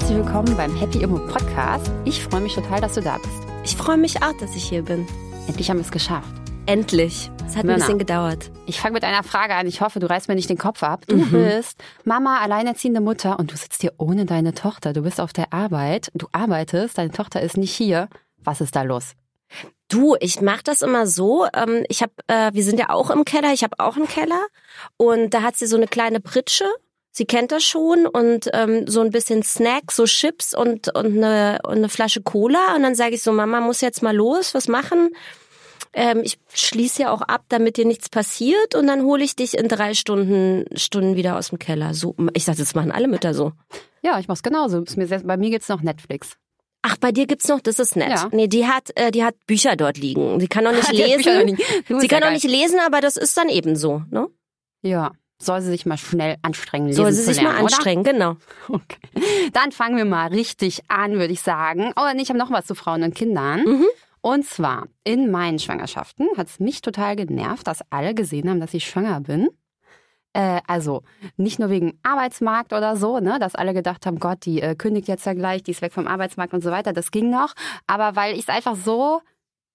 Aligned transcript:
herzlich 0.00 0.18
willkommen 0.18 0.56
beim 0.56 0.76
Happy 0.76 1.02
Immo 1.02 1.18
Podcast. 1.18 1.90
Ich 2.04 2.22
freue 2.22 2.40
mich 2.40 2.54
total, 2.54 2.80
dass 2.80 2.94
du 2.94 3.00
da 3.00 3.18
bist. 3.18 3.34
Ich 3.64 3.76
freue 3.76 3.96
mich 3.96 4.22
auch, 4.22 4.32
dass 4.38 4.54
ich 4.54 4.62
hier 4.62 4.82
bin. 4.82 5.08
Endlich 5.48 5.68
haben 5.68 5.78
wir 5.78 5.84
es 5.84 5.90
geschafft. 5.90 6.28
Endlich. 6.66 7.32
Es 7.48 7.56
hat 7.56 7.64
Männer. 7.64 7.72
ein 7.72 7.80
bisschen 7.80 7.98
gedauert. 7.98 8.52
Ich 8.66 8.80
fange 8.80 8.94
mit 8.94 9.02
einer 9.02 9.24
Frage 9.24 9.56
an. 9.56 9.66
Ich 9.66 9.80
hoffe, 9.80 9.98
du 9.98 10.08
reißt 10.08 10.28
mir 10.28 10.36
nicht 10.36 10.48
den 10.48 10.56
Kopf 10.56 10.84
ab. 10.84 11.04
Du 11.08 11.16
bist 11.32 11.82
Mama, 12.04 12.38
alleinerziehende 12.38 13.00
Mutter 13.00 13.40
und 13.40 13.50
du 13.50 13.56
sitzt 13.56 13.80
hier 13.80 13.92
ohne 13.98 14.24
deine 14.24 14.54
Tochter. 14.54 14.92
Du 14.92 15.02
bist 15.02 15.20
auf 15.20 15.32
der 15.32 15.52
Arbeit. 15.52 16.12
Du 16.14 16.28
arbeitest. 16.30 16.96
Deine 16.96 17.10
Tochter 17.10 17.42
ist 17.42 17.56
nicht 17.56 17.74
hier. 17.74 18.08
Was 18.44 18.60
ist 18.60 18.76
da 18.76 18.82
los? 18.82 19.14
Du, 19.88 20.14
ich 20.20 20.40
mache 20.40 20.62
das 20.62 20.82
immer 20.82 21.08
so. 21.08 21.48
Ähm, 21.52 21.84
ich 21.88 22.02
habe, 22.02 22.12
äh, 22.28 22.52
wir 22.54 22.62
sind 22.62 22.78
ja 22.78 22.90
auch 22.90 23.10
im 23.10 23.24
Keller. 23.24 23.52
Ich 23.52 23.64
habe 23.64 23.74
auch 23.80 23.96
einen 23.96 24.06
Keller 24.06 24.46
und 24.96 25.34
da 25.34 25.42
hat 25.42 25.56
sie 25.56 25.66
so 25.66 25.76
eine 25.76 25.88
kleine 25.88 26.20
Pritsche. 26.20 26.66
Sie 27.18 27.24
kennt 27.24 27.50
das 27.50 27.64
schon 27.64 28.06
und 28.06 28.48
ähm, 28.52 28.86
so 28.86 29.00
ein 29.00 29.10
bisschen 29.10 29.42
Snacks, 29.42 29.96
so 29.96 30.04
Chips 30.04 30.54
und 30.54 30.94
und 30.94 31.16
eine, 31.16 31.58
und 31.64 31.78
eine 31.78 31.88
Flasche 31.88 32.22
Cola 32.22 32.76
und 32.76 32.84
dann 32.84 32.94
sage 32.94 33.16
ich 33.16 33.24
so, 33.24 33.32
Mama 33.32 33.60
muss 33.60 33.80
jetzt 33.80 34.04
mal 34.04 34.14
los, 34.14 34.54
was 34.54 34.68
machen? 34.68 35.10
Ähm, 35.92 36.20
ich 36.22 36.38
schließe 36.54 37.02
ja 37.02 37.10
auch 37.10 37.22
ab, 37.22 37.42
damit 37.48 37.76
dir 37.76 37.86
nichts 37.86 38.08
passiert 38.08 38.76
und 38.76 38.86
dann 38.86 39.02
hole 39.02 39.24
ich 39.24 39.34
dich 39.34 39.58
in 39.58 39.66
drei 39.66 39.94
Stunden 39.94 40.66
Stunden 40.78 41.16
wieder 41.16 41.36
aus 41.36 41.48
dem 41.48 41.58
Keller. 41.58 41.92
So, 41.92 42.14
ich 42.34 42.44
sag, 42.44 42.56
das 42.56 42.76
machen 42.76 42.92
alle 42.92 43.08
Mütter 43.08 43.34
so. 43.34 43.50
Ja, 44.00 44.20
ich 44.20 44.28
mach's 44.28 44.44
genauso. 44.44 44.84
Bei 45.24 45.36
mir 45.36 45.50
gibt's 45.50 45.68
noch 45.68 45.82
Netflix. 45.82 46.36
Ach, 46.82 46.98
bei 46.98 47.10
dir 47.10 47.26
gibt's 47.26 47.48
noch, 47.48 47.58
das 47.60 47.80
ist 47.80 47.96
nett. 47.96 48.10
Ja. 48.10 48.28
Nee, 48.30 48.46
die 48.46 48.68
hat, 48.68 48.92
äh, 48.94 49.10
die 49.10 49.24
hat 49.24 49.34
Bücher 49.48 49.74
dort 49.74 49.98
liegen. 49.98 50.38
Sie 50.38 50.46
kann 50.46 50.62
noch 50.62 50.72
nicht 50.76 50.92
lesen. 50.92 51.56
Sie 51.56 51.94
ja 51.94 52.06
kann 52.06 52.20
noch 52.20 52.30
nicht 52.30 52.46
lesen, 52.46 52.78
aber 52.78 53.00
das 53.00 53.16
ist 53.16 53.36
dann 53.36 53.48
eben 53.48 53.74
so, 53.74 54.02
ne? 54.08 54.28
Ja, 54.82 55.10
soll 55.40 55.60
sie 55.60 55.70
sich 55.70 55.86
mal 55.86 55.96
schnell 55.96 56.36
anstrengen, 56.42 56.92
Soll 56.92 57.06
lesen 57.06 57.16
sie 57.16 57.24
zu 57.24 57.34
sich 57.34 57.42
lernen, 57.42 57.58
mal 57.58 57.64
anstrengen, 57.64 58.04
genau. 58.04 58.36
Oder? 58.68 58.80
Okay. 58.80 59.50
Dann 59.52 59.72
fangen 59.72 59.96
wir 59.96 60.04
mal 60.04 60.28
richtig 60.28 60.82
an, 60.88 61.12
würde 61.12 61.32
ich 61.32 61.42
sagen. 61.42 61.92
Oh, 61.96 62.10
und 62.10 62.18
ich 62.18 62.28
habe 62.28 62.38
noch 62.38 62.50
was 62.50 62.66
zu 62.66 62.74
Frauen 62.74 63.02
und 63.02 63.14
Kindern. 63.14 63.62
Mhm. 63.64 63.86
Und 64.20 64.44
zwar, 64.44 64.88
in 65.04 65.30
meinen 65.30 65.58
Schwangerschaften 65.58 66.26
hat 66.36 66.48
es 66.48 66.58
mich 66.58 66.82
total 66.82 67.14
genervt, 67.16 67.66
dass 67.66 67.80
alle 67.90 68.14
gesehen 68.14 68.50
haben, 68.50 68.60
dass 68.60 68.74
ich 68.74 68.84
schwanger 68.84 69.20
bin. 69.20 69.48
Äh, 70.32 70.60
also 70.66 71.02
nicht 71.36 71.58
nur 71.58 71.70
wegen 71.70 71.98
Arbeitsmarkt 72.02 72.72
oder 72.72 72.96
so, 72.96 73.20
ne, 73.20 73.38
dass 73.38 73.54
alle 73.54 73.74
gedacht 73.74 74.06
haben, 74.06 74.18
Gott, 74.18 74.44
die 74.44 74.60
äh, 74.60 74.74
kündigt 74.74 75.08
jetzt 75.08 75.24
ja 75.24 75.34
gleich, 75.34 75.62
die 75.62 75.70
ist 75.70 75.82
weg 75.82 75.92
vom 75.92 76.08
Arbeitsmarkt 76.08 76.52
und 76.52 76.62
so 76.62 76.70
weiter. 76.70 76.92
Das 76.92 77.10
ging 77.10 77.30
noch. 77.30 77.54
Aber 77.86 78.16
weil 78.16 78.34
ich 78.34 78.40
es 78.40 78.48
einfach 78.48 78.76
so 78.76 79.20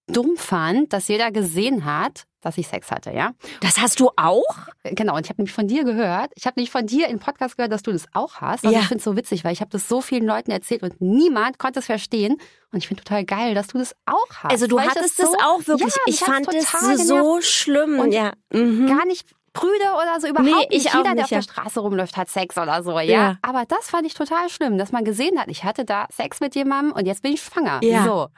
dumm 0.06 0.36
fand, 0.36 0.92
dass 0.92 1.08
jeder 1.08 1.30
gesehen 1.30 1.84
hat, 1.84 2.24
dass 2.42 2.58
ich 2.58 2.68
Sex 2.68 2.90
hatte, 2.90 3.10
ja. 3.10 3.32
Das 3.62 3.78
hast 3.78 4.00
du 4.00 4.10
auch? 4.16 4.44
Genau, 4.82 5.16
und 5.16 5.24
ich 5.24 5.30
habe 5.30 5.40
nämlich 5.40 5.54
von 5.54 5.66
dir 5.66 5.82
gehört, 5.84 6.30
ich 6.34 6.44
habe 6.44 6.54
nämlich 6.56 6.70
von 6.70 6.86
dir 6.86 7.08
im 7.08 7.18
Podcast 7.18 7.56
gehört, 7.56 7.72
dass 7.72 7.82
du 7.82 7.90
das 7.90 8.04
auch 8.12 8.34
hast. 8.42 8.64
Und 8.64 8.72
Ja. 8.72 8.80
ich 8.80 8.86
finde 8.86 8.98
es 8.98 9.04
so 9.04 9.16
witzig, 9.16 9.44
weil 9.44 9.52
ich 9.54 9.60
habe 9.60 9.70
das 9.70 9.88
so 9.88 10.02
vielen 10.02 10.26
Leuten 10.26 10.50
erzählt 10.50 10.82
und 10.82 11.00
niemand 11.00 11.58
konnte 11.58 11.78
es 11.78 11.86
verstehen. 11.86 12.36
Und 12.70 12.78
ich 12.78 12.88
finde 12.88 13.02
total 13.02 13.24
geil, 13.24 13.54
dass 13.54 13.68
du 13.68 13.78
das 13.78 13.94
auch 14.04 14.28
hast. 14.42 14.50
Also 14.50 14.66
du 14.66 14.78
hattest 14.78 15.18
das 15.18 15.30
das 15.30 15.30
so, 15.30 15.36
auch 15.38 15.66
wirklich. 15.66 15.94
Ja, 15.94 16.02
ich 16.06 16.20
fand 16.20 16.52
es 16.54 16.70
total 16.70 16.98
so 16.98 17.40
schlimm. 17.40 17.98
Und 17.98 18.12
ja. 18.12 18.32
Mhm. 18.52 18.88
Gar 18.88 19.06
nicht 19.06 19.26
prüde 19.54 19.72
oder 19.94 20.20
so, 20.20 20.26
überhaupt 20.26 20.50
Nee, 20.50 20.76
nicht. 20.76 20.92
Jeder, 20.92 21.02
der 21.04 21.14
nicht, 21.14 21.22
auf 21.24 21.28
der. 21.30 21.42
Straße 21.42 21.80
rumläuft, 21.80 22.16
hat 22.18 22.28
Sex 22.28 22.58
oder 22.58 22.82
so, 22.82 22.98
ja? 22.98 23.02
Ja. 23.04 23.38
Aber 23.40 23.64
das 23.66 23.88
fand 23.88 24.04
ich 24.06 24.12
total 24.12 24.48
schlimm, 24.50 24.76
dass 24.76 24.92
man 24.92 25.04
gesehen 25.04 25.38
hat, 25.38 25.46
ich 25.48 25.64
hatte 25.64 25.84
da 25.86 26.08
Sex 26.12 26.40
mit 26.40 26.54
jemandem 26.56 26.92
und 26.92 27.06
jetzt 27.06 27.22
bin 27.22 27.32
ich 27.32 27.40
schwanger. 27.40 27.78
Ja. 27.82 28.04
So. 28.04 28.28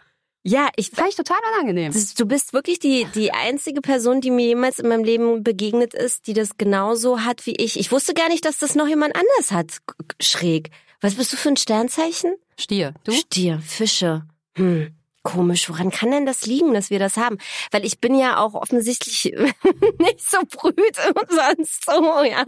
Ja, 0.49 0.69
ich 0.77 0.91
Fand 0.91 1.09
ich 1.09 1.17
total 1.17 1.39
unangenehm. 1.53 1.93
Du 2.17 2.25
bist 2.25 2.53
wirklich 2.53 2.79
die, 2.79 3.05
die 3.17 3.33
einzige 3.33 3.81
Person, 3.81 4.21
die 4.21 4.31
mir 4.31 4.47
jemals 4.47 4.79
in 4.79 4.89
meinem 4.89 5.03
Leben 5.03 5.43
begegnet 5.43 5.93
ist, 5.93 6.29
die 6.29 6.35
das 6.35 6.57
genauso 6.57 7.25
hat 7.25 7.47
wie 7.47 7.57
ich. 7.57 7.81
Ich 7.81 7.91
wusste 7.91 8.15
gar 8.15 8.29
nicht, 8.29 8.45
dass 8.45 8.59
das 8.59 8.77
noch 8.77 8.87
jemand 8.87 9.17
anders 9.17 9.51
hat. 9.51 9.79
Schräg. 10.21 10.71
Was 11.01 11.17
bist 11.17 11.33
du 11.33 11.37
für 11.37 11.49
ein 11.49 11.57
Sternzeichen? 11.57 12.37
Stier, 12.57 12.95
du? 13.03 13.11
Stier, 13.11 13.61
Fische. 13.61 14.23
Hm. 14.55 14.95
Komisch, 15.27 15.69
woran 15.69 15.91
kann 15.91 16.13
denn 16.13 16.25
das 16.25 16.47
liegen, 16.47 16.73
dass 16.73 16.89
wir 16.91 17.01
das 17.01 17.17
haben? 17.17 17.39
Weil 17.73 17.85
ich 17.85 18.01
bin 18.01 18.15
ja 18.15 18.39
auch 18.39 18.55
offensichtlich 18.55 19.25
nicht 19.99 20.31
so 20.31 20.39
brüd 20.57 20.77
und 20.77 21.31
sonst 21.31 21.85
so, 21.85 22.23
ja. 22.23 22.45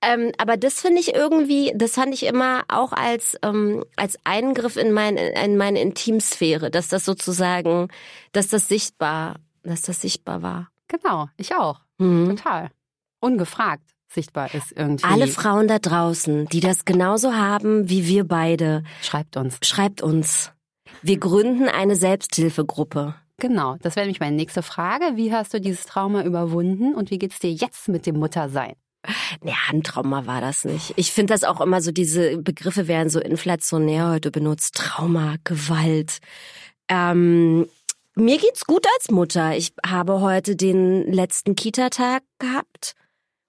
Ähm, 0.00 0.30
aber 0.38 0.56
das 0.56 0.80
finde 0.80 1.00
ich 1.00 1.14
irgendwie, 1.14 1.72
das 1.74 1.94
fand 1.94 2.14
ich 2.14 2.26
immer 2.26 2.62
auch 2.68 2.92
als, 2.92 3.36
ähm, 3.42 3.84
als 3.96 4.16
Eingriff 4.22 4.76
in, 4.76 4.92
mein, 4.92 5.16
in 5.16 5.56
meine 5.56 5.80
Intimsphäre, 5.80 6.70
dass 6.70 6.86
das 6.86 7.04
sozusagen, 7.04 7.88
dass 8.30 8.46
das 8.48 8.68
sichtbar, 8.68 9.40
dass 9.64 9.82
das 9.82 10.00
sichtbar 10.00 10.42
war. 10.42 10.70
Genau, 10.86 11.28
ich 11.36 11.56
auch. 11.56 11.80
Mhm. 11.98 12.36
Total. 12.36 12.70
Ungefragt 13.18 13.82
sichtbar 14.14 14.54
ist 14.54 14.72
irgendwie. 14.76 15.04
Alle 15.04 15.26
Frauen 15.26 15.66
da 15.66 15.80
draußen, 15.80 16.46
die 16.46 16.60
das 16.60 16.84
genauso 16.84 17.34
haben 17.34 17.88
wie 17.90 18.06
wir 18.06 18.22
beide, 18.22 18.84
Schreibt 19.02 19.36
uns. 19.36 19.58
schreibt 19.62 20.02
uns. 20.02 20.52
Wir 21.02 21.18
gründen 21.18 21.68
eine 21.68 21.96
Selbsthilfegruppe. 21.96 23.14
Genau, 23.38 23.76
das 23.80 23.96
wäre 23.96 24.06
nämlich 24.06 24.20
meine 24.20 24.36
nächste 24.36 24.62
Frage. 24.62 25.16
Wie 25.16 25.32
hast 25.32 25.52
du 25.52 25.60
dieses 25.60 25.86
Trauma 25.86 26.22
überwunden 26.22 26.94
und 26.94 27.10
wie 27.10 27.18
geht's 27.18 27.40
dir 27.40 27.52
jetzt 27.52 27.88
mit 27.88 28.06
dem 28.06 28.18
Muttersein? 28.18 28.74
Ja, 29.44 29.54
ein 29.70 29.82
Trauma 29.82 30.26
war 30.26 30.40
das 30.40 30.64
nicht. 30.64 30.94
Ich 30.96 31.12
finde 31.12 31.34
das 31.34 31.44
auch 31.44 31.60
immer 31.60 31.82
so, 31.82 31.90
diese 31.90 32.38
Begriffe 32.38 32.88
werden 32.88 33.10
so 33.10 33.20
inflationär 33.20 34.10
heute 34.10 34.30
benutzt. 34.30 34.76
Trauma, 34.76 35.36
Gewalt. 35.44 36.18
Ähm, 36.88 37.66
mir 38.14 38.38
geht's 38.38 38.64
gut 38.64 38.86
als 38.96 39.10
Mutter. 39.10 39.56
Ich 39.56 39.74
habe 39.84 40.20
heute 40.20 40.56
den 40.56 41.12
letzten 41.12 41.56
Kita-Tag 41.56 42.22
gehabt 42.38 42.94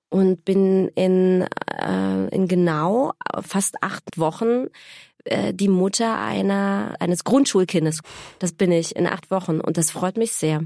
und 0.10 0.44
bin 0.44 0.88
in, 0.90 1.46
äh, 1.72 2.28
in 2.30 2.48
genau 2.48 3.14
fast 3.42 3.82
acht 3.82 4.18
Wochen 4.18 4.68
äh, 5.26 5.54
die 5.54 5.68
Mutter 5.68 6.18
einer 6.20 6.96
eines 7.00 7.24
Grundschulkindes. 7.24 8.00
Das 8.40 8.54
bin 8.54 8.72
ich 8.72 8.96
in 8.96 9.08
acht 9.08 9.30
Wochen 9.32 9.60
und 9.60 9.78
das 9.78 9.92
freut 9.92 10.18
mich 10.18 10.34
sehr. 10.34 10.62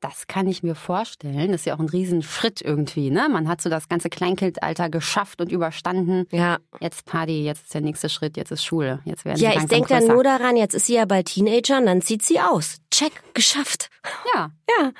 Das 0.00 0.28
kann 0.28 0.46
ich 0.46 0.62
mir 0.62 0.76
vorstellen. 0.76 1.50
Das 1.50 1.62
ist 1.62 1.64
ja 1.64 1.74
auch 1.74 1.80
ein 1.80 1.88
Riesenschritt 1.88 2.62
irgendwie, 2.62 3.10
ne? 3.10 3.28
Man 3.28 3.48
hat 3.48 3.60
so 3.60 3.68
das 3.68 3.88
ganze 3.88 4.08
Kleinkindalter 4.08 4.88
geschafft 4.88 5.40
und 5.40 5.50
überstanden. 5.50 6.26
Ja, 6.30 6.58
Jetzt 6.78 7.06
Party, 7.06 7.42
jetzt 7.44 7.64
ist 7.64 7.74
der 7.74 7.80
nächste 7.80 8.08
Schritt, 8.08 8.36
jetzt 8.36 8.52
ist 8.52 8.64
Schule. 8.64 9.00
Jetzt 9.04 9.24
werden 9.24 9.40
ja 9.40 9.50
ich 9.56 9.64
denke 9.64 9.88
dann 9.88 10.06
nur 10.06 10.22
daran, 10.22 10.56
jetzt 10.56 10.74
ist 10.74 10.86
sie 10.86 10.94
ja 10.94 11.06
bald 11.06 11.26
Teenager 11.26 11.78
und 11.78 11.86
dann 11.86 12.02
zieht 12.02 12.22
sie 12.22 12.38
aus. 12.40 12.76
Check, 12.92 13.12
geschafft. 13.34 13.90
Ja, 14.34 14.50
Ja. 14.80 14.92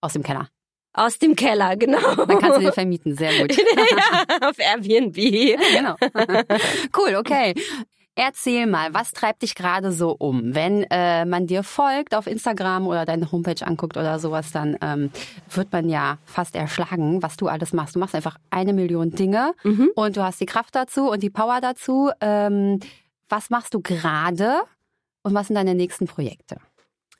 aus 0.00 0.12
dem 0.12 0.22
Keller. 0.22 0.48
Aus 0.96 1.18
dem 1.18 1.34
Keller, 1.34 1.76
genau. 1.76 2.14
Dann 2.14 2.38
kannst 2.38 2.58
du 2.58 2.62
den 2.62 2.72
vermieten. 2.72 3.16
Sehr 3.16 3.36
gut. 3.40 3.56
ja, 3.56 4.48
auf 4.48 4.56
Airbnb. 4.60 5.16
genau. 5.16 5.96
cool, 6.96 7.16
okay. 7.16 7.52
Erzähl 8.16 8.66
mal, 8.66 8.94
was 8.94 9.12
treibt 9.12 9.42
dich 9.42 9.56
gerade 9.56 9.90
so 9.90 10.12
um? 10.16 10.54
Wenn 10.54 10.84
äh, 10.90 11.24
man 11.24 11.48
dir 11.48 11.64
folgt 11.64 12.14
auf 12.14 12.28
Instagram 12.28 12.86
oder 12.86 13.04
deine 13.04 13.32
Homepage 13.32 13.66
anguckt 13.66 13.96
oder 13.96 14.20
sowas, 14.20 14.52
dann 14.52 14.76
ähm, 14.82 15.10
wird 15.50 15.72
man 15.72 15.88
ja 15.88 16.18
fast 16.24 16.54
erschlagen, 16.54 17.22
was 17.24 17.36
du 17.36 17.48
alles 17.48 17.72
machst. 17.72 17.96
Du 17.96 17.98
machst 17.98 18.14
einfach 18.14 18.38
eine 18.50 18.72
Million 18.72 19.10
Dinge 19.10 19.52
Mhm. 19.64 19.90
und 19.96 20.16
du 20.16 20.22
hast 20.22 20.40
die 20.40 20.46
Kraft 20.46 20.76
dazu 20.76 21.10
und 21.10 21.22
die 21.24 21.30
Power 21.30 21.60
dazu. 21.60 22.10
Ähm, 22.20 22.78
was 23.28 23.50
machst 23.50 23.74
du 23.74 23.80
gerade 23.80 24.60
und 25.22 25.34
was 25.34 25.48
sind 25.48 25.56
deine 25.56 25.74
nächsten 25.74 26.06
Projekte? 26.06 26.58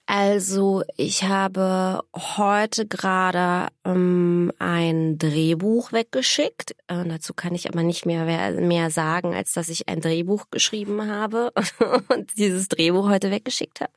Also, 0.06 0.82
ich 0.98 1.24
habe 1.24 2.02
heute 2.14 2.86
gerade 2.86 3.72
ähm, 3.86 4.52
ein 4.58 5.16
Drehbuch 5.16 5.92
weggeschickt. 5.92 6.72
Äh, 6.88 7.04
dazu 7.08 7.32
kann 7.32 7.54
ich 7.54 7.68
aber 7.68 7.82
nicht 7.82 8.04
mehr, 8.04 8.52
mehr 8.52 8.90
sagen, 8.90 9.34
als 9.34 9.54
dass 9.54 9.70
ich 9.70 9.88
ein 9.88 10.02
Drehbuch 10.02 10.50
geschrieben 10.50 11.10
habe 11.10 11.52
und 12.08 12.36
dieses 12.36 12.68
Drehbuch 12.68 13.08
heute 13.08 13.30
weggeschickt 13.30 13.80
habe. 13.80 13.92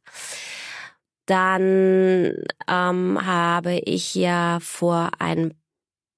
Dann 1.26 2.46
ähm, 2.70 3.26
habe 3.26 3.82
ich 3.84 4.16
ja 4.16 4.60
vor 4.62 5.10
ein 5.20 5.56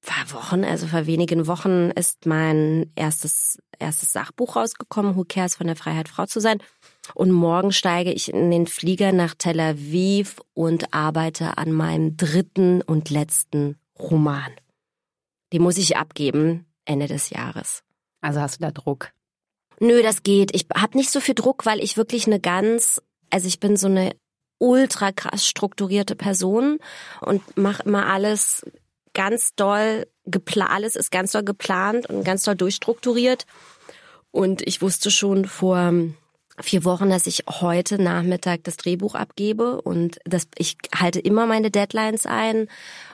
paar 0.06 0.32
Wochen, 0.34 0.64
also 0.64 0.86
vor 0.86 1.08
wenigen 1.08 1.48
Wochen, 1.48 1.90
ist 1.92 2.28
mein 2.28 2.92
erstes, 2.96 3.58
erstes 3.80 4.12
Sachbuch 4.12 4.56
rausgekommen, 4.56 5.16
Who 5.16 5.26
Cares 5.28 5.56
von 5.56 5.66
der 5.68 5.76
Freiheit, 5.76 6.10
Frau 6.10 6.28
zu 6.28 6.40
sein. 6.40 6.60
Und 7.16 7.32
morgen 7.32 7.72
steige 7.72 8.12
ich 8.12 8.34
in 8.34 8.52
den 8.52 8.68
Flieger 8.68 9.12
nach 9.12 9.36
Tel 9.36 9.60
Aviv 9.60 10.42
und 10.54 10.94
arbeite 10.94 11.58
an 11.58 11.72
meinem 11.72 12.18
dritten 12.18 12.82
und 12.82 13.10
letzten 13.10 13.78
Roman. 13.98 14.52
Den 15.54 15.62
muss 15.62 15.78
ich 15.78 15.98
abgeben 15.98 16.66
Ende 16.86 17.08
des 17.08 17.30
Jahres. 17.30 17.84
Also 18.22 18.40
hast 18.42 18.58
du 18.58 18.62
da 18.64 18.72
Druck? 18.72 19.12
Nö, 19.80 20.02
das 20.02 20.24
geht. 20.24 20.54
Ich 20.54 20.68
habe 20.76 20.98
nicht 20.98 21.10
so 21.10 21.20
viel 21.20 21.36
Druck, 21.36 21.66
weil 21.66 21.80
ich 21.80 21.98
wirklich 21.98 22.28
eine 22.28 22.40
ganz, 22.40 23.02
also 23.30 23.48
ich 23.48 23.60
bin 23.60 23.78
so 23.78 23.88
eine 23.88 24.16
ultra 24.58 25.12
krass 25.12 25.48
strukturierte 25.48 26.16
Person 26.16 26.80
und 27.22 27.58
mache 27.58 27.84
immer 27.84 28.08
alles 28.08 28.66
ganz 29.14 29.56
doll 29.56 30.06
geplant, 30.26 30.72
alles 30.72 30.96
ist 30.96 31.12
ganz 31.12 31.32
doll 31.32 31.44
geplant 31.44 32.10
und 32.10 32.24
ganz 32.24 32.44
doll 32.44 32.56
durchstrukturiert. 32.56 33.46
Und 34.32 34.62
ich 34.68 34.82
wusste 34.82 35.10
schon 35.12 35.46
vor 35.46 35.94
vier 36.62 36.84
Wochen, 36.86 37.10
dass 37.10 37.28
ich 37.28 37.44
heute 37.48 38.02
Nachmittag 38.02 38.64
das 38.64 38.78
Drehbuch 38.78 39.16
abgebe 39.16 39.82
und 39.82 40.20
das, 40.26 40.48
ich 40.58 40.78
halte 40.96 41.20
immer 41.20 41.46
meine 41.46 41.72
Deadlines 41.72 42.26
ein 42.26 42.68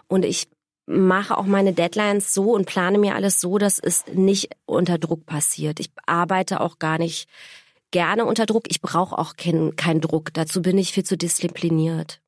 und 0.07 0.25
ich 0.25 0.47
mache 0.87 1.37
auch 1.37 1.45
meine 1.45 1.73
Deadlines 1.73 2.33
so 2.33 2.53
und 2.53 2.65
plane 2.65 2.97
mir 2.97 3.15
alles 3.15 3.41
so, 3.41 3.57
dass 3.57 3.79
es 3.79 4.05
nicht 4.13 4.49
unter 4.65 4.97
Druck 4.97 5.25
passiert. 5.25 5.79
Ich 5.79 5.91
arbeite 6.05 6.61
auch 6.61 6.79
gar 6.79 6.97
nicht 6.97 7.27
gerne 7.91 8.25
unter 8.25 8.45
Druck. 8.45 8.65
Ich 8.69 8.81
brauche 8.81 9.17
auch 9.17 9.35
keinen 9.35 9.75
kein 9.75 10.01
Druck. 10.01 10.33
Dazu 10.33 10.61
bin 10.61 10.77
ich 10.77 10.91
viel 10.91 11.03
zu 11.03 11.17
diszipliniert. 11.17 12.21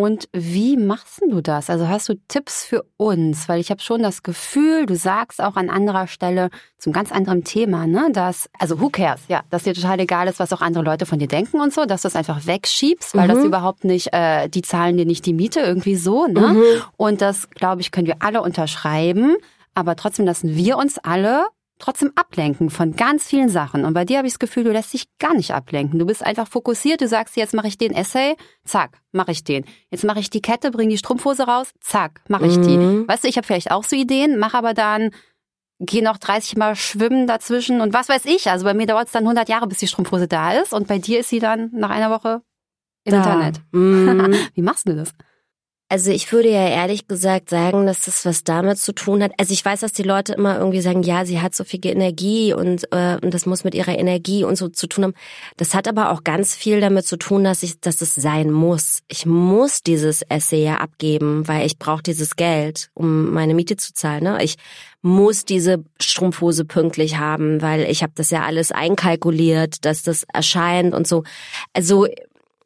Und 0.00 0.30
wie 0.32 0.78
machst 0.78 1.20
du 1.28 1.42
das? 1.42 1.68
Also 1.68 1.86
hast 1.86 2.08
du 2.08 2.14
Tipps 2.26 2.64
für 2.64 2.86
uns? 2.96 3.50
Weil 3.50 3.60
ich 3.60 3.70
habe 3.70 3.82
schon 3.82 4.02
das 4.02 4.22
Gefühl, 4.22 4.86
du 4.86 4.96
sagst 4.96 5.42
auch 5.42 5.56
an 5.56 5.68
anderer 5.68 6.06
Stelle 6.06 6.48
zum 6.78 6.94
ganz 6.94 7.12
anderen 7.12 7.44
Thema, 7.44 7.86
ne, 7.86 8.08
dass, 8.10 8.48
also 8.58 8.80
who 8.80 8.88
cares, 8.88 9.20
ja, 9.28 9.42
dass 9.50 9.64
dir 9.64 9.74
total 9.74 10.00
egal 10.00 10.26
ist, 10.26 10.38
was 10.38 10.54
auch 10.54 10.62
andere 10.62 10.84
Leute 10.84 11.04
von 11.04 11.18
dir 11.18 11.28
denken 11.28 11.60
und 11.60 11.74
so, 11.74 11.84
dass 11.84 12.00
du 12.00 12.08
es 12.08 12.16
einfach 12.16 12.46
wegschiebst, 12.46 13.14
weil 13.14 13.28
mhm. 13.28 13.34
das 13.34 13.44
überhaupt 13.44 13.84
nicht, 13.84 14.14
äh, 14.14 14.48
die 14.48 14.62
zahlen 14.62 14.96
dir 14.96 15.04
nicht 15.04 15.26
die 15.26 15.34
Miete 15.34 15.60
irgendwie 15.60 15.96
so, 15.96 16.26
ne? 16.26 16.54
Mhm. 16.54 16.62
Und 16.96 17.20
das, 17.20 17.50
glaube 17.50 17.82
ich, 17.82 17.90
können 17.90 18.06
wir 18.06 18.16
alle 18.20 18.40
unterschreiben. 18.40 19.36
Aber 19.74 19.96
trotzdem 19.96 20.24
lassen 20.24 20.56
wir 20.56 20.78
uns 20.78 20.96
alle 20.96 21.46
trotzdem 21.80 22.12
ablenken 22.14 22.70
von 22.70 22.94
ganz 22.94 23.26
vielen 23.26 23.48
Sachen. 23.48 23.84
Und 23.84 23.94
bei 23.94 24.04
dir 24.04 24.18
habe 24.18 24.26
ich 24.26 24.34
das 24.34 24.38
Gefühl, 24.38 24.64
du 24.64 24.72
lässt 24.72 24.92
dich 24.92 25.06
gar 25.18 25.34
nicht 25.34 25.52
ablenken. 25.52 25.98
Du 25.98 26.06
bist 26.06 26.24
einfach 26.24 26.46
fokussiert. 26.46 27.00
Du 27.00 27.08
sagst, 27.08 27.36
jetzt 27.36 27.54
mache 27.54 27.68
ich 27.68 27.78
den 27.78 27.92
Essay, 27.92 28.36
zack, 28.64 28.98
mache 29.12 29.32
ich 29.32 29.44
den. 29.44 29.64
Jetzt 29.90 30.04
mache 30.04 30.20
ich 30.20 30.30
die 30.30 30.42
Kette, 30.42 30.70
bring 30.70 30.88
die 30.88 30.98
Strumpfhose 30.98 31.44
raus, 31.44 31.72
zack, 31.80 32.22
mache 32.28 32.46
ich 32.46 32.60
die. 32.60 32.76
Mhm. 32.76 33.08
Weißt 33.08 33.24
du, 33.24 33.28
ich 33.28 33.36
habe 33.36 33.46
vielleicht 33.46 33.70
auch 33.70 33.84
so 33.84 33.96
Ideen, 33.96 34.38
mache 34.38 34.56
aber 34.56 34.74
dann 34.74 35.10
gehe 35.80 36.04
noch 36.04 36.18
30 36.18 36.56
Mal 36.56 36.76
schwimmen 36.76 37.26
dazwischen 37.26 37.80
und 37.80 37.94
was 37.94 38.08
weiß 38.08 38.26
ich. 38.26 38.50
Also 38.50 38.64
bei 38.64 38.74
mir 38.74 38.86
dauert 38.86 39.06
es 39.06 39.12
dann 39.12 39.24
100 39.24 39.48
Jahre, 39.48 39.66
bis 39.66 39.78
die 39.78 39.86
Strumpfhose 39.86 40.28
da 40.28 40.52
ist. 40.52 40.74
Und 40.74 40.86
bei 40.86 40.98
dir 40.98 41.20
ist 41.20 41.30
sie 41.30 41.38
dann 41.38 41.70
nach 41.72 41.90
einer 41.90 42.10
Woche 42.10 42.42
im 43.04 43.12
da. 43.12 43.18
Internet. 43.18 43.60
Mm. 43.72 44.34
Wie 44.54 44.62
machst 44.62 44.86
du 44.86 44.94
das? 44.94 45.14
Also 45.92 46.12
ich 46.12 46.30
würde 46.30 46.50
ja 46.50 46.68
ehrlich 46.68 47.08
gesagt 47.08 47.50
sagen, 47.50 47.84
dass 47.84 48.02
das 48.02 48.24
was 48.24 48.44
damit 48.44 48.78
zu 48.78 48.92
tun 48.92 49.24
hat. 49.24 49.32
Also 49.38 49.52
ich 49.52 49.64
weiß, 49.64 49.80
dass 49.80 49.92
die 49.92 50.04
Leute 50.04 50.34
immer 50.34 50.56
irgendwie 50.56 50.82
sagen, 50.82 51.02
ja, 51.02 51.24
sie 51.24 51.40
hat 51.40 51.52
so 51.52 51.64
viel 51.64 51.84
Energie 51.84 52.54
und, 52.54 52.84
äh, 52.92 53.18
und 53.20 53.34
das 53.34 53.44
muss 53.44 53.64
mit 53.64 53.74
ihrer 53.74 53.98
Energie 53.98 54.44
und 54.44 54.54
so 54.54 54.68
zu 54.68 54.86
tun 54.86 55.02
haben. 55.02 55.14
Das 55.56 55.74
hat 55.74 55.88
aber 55.88 56.12
auch 56.12 56.22
ganz 56.22 56.54
viel 56.54 56.80
damit 56.80 57.06
zu 57.06 57.16
tun, 57.16 57.42
dass 57.42 57.64
ich, 57.64 57.80
dass 57.80 58.02
es 58.02 58.14
sein 58.14 58.52
muss. 58.52 59.00
Ich 59.08 59.26
muss 59.26 59.82
dieses 59.82 60.22
Essay 60.22 60.62
ja 60.62 60.76
abgeben, 60.76 61.48
weil 61.48 61.66
ich 61.66 61.76
brauche 61.76 62.04
dieses 62.04 62.36
Geld, 62.36 62.88
um 62.94 63.32
meine 63.32 63.54
Miete 63.54 63.76
zu 63.76 63.92
zahlen. 63.92 64.22
Ne? 64.22 64.44
Ich 64.44 64.58
muss 65.02 65.44
diese 65.44 65.82
Strumpfhose 66.00 66.66
pünktlich 66.66 67.18
haben, 67.18 67.62
weil 67.62 67.90
ich 67.90 68.04
habe 68.04 68.12
das 68.14 68.30
ja 68.30 68.42
alles 68.44 68.70
einkalkuliert, 68.70 69.84
dass 69.84 70.04
das 70.04 70.24
erscheint 70.32 70.94
und 70.94 71.08
so. 71.08 71.24
Also 71.72 72.06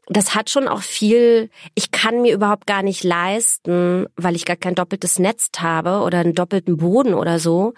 das 0.06 0.34
hat 0.34 0.50
schon 0.50 0.68
auch 0.68 0.82
viel, 0.82 1.50
ich 1.74 1.90
kann 1.90 2.22
mir 2.22 2.34
überhaupt 2.34 2.66
gar 2.66 2.82
nicht 2.82 3.04
leisten, 3.04 4.06
weil 4.16 4.36
ich 4.36 4.44
gar 4.44 4.56
kein 4.56 4.74
doppeltes 4.74 5.18
Netz 5.18 5.50
habe 5.58 6.04
oder 6.04 6.18
einen 6.18 6.34
doppelten 6.34 6.76
Boden 6.76 7.14
oder 7.14 7.38
so, 7.38 7.74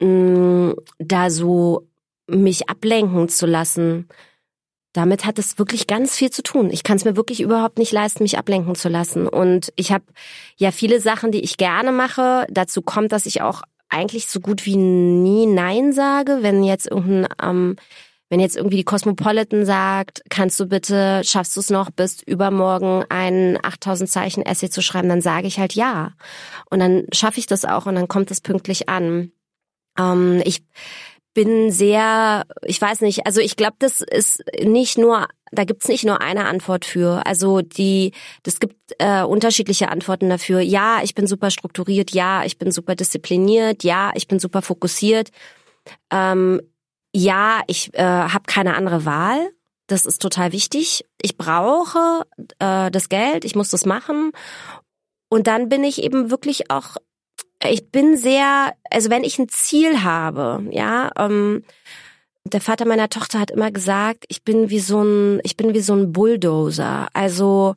mm, 0.00 0.72
da 0.98 1.30
so 1.30 1.86
mich 2.26 2.68
ablenken 2.68 3.28
zu 3.28 3.46
lassen. 3.46 4.08
Damit 4.92 5.24
hat 5.24 5.38
es 5.38 5.58
wirklich 5.58 5.86
ganz 5.86 6.16
viel 6.16 6.30
zu 6.30 6.42
tun. 6.42 6.70
Ich 6.70 6.82
kann 6.82 6.96
es 6.96 7.04
mir 7.04 7.14
wirklich 7.14 7.40
überhaupt 7.40 7.78
nicht 7.78 7.92
leisten, 7.92 8.24
mich 8.24 8.38
ablenken 8.38 8.74
zu 8.74 8.88
lassen. 8.88 9.28
Und 9.28 9.72
ich 9.76 9.92
habe 9.92 10.04
ja 10.56 10.72
viele 10.72 11.00
Sachen, 11.00 11.30
die 11.30 11.40
ich 11.40 11.58
gerne 11.58 11.92
mache. 11.92 12.46
Dazu 12.50 12.82
kommt, 12.82 13.12
dass 13.12 13.26
ich 13.26 13.42
auch 13.42 13.62
eigentlich 13.88 14.26
so 14.28 14.40
gut 14.40 14.66
wie 14.66 14.76
nie 14.76 15.46
Nein 15.46 15.92
sage, 15.92 16.38
wenn 16.40 16.64
jetzt 16.64 16.90
irgendein 16.90 17.28
ähm, 17.42 17.76
wenn 18.30 18.40
jetzt 18.40 18.56
irgendwie 18.56 18.76
die 18.76 18.84
Cosmopolitan 18.84 19.66
sagt, 19.66 20.22
kannst 20.30 20.58
du 20.60 20.66
bitte, 20.66 21.22
schaffst 21.24 21.56
du 21.56 21.60
es 21.60 21.68
noch 21.68 21.90
bis 21.90 22.22
übermorgen 22.22 23.04
ein 23.08 23.58
8000 23.62 24.08
Zeichen 24.08 24.46
Essay 24.46 24.70
zu 24.70 24.82
schreiben, 24.82 25.08
dann 25.08 25.20
sage 25.20 25.48
ich 25.48 25.58
halt 25.58 25.74
ja. 25.74 26.12
Und 26.70 26.78
dann 26.78 27.06
schaffe 27.12 27.40
ich 27.40 27.46
das 27.46 27.64
auch 27.64 27.86
und 27.86 27.96
dann 27.96 28.06
kommt 28.08 28.30
es 28.30 28.40
pünktlich 28.40 28.88
an. 28.88 29.32
Ähm, 29.98 30.40
ich 30.44 30.64
bin 31.34 31.72
sehr, 31.72 32.44
ich 32.62 32.80
weiß 32.80 33.00
nicht, 33.00 33.26
also 33.26 33.40
ich 33.40 33.56
glaube, 33.56 33.76
das 33.80 34.00
ist 34.00 34.44
nicht 34.62 34.96
nur, 34.96 35.26
da 35.50 35.64
gibt's 35.64 35.88
nicht 35.88 36.04
nur 36.04 36.20
eine 36.20 36.46
Antwort 36.46 36.84
für. 36.84 37.26
Also 37.26 37.62
die, 37.62 38.12
das 38.44 38.60
gibt 38.60 38.76
äh, 38.98 39.22
unterschiedliche 39.22 39.88
Antworten 39.88 40.28
dafür. 40.28 40.60
Ja, 40.60 41.00
ich 41.02 41.16
bin 41.16 41.26
super 41.26 41.50
strukturiert, 41.50 42.12
ja, 42.12 42.44
ich 42.44 42.58
bin 42.58 42.70
super 42.70 42.94
diszipliniert, 42.94 43.82
ja, 43.82 44.12
ich 44.14 44.28
bin 44.28 44.38
super 44.38 44.62
fokussiert. 44.62 45.30
Ähm, 46.12 46.60
ja, 47.14 47.62
ich 47.66 47.92
äh, 47.94 48.02
habe 48.02 48.44
keine 48.46 48.76
andere 48.76 49.04
Wahl. 49.04 49.50
Das 49.86 50.06
ist 50.06 50.22
total 50.22 50.52
wichtig. 50.52 51.04
Ich 51.20 51.36
brauche 51.36 52.24
äh, 52.60 52.90
das 52.90 53.08
Geld, 53.08 53.44
ich 53.44 53.56
muss 53.56 53.70
das 53.70 53.86
machen. 53.86 54.32
Und 55.28 55.46
dann 55.46 55.68
bin 55.68 55.82
ich 55.84 56.02
eben 56.02 56.30
wirklich 56.30 56.70
auch, 56.70 56.96
ich 57.68 57.90
bin 57.90 58.16
sehr, 58.16 58.74
also 58.90 59.10
wenn 59.10 59.24
ich 59.24 59.38
ein 59.38 59.48
Ziel 59.48 60.02
habe, 60.02 60.64
ja, 60.70 61.10
ähm, 61.18 61.64
der 62.44 62.60
Vater 62.60 62.86
meiner 62.86 63.08
Tochter 63.08 63.38
hat 63.38 63.50
immer 63.50 63.70
gesagt, 63.70 64.24
ich 64.28 64.44
bin 64.44 64.70
wie 64.70 64.80
so 64.80 65.02
ein, 65.02 65.40
ich 65.42 65.56
bin 65.56 65.74
wie 65.74 65.80
so 65.80 65.94
ein 65.94 66.12
Bulldozer. 66.12 67.08
Also 67.12 67.74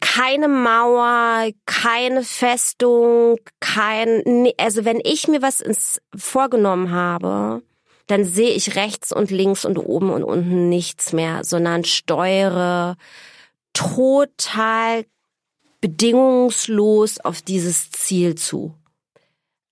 keine 0.00 0.48
Mauer, 0.48 1.50
keine 1.64 2.24
Festung, 2.24 3.38
kein, 3.60 4.50
also 4.58 4.84
wenn 4.84 5.00
ich 5.04 5.28
mir 5.28 5.42
was 5.42 5.60
ins 5.60 6.00
vorgenommen 6.16 6.90
habe, 6.90 7.62
dann 8.12 8.24
sehe 8.24 8.50
ich 8.50 8.76
rechts 8.76 9.10
und 9.10 9.30
links 9.30 9.64
und 9.64 9.78
oben 9.78 10.10
und 10.10 10.22
unten 10.22 10.68
nichts 10.68 11.14
mehr, 11.14 11.44
sondern 11.44 11.84
steuere 11.84 12.96
total 13.72 15.06
bedingungslos 15.80 17.20
auf 17.20 17.40
dieses 17.40 17.90
Ziel 17.90 18.34
zu. 18.34 18.74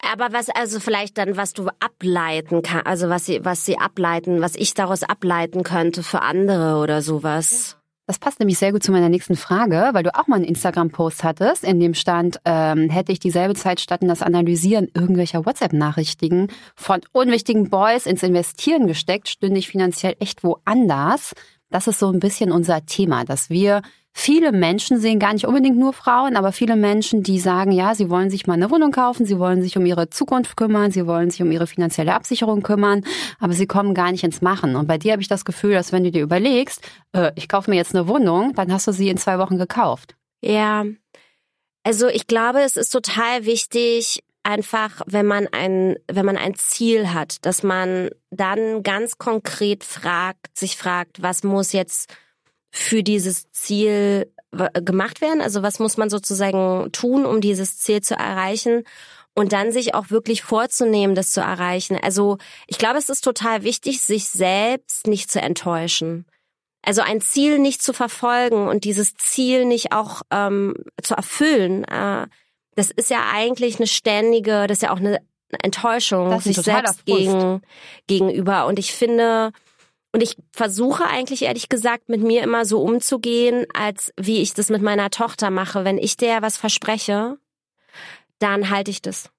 Aber 0.03 0.33
was 0.33 0.49
also 0.49 0.81
vielleicht 0.81 1.19
dann, 1.19 1.37
was 1.37 1.53
du 1.53 1.69
ableiten 1.79 2.63
kannst, 2.63 2.87
also 2.87 3.11
was 3.11 3.27
sie, 3.27 3.45
was 3.45 3.67
sie 3.67 3.79
ableiten, 3.79 4.41
was 4.41 4.57
ich 4.57 4.73
daraus 4.73 5.03
ableiten 5.03 5.63
könnte 5.63 6.03
für 6.03 6.23
andere 6.23 6.77
oder 6.77 7.03
sowas. 7.03 7.77
Das 8.11 8.19
passt 8.19 8.41
nämlich 8.41 8.59
sehr 8.59 8.73
gut 8.73 8.83
zu 8.83 8.91
meiner 8.91 9.09
nächsten 9.09 9.37
Frage, 9.37 9.91
weil 9.93 10.03
du 10.03 10.13
auch 10.19 10.27
mal 10.27 10.35
einen 10.35 10.45
Instagram-Post 10.45 11.23
hattest, 11.23 11.63
in 11.63 11.79
dem 11.79 11.95
stand, 11.95 12.41
ähm, 12.45 12.91
hätte 12.91 13.13
ich 13.13 13.21
dieselbe 13.21 13.55
Zeit 13.55 13.79
statt 13.79 14.03
in 14.03 14.09
das 14.09 14.21
Analysieren 14.21 14.89
irgendwelcher 14.93 15.47
WhatsApp-Nachrichten 15.47 16.49
von 16.75 17.03
unwichtigen 17.13 17.71
Boys 17.71 18.07
ins 18.07 18.25
Investieren 18.25 18.89
gesteckt, 18.89 19.29
stünde 19.29 19.61
ich 19.61 19.69
finanziell 19.69 20.17
echt 20.19 20.43
woanders. 20.43 21.35
Das 21.71 21.87
ist 21.87 22.01
so 22.01 22.11
ein 22.11 22.19
bisschen 22.19 22.51
unser 22.51 22.85
Thema, 22.85 23.25
dass 23.25 23.49
wir 23.49 23.81
viele 24.13 24.53
Menschen 24.53 24.99
sehen, 24.99 25.19
gar 25.19 25.33
nicht 25.33 25.47
unbedingt 25.47 25.79
nur 25.79 25.93
Frauen, 25.93 26.37
aber 26.37 26.53
viele 26.53 26.77
Menschen, 26.77 27.23
die 27.23 27.39
sagen, 27.39 27.73
ja, 27.73 27.95
sie 27.95 28.11
wollen 28.11 28.31
sich 28.31 28.47
mal 28.47 28.55
eine 28.55 28.71
Wohnung 28.71 28.91
kaufen, 28.91 29.25
sie 29.25 29.39
wollen 29.39 29.63
sich 29.63 29.77
um 29.77 29.87
ihre 29.87 30.11
Zukunft 30.11 30.57
kümmern, 30.57 30.91
sie 30.91 31.07
wollen 31.07 31.31
sich 31.31 31.43
um 31.43 31.51
ihre 31.53 31.67
finanzielle 31.67 32.15
Absicherung 32.15 32.63
kümmern, 32.63 33.05
aber 33.39 33.53
sie 33.53 33.67
kommen 33.67 33.95
gar 33.95 34.11
nicht 34.11 34.25
ins 34.25 34.43
Machen. 34.43 34.77
Und 34.77 34.87
bei 34.87 34.99
dir 34.99 35.13
habe 35.13 35.23
ich 35.23 35.29
das 35.29 35.45
Gefühl, 35.45 35.75
dass 35.75 35.93
wenn 35.93 36.05
du 36.05 36.11
dir 36.11 36.23
überlegst, 36.23 36.83
äh, 37.13 37.33
ich 37.37 37.49
kaufe 37.49 37.71
mir 37.71 37.77
jetzt 37.77 37.95
eine 37.95 38.09
Wohnung, 38.09 38.53
dann 38.55 38.73
hast 38.73 38.87
du 38.87 38.93
sie 38.93 39.09
in 39.09 39.17
zwei 39.17 39.39
Wochen 39.39 39.59
gekauft. 39.59 40.17
Ja. 40.43 40.85
Also 41.83 42.09
ich 42.09 42.27
glaube, 42.27 42.61
es 42.61 42.77
ist 42.77 42.91
total 42.91 43.47
wichtig, 43.47 44.23
einfach, 44.43 45.03
wenn 45.07 45.27
man 45.27 45.49
ein, 45.53 45.97
wenn 46.11 46.27
man 46.27 46.37
ein 46.37 46.55
Ziel 46.55 47.13
hat, 47.13 47.45
dass 47.45 47.63
man 47.63 48.11
dann 48.31 48.83
ganz 48.83 49.19
konkret 49.19 49.85
fragt, 49.85 50.59
sich 50.59 50.77
fragt, 50.77 51.23
was 51.23 51.43
muss 51.43 51.73
jetzt 51.73 52.13
für 52.71 53.03
dieses 53.03 53.51
Ziel 53.51 54.33
gemacht 54.53 55.21
werden? 55.21 55.41
Also 55.41 55.63
was 55.63 55.79
muss 55.79 55.97
man 55.97 56.11
sozusagen 56.11 56.91
tun, 56.93 57.25
um 57.25 57.41
dieses 57.41 57.79
Ziel 57.79 58.01
zu 58.01 58.15
erreichen? 58.15 58.85
Und 59.35 59.53
dann 59.53 59.71
sich 59.71 59.95
auch 59.95 60.11
wirklich 60.11 60.43
vorzunehmen, 60.43 61.15
das 61.15 61.31
zu 61.31 61.41
erreichen. 61.41 61.97
Also 62.03 62.39
ich 62.67 62.79
glaube, 62.79 62.99
es 62.99 63.09
ist 63.09 63.23
total 63.23 63.63
wichtig, 63.63 64.03
sich 64.03 64.29
selbst 64.29 65.07
nicht 65.07 65.31
zu 65.31 65.41
enttäuschen. 65.41 66.27
Also 66.83 67.03
ein 67.03 67.21
Ziel 67.21 67.59
nicht 67.59 67.81
zu 67.81 67.93
verfolgen 67.93 68.67
und 68.67 68.85
dieses 68.85 69.15
Ziel 69.17 69.67
nicht 69.67 69.93
auch 69.93 70.23
ähm, 70.31 70.75
zu 71.01 71.15
erfüllen, 71.15 71.85
äh, 71.85 72.27
das 72.75 72.91
ist 72.91 73.11
ja 73.11 73.31
eigentlich 73.33 73.77
eine 73.77 73.87
ständige, 73.87 74.67
das 74.67 74.79
ist 74.79 74.83
ja 74.83 74.93
auch 74.93 74.99
eine 74.99 75.21
Enttäuschung 75.63 76.41
sich 76.41 76.57
selbst 76.57 77.05
gegen, 77.05 77.63
gegenüber. 78.07 78.67
Und 78.67 78.79
ich 78.79 78.93
finde, 78.93 79.53
und 80.13 80.23
ich 80.23 80.37
versuche 80.53 81.05
eigentlich 81.07 81.43
ehrlich 81.43 81.69
gesagt 81.69 82.09
mit 82.09 82.23
mir 82.23 82.43
immer 82.43 82.65
so 82.65 82.83
umzugehen, 82.83 83.67
als 83.75 84.13
wie 84.17 84.43
ich 84.43 84.55
das 84.55 84.69
mit 84.69 84.83
meiner 84.83 85.11
Tochter 85.11 85.51
mache. 85.51 85.85
Wenn 85.85 85.99
ich 85.99 86.17
der 86.17 86.43
was 86.43 86.57
verspreche, 86.57 87.39
dann 88.39 88.71
halte 88.71 88.91
ich 88.91 89.03
das. 89.03 89.31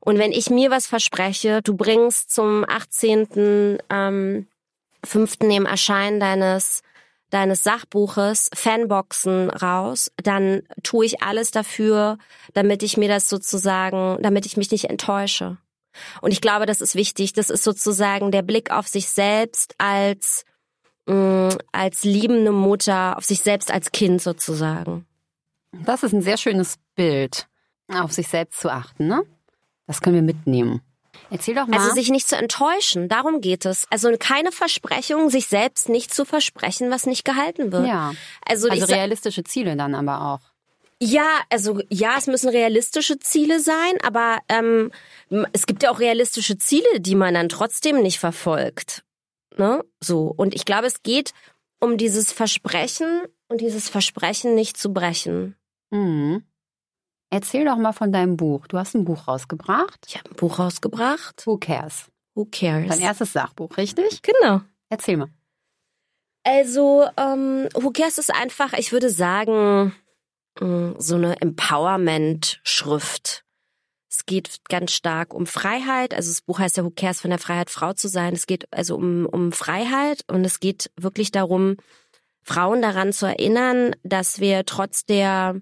Und 0.00 0.18
wenn 0.18 0.32
ich 0.32 0.50
mir 0.50 0.70
was 0.70 0.86
verspreche, 0.86 1.62
du 1.62 1.76
bringst 1.76 2.30
zum 2.30 2.64
18. 2.68 3.78
Ähm, 3.90 4.46
5. 5.04 5.36
im 5.40 5.66
Erscheinen 5.66 6.20
deines 6.20 6.82
deines 7.30 7.62
Sachbuches 7.62 8.48
Fanboxen 8.54 9.50
raus, 9.50 10.10
dann 10.16 10.62
tue 10.82 11.04
ich 11.04 11.22
alles 11.22 11.50
dafür, 11.50 12.16
damit 12.54 12.82
ich 12.82 12.96
mir 12.96 13.08
das 13.08 13.28
sozusagen, 13.28 14.16
damit 14.22 14.46
ich 14.46 14.56
mich 14.56 14.70
nicht 14.70 14.86
enttäusche. 14.86 15.58
Und 16.20 16.32
ich 16.32 16.40
glaube, 16.40 16.66
das 16.66 16.80
ist 16.80 16.94
wichtig. 16.94 17.32
Das 17.32 17.50
ist 17.50 17.64
sozusagen 17.64 18.30
der 18.30 18.42
Blick 18.42 18.70
auf 18.70 18.88
sich 18.88 19.08
selbst 19.08 19.74
als, 19.78 20.44
mh, 21.06 21.14
mm, 21.14 21.58
als 21.72 22.04
liebende 22.04 22.52
Mutter, 22.52 23.16
auf 23.16 23.24
sich 23.24 23.40
selbst 23.40 23.70
als 23.70 23.92
Kind 23.92 24.22
sozusagen. 24.22 25.06
Das 25.72 26.02
ist 26.02 26.12
ein 26.12 26.22
sehr 26.22 26.36
schönes 26.36 26.78
Bild. 26.94 27.48
Auf 27.88 28.12
sich 28.12 28.28
selbst 28.28 28.60
zu 28.60 28.70
achten, 28.70 29.06
ne? 29.06 29.22
Das 29.86 30.00
können 30.02 30.16
wir 30.16 30.22
mitnehmen. 30.22 30.82
Erzähl 31.30 31.54
doch 31.54 31.66
mal. 31.66 31.78
Also 31.78 31.94
sich 31.94 32.10
nicht 32.10 32.28
zu 32.28 32.36
enttäuschen, 32.36 33.08
darum 33.08 33.40
geht 33.40 33.64
es. 33.66 33.86
Also 33.90 34.10
keine 34.18 34.52
Versprechung, 34.52 35.30
sich 35.30 35.46
selbst 35.46 35.88
nicht 35.88 36.12
zu 36.12 36.24
versprechen, 36.24 36.90
was 36.90 37.06
nicht 37.06 37.24
gehalten 37.24 37.72
wird. 37.72 37.86
ja. 37.86 38.12
Also, 38.46 38.68
Also 38.68 38.86
realistische 38.86 39.44
Ziele 39.44 39.76
dann 39.76 39.94
aber 39.94 40.22
auch. 40.22 40.40
Ja, 41.00 41.40
also 41.50 41.80
ja, 41.90 42.16
es 42.18 42.26
müssen 42.26 42.48
realistische 42.48 43.18
Ziele 43.18 43.60
sein, 43.60 43.98
aber 44.02 44.38
ähm, 44.48 44.90
es 45.52 45.66
gibt 45.66 45.82
ja 45.82 45.90
auch 45.90 46.00
realistische 46.00 46.58
Ziele, 46.58 47.00
die 47.00 47.14
man 47.14 47.34
dann 47.34 47.48
trotzdem 47.48 48.02
nicht 48.02 48.18
verfolgt. 48.18 49.04
Ne? 49.56 49.84
So. 50.02 50.32
Und 50.36 50.54
ich 50.54 50.64
glaube, 50.64 50.86
es 50.86 51.02
geht 51.02 51.32
um 51.80 51.96
dieses 51.98 52.32
Versprechen 52.32 53.22
und 53.48 53.60
dieses 53.60 53.88
Versprechen 53.88 54.54
nicht 54.54 54.76
zu 54.76 54.92
brechen. 54.92 55.56
Mhm. 55.90 56.42
Erzähl 57.30 57.64
doch 57.64 57.76
mal 57.76 57.92
von 57.92 58.10
deinem 58.10 58.36
Buch. 58.36 58.66
Du 58.66 58.78
hast 58.78 58.94
ein 58.94 59.04
Buch 59.04 59.28
rausgebracht. 59.28 60.06
Ich 60.06 60.16
habe 60.16 60.30
ein 60.30 60.36
Buch 60.36 60.58
rausgebracht. 60.58 61.46
Who 61.46 61.58
cares? 61.58 62.06
Who 62.34 62.46
cares? 62.50 62.88
Dein 62.88 63.00
erstes 63.00 63.32
Sachbuch, 63.32 63.76
richtig? 63.76 64.22
Genau. 64.22 64.62
Erzähl 64.88 65.18
mal. 65.18 65.28
Also, 66.44 67.06
ähm, 67.18 67.68
Who 67.74 67.90
Cares 67.90 68.16
ist 68.16 68.34
einfach, 68.34 68.72
ich 68.72 68.92
würde 68.92 69.10
sagen, 69.10 69.94
so 70.60 71.14
eine 71.14 71.40
Empowerment-Schrift. 71.40 73.44
Es 74.10 74.26
geht 74.26 74.60
ganz 74.68 74.92
stark 74.92 75.32
um 75.34 75.46
Freiheit. 75.46 76.14
Also 76.14 76.30
das 76.30 76.40
Buch 76.40 76.58
heißt 76.58 76.78
ja 76.78 76.84
Who 76.84 76.90
Cares 76.90 77.20
von 77.20 77.30
der 77.30 77.38
Freiheit, 77.38 77.70
Frau 77.70 77.92
zu 77.92 78.08
sein. 78.08 78.34
Es 78.34 78.46
geht 78.46 78.66
also 78.72 78.96
um, 78.96 79.26
um 79.26 79.52
Freiheit 79.52 80.24
und 80.28 80.44
es 80.44 80.60
geht 80.60 80.90
wirklich 80.96 81.30
darum, 81.30 81.76
Frauen 82.42 82.80
daran 82.80 83.12
zu 83.12 83.26
erinnern, 83.26 83.94
dass 84.02 84.40
wir 84.40 84.64
trotz 84.64 85.04
der 85.04 85.60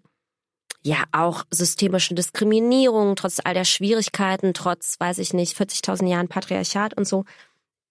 ja 0.84 1.02
auch 1.10 1.42
systemischen 1.50 2.14
Diskriminierung, 2.14 3.16
trotz 3.16 3.40
all 3.42 3.54
der 3.54 3.64
Schwierigkeiten, 3.64 4.54
trotz, 4.54 4.94
weiß 5.00 5.18
ich 5.18 5.34
nicht, 5.34 5.58
40.000 5.58 6.08
Jahren 6.08 6.28
Patriarchat 6.28 6.96
und 6.96 7.06
so, 7.06 7.24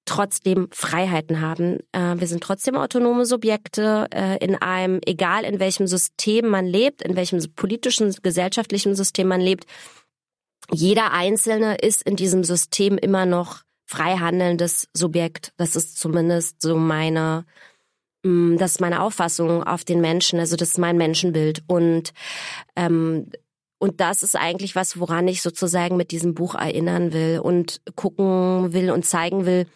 trotzdem 0.06 0.68
Freiheiten 0.72 1.42
haben. 1.42 1.80
Äh, 1.92 2.16
wir 2.18 2.28
sind 2.28 2.42
trotzdem 2.42 2.76
autonome 2.76 3.26
Subjekte 3.26 4.08
äh, 4.14 4.38
in 4.44 4.56
einem, 4.56 5.02
egal 5.06 5.44
in 5.44 5.60
welchem 5.60 5.88
System 5.88 6.48
man 6.48 6.66
lebt, 6.66 7.02
in 7.02 7.16
welchem 7.16 7.40
politischen, 7.56 8.16
gesellschaftlichen 8.22 8.96
System 8.96 9.28
man 9.28 9.42
lebt, 9.42 9.66
jeder 10.72 11.12
Einzelne 11.12 11.76
ist 11.76 12.02
in 12.04 12.16
diesem 12.16 12.44
System 12.44 12.98
immer 12.98 13.26
noch 13.26 13.64
frei 13.86 14.18
handelndes 14.18 14.88
Subjekt. 14.94 15.54
Das 15.58 15.76
ist 15.76 16.00
zumindest 16.00 16.62
so 16.62 16.76
meine, 16.76 17.46
mh, 18.24 18.58
das 18.58 18.72
ist 18.72 18.82
meine 18.82 19.02
Auffassung 19.02 19.64
auf 19.64 19.84
den 19.84 20.02
Menschen. 20.02 20.40
Also 20.40 20.56
das 20.56 20.70
ist 20.70 20.78
mein 20.80 20.98
Menschenbild 20.98 21.64
und 21.68 22.14
ähm, 22.76 23.30
und 23.78 24.00
das 24.00 24.24
ist 24.24 24.36
eigentlich 24.36 24.76
was, 24.76 25.00
woran 25.00 25.28
ich 25.28 25.42
sozusagen 25.42 25.98
mit 25.98 26.12
diesem 26.12 26.34
Buch 26.34 26.56
erinnern 26.56 27.14
will 27.14 27.40
und 27.40 27.82
gucken 27.96 28.74
will 28.74 28.90
und 28.90 29.06
zeigen 29.06 29.46
will, 29.46 29.68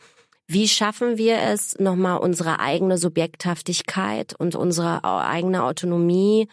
wie 0.50 0.68
schaffen 0.68 1.20
wir 1.20 1.38
es, 1.38 1.78
nochmal 1.78 2.18
unsere 2.18 2.60
eigene 2.60 2.98
Subjekthaftigkeit 2.98 4.34
und 4.34 4.56
unsere 4.56 5.04
eigene 5.04 5.64
Autonomie 5.64 6.48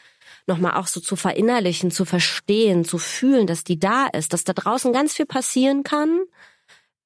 nochmal 0.46 0.74
auch 0.74 0.86
so 0.86 1.00
zu 1.00 1.16
verinnerlichen, 1.16 1.90
zu 1.90 2.04
verstehen, 2.04 2.84
zu 2.84 2.98
fühlen, 2.98 3.46
dass 3.46 3.64
die 3.64 3.80
da 3.80 4.06
ist, 4.06 4.34
dass 4.34 4.44
da 4.44 4.52
draußen 4.52 4.92
ganz 4.92 5.14
viel 5.14 5.24
passieren 5.24 5.82
kann 5.82 6.20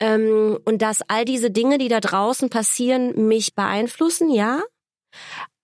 ähm, 0.00 0.58
und 0.64 0.82
dass 0.82 1.02
all 1.08 1.24
diese 1.24 1.52
Dinge, 1.52 1.78
die 1.78 1.86
da 1.86 2.00
draußen 2.00 2.50
passieren, 2.50 3.28
mich 3.28 3.54
beeinflussen, 3.54 4.28
ja, 4.28 4.60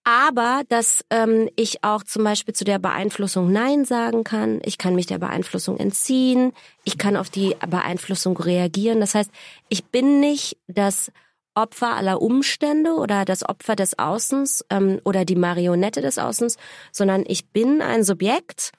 aber 0.07 0.63
dass 0.69 1.05
ähm, 1.11 1.51
ich 1.57 1.83
auch 1.83 2.05
zum 2.05 2.23
Beispiel 2.23 2.55
zu 2.55 2.65
der 2.65 2.79
Beeinflussung 2.79 3.51
Nein 3.51 3.85
sagen 3.85 4.23
kann. 4.23 4.61
Ich 4.65 4.79
kann 4.79 4.95
mich 4.95 5.07
der 5.07 5.19
Beeinflussung 5.19 5.79
entziehen. 5.79 6.53
Ich 6.85 6.97
kann 6.97 7.17
auf 7.17 7.29
die 7.29 7.57
Beeinflussung 7.69 8.37
reagieren. 8.37 9.01
Das 9.01 9.17
heißt, 9.17 9.33
ich 9.69 9.85
bin 9.87 10.21
nicht 10.21 10.59
das 10.69 11.11
Opfer 11.57 11.97
aller 11.97 12.23
Umstände 12.23 12.93
oder 12.93 13.25
das 13.25 13.49
Opfer 13.49 13.75
des 13.75 13.99
Außens 13.99 14.65
ähm, 14.71 15.01
oder 15.05 15.25
die 15.25 15.35
Marionette 15.35 16.03
des 16.03 16.19
Außens, 16.19 16.57
sondern 16.93 17.25
ich 17.27 17.49
bin 17.49 17.83
ein 17.83 18.05
Subjekt, 18.05 18.71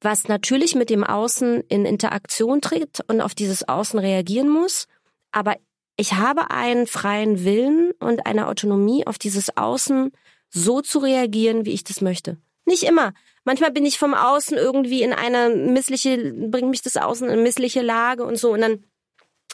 was 0.00 0.28
natürlich 0.28 0.74
mit 0.74 0.88
dem 0.88 1.04
Außen 1.04 1.60
in 1.68 1.84
Interaktion 1.84 2.62
tritt 2.62 3.00
und 3.08 3.20
auf 3.20 3.34
dieses 3.34 3.68
Außen 3.68 3.98
reagieren 3.98 4.48
muss. 4.48 4.86
Aber 5.30 5.56
ich 5.98 6.14
habe 6.14 6.50
einen 6.50 6.86
freien 6.86 7.44
Willen 7.44 7.92
und 8.00 8.24
eine 8.24 8.48
Autonomie, 8.48 9.06
auf 9.06 9.18
dieses 9.18 9.58
Außen 9.58 10.10
so 10.54 10.80
zu 10.80 11.00
reagieren, 11.00 11.66
wie 11.66 11.72
ich 11.72 11.84
das 11.84 12.00
möchte. 12.00 12.38
Nicht 12.64 12.84
immer. 12.84 13.12
Manchmal 13.44 13.72
bin 13.72 13.84
ich 13.84 13.98
vom 13.98 14.14
Außen 14.14 14.56
irgendwie 14.56 15.02
in 15.02 15.12
eine 15.12 15.50
missliche, 15.50 16.32
bringt 16.32 16.70
mich 16.70 16.80
das 16.80 16.96
Außen 16.96 17.26
in 17.26 17.32
eine 17.34 17.42
missliche 17.42 17.82
Lage 17.82 18.24
und 18.24 18.36
so 18.36 18.52
und 18.52 18.62
dann, 18.62 18.84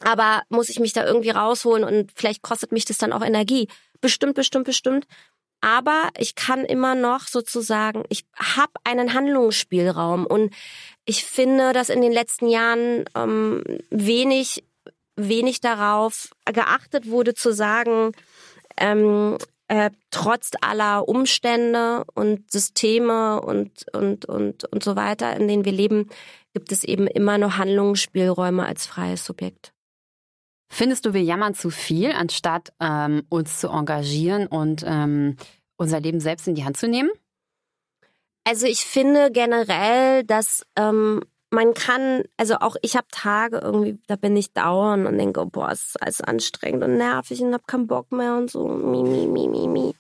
aber 0.02 0.42
muss 0.48 0.68
ich 0.68 0.78
mich 0.78 0.92
da 0.92 1.04
irgendwie 1.04 1.30
rausholen 1.30 1.82
und 1.82 2.12
vielleicht 2.14 2.42
kostet 2.42 2.70
mich 2.70 2.84
das 2.84 2.98
dann 2.98 3.12
auch 3.12 3.24
Energie. 3.24 3.66
Bestimmt, 4.00 4.34
bestimmt, 4.34 4.66
bestimmt. 4.66 5.06
Aber 5.62 6.08
ich 6.16 6.36
kann 6.36 6.64
immer 6.64 6.94
noch 6.94 7.26
sozusagen, 7.26 8.04
ich 8.08 8.24
habe 8.36 8.72
einen 8.84 9.12
Handlungsspielraum 9.12 10.24
und 10.26 10.54
ich 11.04 11.24
finde, 11.24 11.72
dass 11.72 11.90
in 11.90 12.00
den 12.00 12.12
letzten 12.12 12.48
Jahren 12.48 13.04
ähm, 13.14 13.62
wenig, 13.90 14.64
wenig 15.16 15.60
darauf 15.60 16.30
geachtet 16.46 17.10
wurde 17.10 17.34
zu 17.34 17.52
sagen, 17.52 18.12
ähm, 18.78 19.36
äh, 19.70 19.90
trotz 20.10 20.50
aller 20.60 21.08
Umstände 21.08 22.04
und 22.14 22.50
Systeme 22.50 23.40
und, 23.40 23.86
und, 23.94 24.24
und, 24.24 24.64
und 24.64 24.82
so 24.82 24.96
weiter, 24.96 25.36
in 25.36 25.46
denen 25.46 25.64
wir 25.64 25.70
leben, 25.70 26.08
gibt 26.52 26.72
es 26.72 26.82
eben 26.82 27.06
immer 27.06 27.38
noch 27.38 27.56
Handlungsspielräume 27.56 28.66
als 28.66 28.86
freies 28.86 29.24
Subjekt. 29.24 29.72
Findest 30.72 31.06
du, 31.06 31.14
wir 31.14 31.22
jammern 31.22 31.54
zu 31.54 31.70
viel, 31.70 32.10
anstatt 32.10 32.72
ähm, 32.80 33.22
uns 33.28 33.60
zu 33.60 33.68
engagieren 33.68 34.48
und 34.48 34.82
ähm, 34.84 35.36
unser 35.76 36.00
Leben 36.00 36.18
selbst 36.18 36.48
in 36.48 36.56
die 36.56 36.64
Hand 36.64 36.76
zu 36.76 36.88
nehmen? 36.88 37.10
Also 38.42 38.66
ich 38.66 38.80
finde 38.80 39.30
generell, 39.30 40.24
dass 40.24 40.66
ähm, 40.74 41.22
man 41.50 41.74
kann, 41.74 42.22
also 42.36 42.56
auch 42.56 42.76
ich 42.82 42.96
habe 42.96 43.06
Tage 43.10 43.58
irgendwie, 43.58 43.98
da 44.06 44.16
bin 44.16 44.36
ich 44.36 44.52
dauernd 44.52 45.06
und 45.06 45.18
denke, 45.18 45.44
boah, 45.46 45.70
ist 45.70 46.00
alles 46.00 46.20
anstrengend 46.20 46.84
und 46.84 46.96
nervig 46.96 47.42
und 47.42 47.52
hab 47.52 47.66
keinen 47.66 47.86
Bock 47.86 48.12
mehr 48.12 48.36
und 48.36 48.50
so, 48.50 48.68
mi, 48.68 49.02
mi, 49.02 49.26
mi, 49.26 49.48
mi, 49.48 49.66
mi. 49.66 49.94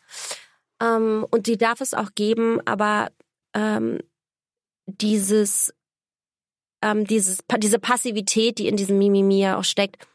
Ähm, 0.80 1.26
und 1.30 1.46
die 1.46 1.58
darf 1.58 1.80
es 1.80 1.92
auch 1.92 2.14
geben, 2.14 2.60
aber 2.64 3.10
ähm, 3.54 3.98
dieses, 4.86 5.74
ähm, 6.82 7.06
dieses, 7.06 7.44
diese 7.58 7.78
Passivität, 7.78 8.58
die 8.58 8.68
in 8.68 8.76
diesem 8.76 8.98
Mimimi 8.98 9.40
ja 9.40 9.58
auch 9.58 9.64
steckt, 9.64 10.06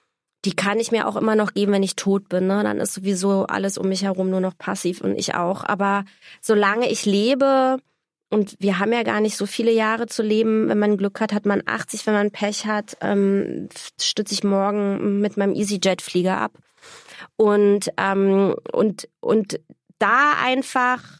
die 0.46 0.56
kann 0.56 0.80
ich 0.80 0.92
mir 0.92 1.08
auch 1.08 1.16
immer 1.16 1.36
noch 1.36 1.54
geben, 1.54 1.72
wenn 1.72 1.84
ich 1.84 1.96
tot 1.96 2.30
bin. 2.30 2.48
Ne? 2.48 2.64
Dann 2.64 2.80
ist 2.80 2.94
sowieso 2.94 3.46
alles 3.48 3.78
um 3.78 3.90
mich 3.90 4.04
herum 4.04 4.30
nur 4.30 4.42
noch 4.42 4.58
passiv 4.58 5.02
und 5.02 5.16
ich 5.16 5.34
auch. 5.34 5.64
Aber 5.64 6.06
solange 6.42 6.90
ich 6.90 7.06
lebe, 7.06 7.78
und 8.30 8.56
wir 8.60 8.80
haben 8.80 8.92
ja 8.92 9.04
gar 9.04 9.22
nicht 9.22 9.38
so 9.38 9.46
viele 9.46 9.72
Jahre 9.72 10.08
zu 10.08 10.24
leben. 10.24 10.68
Wenn 10.68 10.80
man 10.80 10.98
Glück 10.98 11.22
hat, 11.22 11.32
hat 11.32 11.46
man 11.46 11.62
80. 11.66 12.06
Wenn 12.08 12.16
man 12.16 12.32
Pech 12.32 12.66
hat, 12.66 12.98
ähm, 13.02 13.70
stütze 14.02 14.34
ich 14.34 14.44
morgen 14.44 15.22
mit 15.22 15.38
meinem 15.38 15.54
EasyJet-Flieger 15.54 16.38
ab. 16.38 16.54
Und, 17.38 17.92
ähm, 17.98 18.56
und, 18.72 19.08
und 19.20 19.60
da 20.00 20.34
einfach 20.42 21.20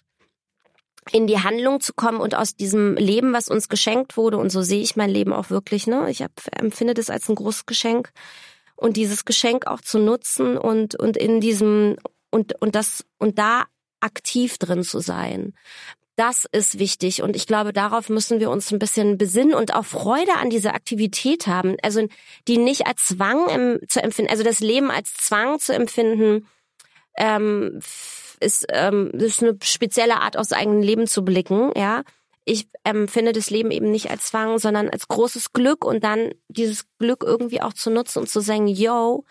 in 1.12 1.28
die 1.28 1.40
Handlung 1.40 1.80
zu 1.82 1.94
kommen 1.94 2.20
und 2.20 2.34
aus 2.34 2.56
diesem 2.56 2.96
Leben, 2.96 3.34
was 3.34 3.48
uns 3.48 3.70
geschenkt 3.70 4.18
wurde, 4.18 4.38
und 4.38 4.50
so 4.50 4.64
sehe 4.64 4.82
ich 4.82 4.96
mein 4.96 5.10
Leben 5.10 5.34
auch 5.34 5.52
wirklich, 5.52 5.86
ne? 5.86 6.10
Ich 6.10 6.24
hab, 6.24 6.32
empfinde 6.52 6.96
das 6.96 7.12
als 7.12 7.30
ein 7.30 7.36
großes 7.36 7.68
Geschenk. 7.68 8.12
Und 8.76 8.98
dieses 8.98 9.24
Geschenk 9.24 9.68
auch 9.68 9.82
zu 9.82 10.00
nutzen 10.00 10.58
und, 10.58 10.96
und 10.96 11.16
in 11.16 11.40
diesem, 11.40 11.96
und, 12.32 12.60
und 12.62 12.76
das, 12.76 13.06
und 13.20 13.38
da 13.38 13.66
aktiv 14.02 14.58
drin 14.58 14.84
zu 14.84 15.00
sein. 15.00 15.54
Das 16.16 16.46
ist 16.52 16.80
wichtig 16.80 17.22
und 17.22 17.36
ich 17.36 17.46
glaube, 17.46 17.74
darauf 17.74 18.08
müssen 18.08 18.40
wir 18.40 18.50
uns 18.50 18.72
ein 18.72 18.80
bisschen 18.80 19.18
besinnen 19.18 19.54
und 19.54 19.74
auch 19.74 19.86
Freude 19.86 20.36
an 20.36 20.50
dieser 20.50 20.74
Aktivität 20.74 21.46
haben. 21.46 21.76
Also 21.82 22.08
die 22.48 22.58
nicht 22.58 22.88
als 22.88 23.04
Zwang 23.06 23.50
im, 23.50 23.80
zu 23.90 24.02
empfinden, 24.02 24.32
also 24.32 24.44
das 24.44 24.62
Leben 24.62 24.92
als 24.92 25.14
Zwang 25.14 25.60
zu 25.60 25.74
empfinden, 25.74 26.48
ähm, 27.18 27.82
ist, 28.40 28.66
ähm, 28.70 29.12
ist 29.12 29.44
eine 29.44 29.58
spezielle 29.62 30.22
Art 30.22 30.38
aus 30.38 30.54
eigenem 30.54 30.82
Leben 30.82 31.08
zu 31.08 31.24
blicken, 31.26 31.72
ja. 31.76 32.04
Ich 32.48 32.68
empfinde 32.84 33.34
das 33.34 33.50
Leben 33.50 33.72
eben 33.72 33.90
nicht 33.90 34.12
als 34.12 34.28
Zwang, 34.28 34.60
sondern 34.60 34.90
als 34.90 35.08
großes 35.08 35.52
Glück 35.52 35.84
und 35.84 36.04
dann 36.04 36.32
dieses 36.48 36.86
Glück 37.00 37.24
irgendwie 37.26 37.62
auch 37.62 37.74
zu 37.74 37.90
nutzen 37.90 38.20
und 38.20 38.30
zu 38.30 38.40
sagen, 38.40 38.68
yo, 38.68 39.26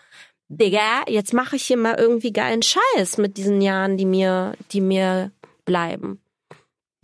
Digga, 0.49 1.03
jetzt 1.07 1.33
mache 1.33 1.55
ich 1.55 1.63
hier 1.63 1.77
mal 1.77 1.95
irgendwie 1.97 2.33
geilen 2.33 2.61
Scheiß 2.61 3.17
mit 3.17 3.37
diesen 3.37 3.61
Jahren, 3.61 3.95
die 3.95 4.05
mir, 4.05 4.53
die 4.73 4.81
mir 4.81 5.31
bleiben. 5.63 6.19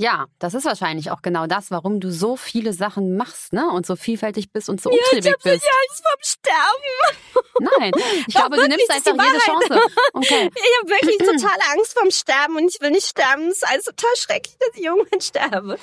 Ja, 0.02 0.26
das 0.40 0.56
ist 0.56 0.66
wahrscheinlich 0.66 1.12
auch 1.12 1.22
genau 1.22 1.46
das, 1.46 1.70
warum 1.70 2.00
du 2.00 2.12
so 2.12 2.36
viele 2.36 2.74
Sachen 2.74 3.18
machst, 3.18 3.54
ne? 3.54 3.70
Und 3.70 3.86
so 3.86 3.96
vielfältig 3.96 4.52
bist 4.52 4.68
und 4.68 4.82
so 4.82 4.90
umtriebig 4.90 5.36
bist. 5.44 5.64
Angst 5.64 6.04
vorm 6.04 6.22
Sterben. 6.24 7.70
Nein, 7.78 7.92
ich 8.26 8.26
Doch, 8.34 8.42
glaube, 8.42 8.56
du 8.56 8.68
nimmst 8.68 8.90
einfach 8.90 9.24
jede 9.24 9.38
Chance. 9.38 9.80
Okay. 10.14 10.50
Ich 10.56 10.80
habe 10.80 10.90
wirklich 10.90 11.18
totale 11.20 11.62
Angst 11.78 11.94
vorm 11.94 12.10
Sterben 12.10 12.56
und 12.56 12.68
ich 12.74 12.82
will 12.82 12.90
nicht 12.90 13.06
sterben. 13.06 13.50
Es 13.50 13.58
ist 13.58 13.70
alles 13.70 13.86
total 13.86 14.16
schrecklich, 14.16 14.58
dass 14.58 14.70
ich 14.76 14.84
irgendwann 14.84 15.22
sterbe. 15.22 15.78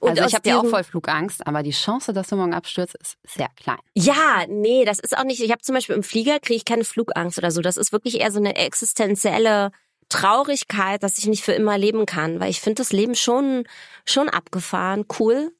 Und 0.00 0.10
also 0.10 0.24
ich 0.24 0.34
habe 0.34 0.48
ja 0.48 0.58
auch 0.58 0.66
voll 0.66 0.82
Flugangst, 0.82 1.46
aber 1.46 1.62
die 1.62 1.70
Chance, 1.70 2.12
dass 2.12 2.26
du 2.26 2.34
morgen 2.34 2.54
abstürzt, 2.54 2.96
ist 3.00 3.16
sehr 3.24 3.48
klein. 3.54 3.78
Ja, 3.94 4.44
nee, 4.48 4.84
das 4.84 4.98
ist 4.98 5.16
auch 5.16 5.22
nicht. 5.22 5.40
Ich 5.40 5.52
habe 5.52 5.62
zum 5.62 5.76
Beispiel 5.76 5.94
im 5.94 6.02
Flieger 6.02 6.40
kriege 6.40 6.56
ich 6.56 6.64
keine 6.64 6.82
Flugangst 6.82 7.38
oder 7.38 7.52
so. 7.52 7.60
Das 7.60 7.76
ist 7.76 7.92
wirklich 7.92 8.20
eher 8.20 8.32
so 8.32 8.40
eine 8.40 8.56
existenzielle 8.56 9.70
Traurigkeit, 10.12 11.02
dass 11.02 11.18
ich 11.18 11.26
nicht 11.26 11.44
für 11.44 11.52
immer 11.52 11.78
leben 11.78 12.06
kann, 12.06 12.40
weil 12.40 12.50
ich 12.50 12.60
finde 12.60 12.82
das 12.82 12.92
Leben 12.92 13.14
schon 13.14 13.64
schon 14.04 14.28
abgefahren, 14.28 15.04
cool. 15.18 15.52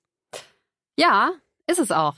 Ja, 0.99 1.33
ist 1.67 1.79
es 1.79 1.91
auch. 1.91 2.15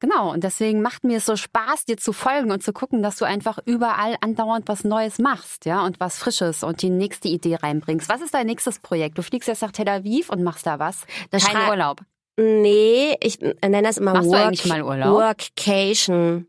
Genau, 0.00 0.32
und 0.32 0.44
deswegen 0.44 0.80
macht 0.80 1.02
mir 1.02 1.16
es 1.16 1.26
so 1.26 1.34
Spaß, 1.34 1.84
dir 1.86 1.96
zu 1.96 2.12
folgen 2.12 2.52
und 2.52 2.62
zu 2.62 2.72
gucken, 2.72 3.02
dass 3.02 3.16
du 3.16 3.24
einfach 3.24 3.58
überall 3.64 4.16
andauernd 4.20 4.68
was 4.68 4.84
Neues 4.84 5.18
machst, 5.18 5.64
ja, 5.64 5.84
und 5.84 5.98
was 5.98 6.18
Frisches 6.18 6.62
und 6.62 6.82
die 6.82 6.90
nächste 6.90 7.26
Idee 7.26 7.56
reinbringst. 7.56 8.08
Was 8.08 8.20
ist 8.20 8.32
dein 8.32 8.46
nächstes 8.46 8.78
Projekt? 8.78 9.18
Du 9.18 9.22
fliegst 9.22 9.48
jetzt 9.48 9.62
nach 9.62 9.72
Tel 9.72 9.88
Aviv 9.88 10.30
und 10.30 10.44
machst 10.44 10.66
da 10.66 10.78
was? 10.78 11.04
Da 11.30 11.38
Kein 11.38 11.68
Urlaub. 11.68 12.02
Nee, 12.36 13.16
ich 13.20 13.40
nenne 13.40 13.82
das 13.82 13.98
immer 13.98 14.12
Machst 14.12 14.28
du 14.28 14.32
Work, 14.32 14.46
eigentlich 14.46 14.66
mal 14.66 14.82
Urlaub? 14.82 15.14
Workcation 15.14 16.46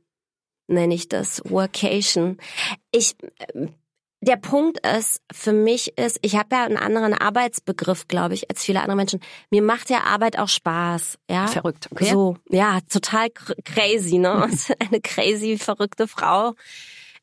nenne 0.67 0.93
ich 0.93 1.09
das. 1.09 1.41
Workation. 1.49 2.37
Ich 2.91 3.15
der 4.21 4.35
Punkt 4.35 4.85
ist, 4.85 5.21
für 5.31 5.53
mich 5.53 5.97
ist, 5.97 6.19
ich 6.21 6.35
habe 6.35 6.55
ja 6.55 6.63
einen 6.65 6.77
anderen 6.77 7.13
Arbeitsbegriff, 7.13 8.07
glaube 8.07 8.33
ich, 8.33 8.49
als 8.49 8.63
viele 8.63 8.81
andere 8.81 8.97
Menschen. 8.97 9.21
Mir 9.49 9.61
macht 9.61 9.89
ja 9.89 10.03
Arbeit 10.03 10.37
auch 10.37 10.49
Spaß, 10.49 11.17
ja. 11.29 11.47
Verrückt, 11.47 11.87
okay? 11.91 12.11
So, 12.11 12.37
ja, 12.49 12.79
total 12.91 13.27
cr- 13.27 13.55
crazy, 13.63 14.17
ne? 14.17 14.49
Eine 14.79 15.01
crazy, 15.01 15.57
verrückte 15.57 16.07
Frau. 16.07 16.53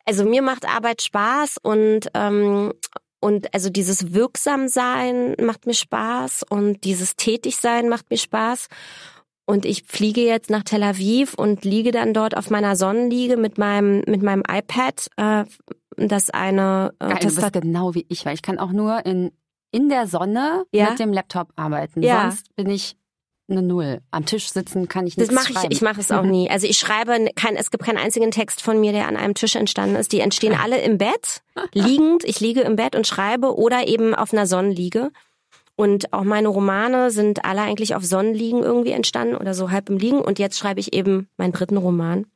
Also 0.07 0.25
mir 0.25 0.41
macht 0.41 0.67
Arbeit 0.67 1.03
Spaß 1.03 1.57
und 1.63 2.09
ähm, 2.15 2.73
und 3.19 3.53
also 3.55 3.71
dieses 3.71 4.13
Wirksamsein 4.13 5.35
macht 5.41 5.67
mir 5.67 5.75
Spaß 5.75 6.45
und 6.49 6.85
dieses 6.85 7.17
Tätigsein 7.17 7.89
macht 7.89 8.11
mir 8.11 8.19
Spaß. 8.19 8.69
Und 9.49 9.65
ich 9.65 9.85
fliege 9.85 10.23
jetzt 10.23 10.51
nach 10.51 10.65
Tel 10.65 10.83
Aviv 10.83 11.35
und 11.35 11.65
liege 11.65 11.93
dann 11.93 12.13
dort 12.13 12.37
auf 12.37 12.51
meiner 12.51 12.75
Sonnenliege 12.75 13.37
mit 13.37 13.59
meinem 13.59 14.03
mit 14.07 14.23
meinem 14.23 14.43
iPad, 14.51 15.07
äh, 15.17 15.45
das 15.97 16.31
eine 16.31 16.93
äh, 16.99 17.09
Geil, 17.09 17.19
du 17.21 17.35
bist 17.35 17.53
genau 17.53 17.95
wie 17.95 18.05
ich, 18.09 18.27
weil 18.27 18.35
ich 18.35 18.43
kann 18.43 18.59
auch 18.59 18.73
nur 18.73 19.07
in, 19.07 19.31
in 19.71 19.89
der 19.89 20.07
Sonne 20.09 20.65
Ja. 20.73 20.91
mit 20.91 20.99
dem 20.99 21.13
Laptop 21.13 21.49
arbeiten. 21.57 22.03
Ja. 22.03 22.23
Sonst 22.31 22.55
bin 22.57 22.69
ich 22.69 22.97
eine 23.49 23.63
Null. 23.63 24.01
Am 24.11 24.27
Tisch 24.27 24.49
sitzen 24.51 24.89
kann 24.89 25.07
ich 25.07 25.15
Das 25.15 25.31
nichts 25.31 25.53
mache 25.55 25.67
ich, 25.67 25.77
ich 25.77 25.81
mache 25.83 26.01
es 26.01 26.11
auch 26.11 26.25
nie. 26.25 26.49
Also 26.51 26.67
ich 26.67 26.79
schreibe 26.79 27.31
kein, 27.37 27.55
es 27.55 27.71
gibt 27.71 27.85
keinen 27.85 27.99
einzigen 27.99 28.33
Text 28.33 28.61
von 28.61 28.81
mir, 28.81 28.91
der 28.91 29.07
an 29.07 29.17
einem 29.17 29.35
Tisch 29.35 29.55
entstanden 29.55 29.95
ist. 29.95 30.11
Die 30.11 30.19
entstehen 30.21 30.55
alle 30.61 30.81
im 30.81 30.99
Bett, 30.99 31.43
liegend. 31.73 32.25
Ich 32.25 32.41
liege 32.41 32.63
im 32.63 32.75
Bett 32.75 32.97
und 32.97 33.07
schreibe 33.07 33.57
oder 33.57 33.87
eben 33.87 34.15
auf 34.15 34.33
einer 34.33 34.47
Sonnenliege. 34.47 35.13
Und 35.77 36.13
auch 36.15 36.25
meine 36.25 36.49
Romane 36.49 37.11
sind 37.11 37.45
alle 37.45 37.61
eigentlich 37.61 37.95
auf 37.95 38.05
Sonnenliegen 38.05 38.63
irgendwie 38.63 38.93
entstanden 38.93 39.37
oder 39.37 39.53
so 39.53 39.71
halb 39.71 39.91
im 39.91 39.99
Liegen. 39.99 40.21
Und 40.21 40.39
jetzt 40.39 40.59
schreibe 40.59 40.81
ich 40.81 40.95
eben 40.95 41.29
meinen 41.37 41.53
dritten 41.53 41.77
Roman. 41.77 42.27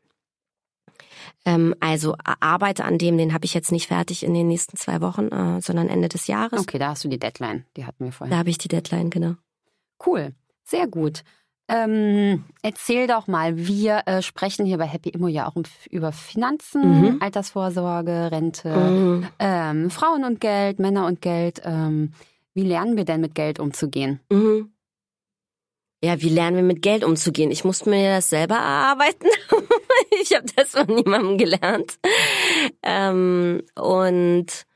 Ähm, 1.46 1.74
also 1.80 2.16
arbeite 2.40 2.84
an 2.84 2.98
dem, 2.98 3.16
den 3.16 3.32
habe 3.32 3.46
ich 3.46 3.54
jetzt 3.54 3.72
nicht 3.72 3.86
fertig 3.88 4.24
in 4.24 4.34
den 4.34 4.46
nächsten 4.48 4.76
zwei 4.76 5.00
Wochen, 5.00 5.28
äh, 5.28 5.60
sondern 5.62 5.88
Ende 5.88 6.08
des 6.08 6.26
Jahres. 6.26 6.60
Okay, 6.60 6.78
da 6.78 6.90
hast 6.90 7.04
du 7.04 7.08
die 7.08 7.18
Deadline. 7.18 7.64
Die 7.78 7.86
hatten 7.86 8.04
wir 8.04 8.12
vorhin. 8.12 8.30
Da 8.30 8.38
habe 8.38 8.50
ich 8.50 8.58
die 8.58 8.68
Deadline, 8.68 9.08
genau. 9.08 9.34
Cool, 10.04 10.34
sehr 10.64 10.86
gut. 10.86 11.22
Ähm, 11.68 12.44
erzähl 12.62 13.06
doch 13.06 13.26
mal, 13.26 13.56
wir 13.56 14.02
äh, 14.06 14.22
sprechen 14.22 14.66
hier 14.66 14.76
bei 14.76 14.86
Happy 14.86 15.10
Immo 15.10 15.28
ja 15.28 15.46
auch 15.48 15.54
um, 15.56 15.62
über 15.88 16.10
Finanzen, 16.12 16.82
Mhm. 16.82 17.16
Altersvorsorge, 17.20 18.28
Rente, 18.32 18.74
Mhm. 18.76 19.26
ähm, 19.38 19.90
Frauen 19.90 20.24
und 20.24 20.40
Geld, 20.40 20.78
Männer 20.78 21.06
und 21.06 21.20
Geld. 21.22 21.62
Ähm, 21.64 22.12
wie 22.54 22.64
lernen 22.64 22.96
wir 22.96 23.04
denn 23.04 23.20
mit 23.20 23.34
Geld 23.34 23.58
umzugehen? 23.58 24.20
Mhm. 24.30 24.72
Ja, 26.02 26.22
wie 26.22 26.30
lernen 26.30 26.56
wir 26.56 26.62
mit 26.62 26.80
Geld 26.80 27.04
umzugehen? 27.04 27.50
Ich 27.50 27.64
musste 27.64 27.90
mir 27.90 28.16
das 28.16 28.30
selber 28.30 28.54
erarbeiten. 28.54 29.28
ich 30.22 30.34
habe 30.34 30.46
das 30.56 30.70
von 30.70 30.86
niemandem 30.86 31.36
gelernt. 31.36 31.98
Ähm, 32.82 33.62
und 33.74 34.66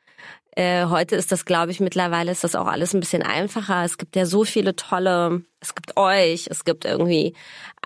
äh, 0.57 0.87
heute 0.87 1.17
ist 1.17 1.33
das, 1.33 1.47
glaube 1.47 1.73
ich, 1.73 1.81
mittlerweile 1.81 2.31
ist 2.31 2.45
das 2.45 2.55
auch 2.55 2.67
alles 2.67 2.95
ein 2.95 3.01
bisschen 3.01 3.23
einfacher. 3.23 3.85
Es 3.85 3.97
gibt 3.97 4.17
ja 4.17 4.27
so 4.27 4.45
viele 4.45 4.77
tolle, 4.77 5.43
es 5.61 5.75
gibt 5.75 5.97
euch, 5.97 6.47
es 6.51 6.65
gibt 6.65 6.85
irgendwie 6.85 7.35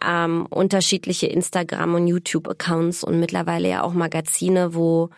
ähm, 0.05 0.45
unterschiedliche 0.51 1.29
Instagram- 1.29 1.95
und 1.95 2.09
YouTube-Accounts 2.09 3.05
und 3.05 3.21
mittlerweile 3.21 3.69
ja 3.69 3.83
auch 3.85 3.95
Magazine, 3.95 4.75
wo 4.75 5.11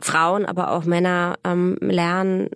Frauen, 0.00 0.44
aber 0.44 0.72
auch 0.72 0.84
Männer 0.84 1.38
ähm, 1.44 1.78
lernen, 1.80 2.50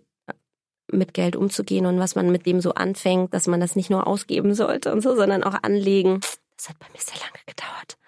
mit 0.91 1.15
Geld 1.15 1.37
umzugehen 1.37 1.87
und 1.87 1.99
was 1.99 2.15
man 2.15 2.31
mit 2.31 2.47
dem 2.47 2.61
so 2.61 2.75
anfängt, 2.75 3.35
dass 3.35 3.47
man 3.47 3.61
das 3.61 3.77
nicht 3.77 3.91
nur 3.91 4.07
ausgeben 4.07 4.55
sollte 4.55 4.93
und 4.93 5.01
so, 5.01 5.17
sondern 5.17 5.43
auch 5.45 5.63
anlegen. 5.63 6.21
Das 6.57 6.69
hat 6.69 6.79
bei 6.79 6.87
mir 6.93 7.01
sehr 7.01 7.19
lange 7.19 7.43
gedauert. 7.47 7.99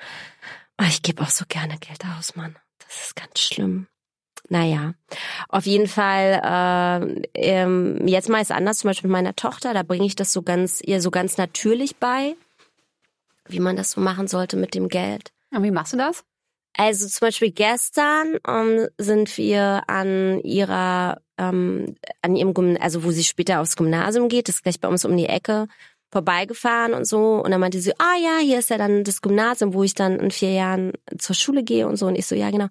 Aber 0.77 0.89
ich 0.89 1.03
gebe 1.03 1.23
auch 1.23 1.29
so 1.29 1.45
gerne 1.49 1.77
Geld 1.79 2.05
aus, 2.17 2.37
Mann. 2.37 2.57
Das 2.79 3.07
ist 3.07 3.17
ganz 3.17 3.41
schlimm. 3.41 3.89
Naja, 4.49 4.95
auf 5.49 5.67
jeden 5.67 5.89
Fall, 5.89 6.41
äh, 6.43 7.23
ähm, 7.35 8.07
jetzt 8.07 8.31
mal 8.31 8.41
ist 8.41 8.53
anders, 8.53 8.79
zum 8.79 8.89
Beispiel 8.89 9.09
mit 9.09 9.13
meiner 9.13 9.37
Tochter, 9.37 9.75
da 9.75 9.83
bringe 9.83 10.07
ich 10.07 10.17
das 10.17 10.33
so 10.33 10.43
ganz, 10.43 10.81
ihr 10.81 11.03
so 11.03 11.11
ganz 11.11 11.37
natürlich 11.37 11.97
bei, 11.97 12.35
wie 13.47 13.61
man 13.61 13.77
das 13.77 13.91
so 13.91 14.01
machen 14.01 14.27
sollte 14.27 14.57
mit 14.57 14.75
dem 14.75 14.89
Geld. 14.89 15.33
Und 15.51 15.65
wie 15.65 15.71
machst 15.71 15.93
du 15.93 15.99
das? 15.99 16.25
Also 16.77 17.09
zum 17.09 17.27
Beispiel 17.27 17.51
gestern 17.51 18.37
ähm, 18.47 18.87
sind 18.99 19.37
wir 19.37 19.83
an 19.89 20.41
ihrer, 20.41 21.21
ähm, 21.37 21.97
an 22.23 22.37
ihrem 22.37 22.55
Gymnasium, 22.55 22.83
also 22.83 23.05
wo 23.05 23.11
sie 23.11 23.25
später 23.25 23.61
aufs 23.61 23.77
Gymnasium 23.77 24.29
geht, 24.29 24.49
das 24.49 24.57
ist 24.57 24.63
gleich 24.63 24.81
bei 24.81 24.89
uns 24.89 25.05
um 25.05 25.17
die 25.17 25.27
Ecke, 25.27 25.67
vorbeigefahren 26.11 26.95
und 26.95 27.07
so. 27.07 27.43
Und 27.43 27.51
dann 27.51 27.61
meinte 27.61 27.81
sie, 27.81 27.93
ah 27.99 28.17
ja, 28.23 28.39
hier 28.41 28.59
ist 28.59 28.71
ja 28.71 28.79
dann 28.79 29.05
das 29.05 29.21
Gymnasium, 29.21 29.75
wo 29.75 29.83
ich 29.83 29.95
dann 29.95 30.19
in 30.19 30.31
vier 30.31 30.53
Jahren 30.53 30.93
zur 31.19 31.35
Schule 31.35 31.63
gehe 31.63 31.87
und 31.87 31.97
so. 31.97 32.07
Und 32.07 32.17
ich 32.17 32.27
so, 32.27 32.35
ja 32.35 32.51
genau. 32.51 32.69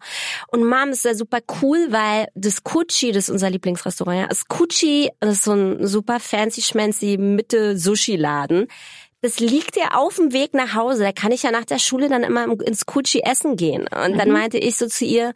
Und 0.48 0.66
Mom, 0.66 0.90
ist 0.90 1.06
ja 1.06 1.14
super 1.14 1.40
cool, 1.62 1.88
weil 1.92 2.28
das 2.34 2.64
Kuchi, 2.64 3.12
das 3.12 3.26
ist 3.26 3.30
unser 3.30 3.50
Lieblingsrestaurant, 3.50 4.22
ja, 4.22 4.28
das 4.28 4.48
Kuchi, 4.48 5.12
das 5.20 5.36
ist 5.36 5.44
so 5.44 5.54
ein 5.54 5.86
super 5.86 6.20
fancy 6.20 6.62
schmancy 6.62 7.18
Mitte-Sushi-Laden. 7.18 8.68
Das 9.22 9.40
liegt 9.40 9.76
ja 9.76 9.96
auf 9.96 10.16
dem 10.16 10.32
Weg 10.32 10.54
nach 10.54 10.76
Hause. 10.76 11.04
Da 11.04 11.12
kann 11.12 11.32
ich 11.32 11.44
ja 11.44 11.52
nach 11.52 11.66
der 11.66 11.80
Schule 11.80 12.08
dann 12.08 12.24
immer 12.24 12.46
ins 12.62 12.86
Kutschi 12.86 13.22
essen 13.24 13.56
gehen. 13.56 13.84
Und 13.88 14.18
dann 14.18 14.28
Mhm. 14.28 14.34
meinte 14.34 14.58
ich 14.60 14.78
so 14.78 14.88
zu 14.88 15.06
ihr, 15.06 15.34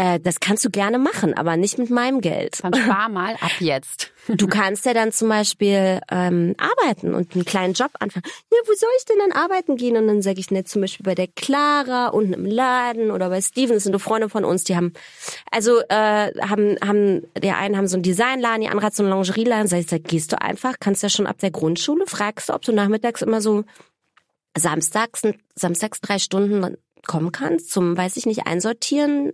äh, 0.00 0.18
das 0.18 0.40
kannst 0.40 0.64
du 0.64 0.70
gerne 0.70 0.98
machen, 0.98 1.34
aber 1.34 1.58
nicht 1.58 1.76
mit 1.76 1.90
meinem 1.90 2.22
Geld. 2.22 2.60
Dann 2.62 2.72
spar 2.72 3.10
mal 3.10 3.34
ab 3.34 3.60
jetzt. 3.60 4.12
Du 4.28 4.46
kannst 4.46 4.84
ja 4.84 4.94
dann 4.94 5.12
zum 5.12 5.28
Beispiel 5.28 6.00
ähm, 6.10 6.54
arbeiten 6.58 7.14
und 7.14 7.34
einen 7.34 7.44
kleinen 7.44 7.72
Job 7.72 7.90
anfangen. 7.98 8.22
Ja, 8.52 8.58
wo 8.66 8.74
soll 8.74 8.90
ich 8.98 9.04
denn 9.06 9.16
dann 9.18 9.32
arbeiten 9.32 9.76
gehen? 9.76 9.96
Und 9.96 10.06
dann 10.06 10.22
sage 10.22 10.38
ich 10.38 10.50
nicht 10.50 10.68
zum 10.68 10.82
Beispiel 10.82 11.04
bei 11.04 11.14
der 11.14 11.26
Clara 11.26 12.08
unten 12.08 12.34
im 12.34 12.44
Laden 12.44 13.10
oder 13.10 13.30
bei 13.30 13.40
Steven. 13.40 13.74
Das 13.74 13.84
sind 13.84 13.92
nur 13.92 13.98
Freunde 13.98 14.28
von 14.28 14.44
uns, 14.44 14.64
die 14.64 14.76
haben, 14.76 14.92
also 15.50 15.80
äh, 15.88 16.32
haben, 16.42 16.76
haben, 16.86 17.26
der 17.34 17.56
einen 17.56 17.76
haben 17.76 17.88
so 17.88 17.96
einen 17.96 18.02
Designladen, 18.02 18.60
die 18.60 18.68
andere 18.68 18.86
hat 18.86 18.94
so 18.94 19.02
einen 19.02 19.12
Lingerieladen. 19.12 19.66
Sag 19.66 19.80
ich, 19.80 19.88
sag, 19.88 20.04
gehst 20.04 20.32
du 20.32 20.40
einfach, 20.40 20.74
kannst 20.78 21.02
ja 21.02 21.08
schon 21.08 21.26
ab 21.26 21.38
der 21.38 21.50
Grundschule, 21.50 22.06
fragst 22.06 22.50
du, 22.50 22.52
ob 22.52 22.62
du 22.62 22.72
nachmittags 22.72 23.22
immer 23.22 23.40
so 23.40 23.64
samstags, 24.56 25.22
samstags 25.56 26.00
drei 26.00 26.18
Stunden 26.18 26.76
kommen 27.06 27.32
kannst 27.32 27.70
zum, 27.70 27.96
weiß 27.96 28.16
ich 28.16 28.26
nicht, 28.26 28.46
einsortieren, 28.46 29.32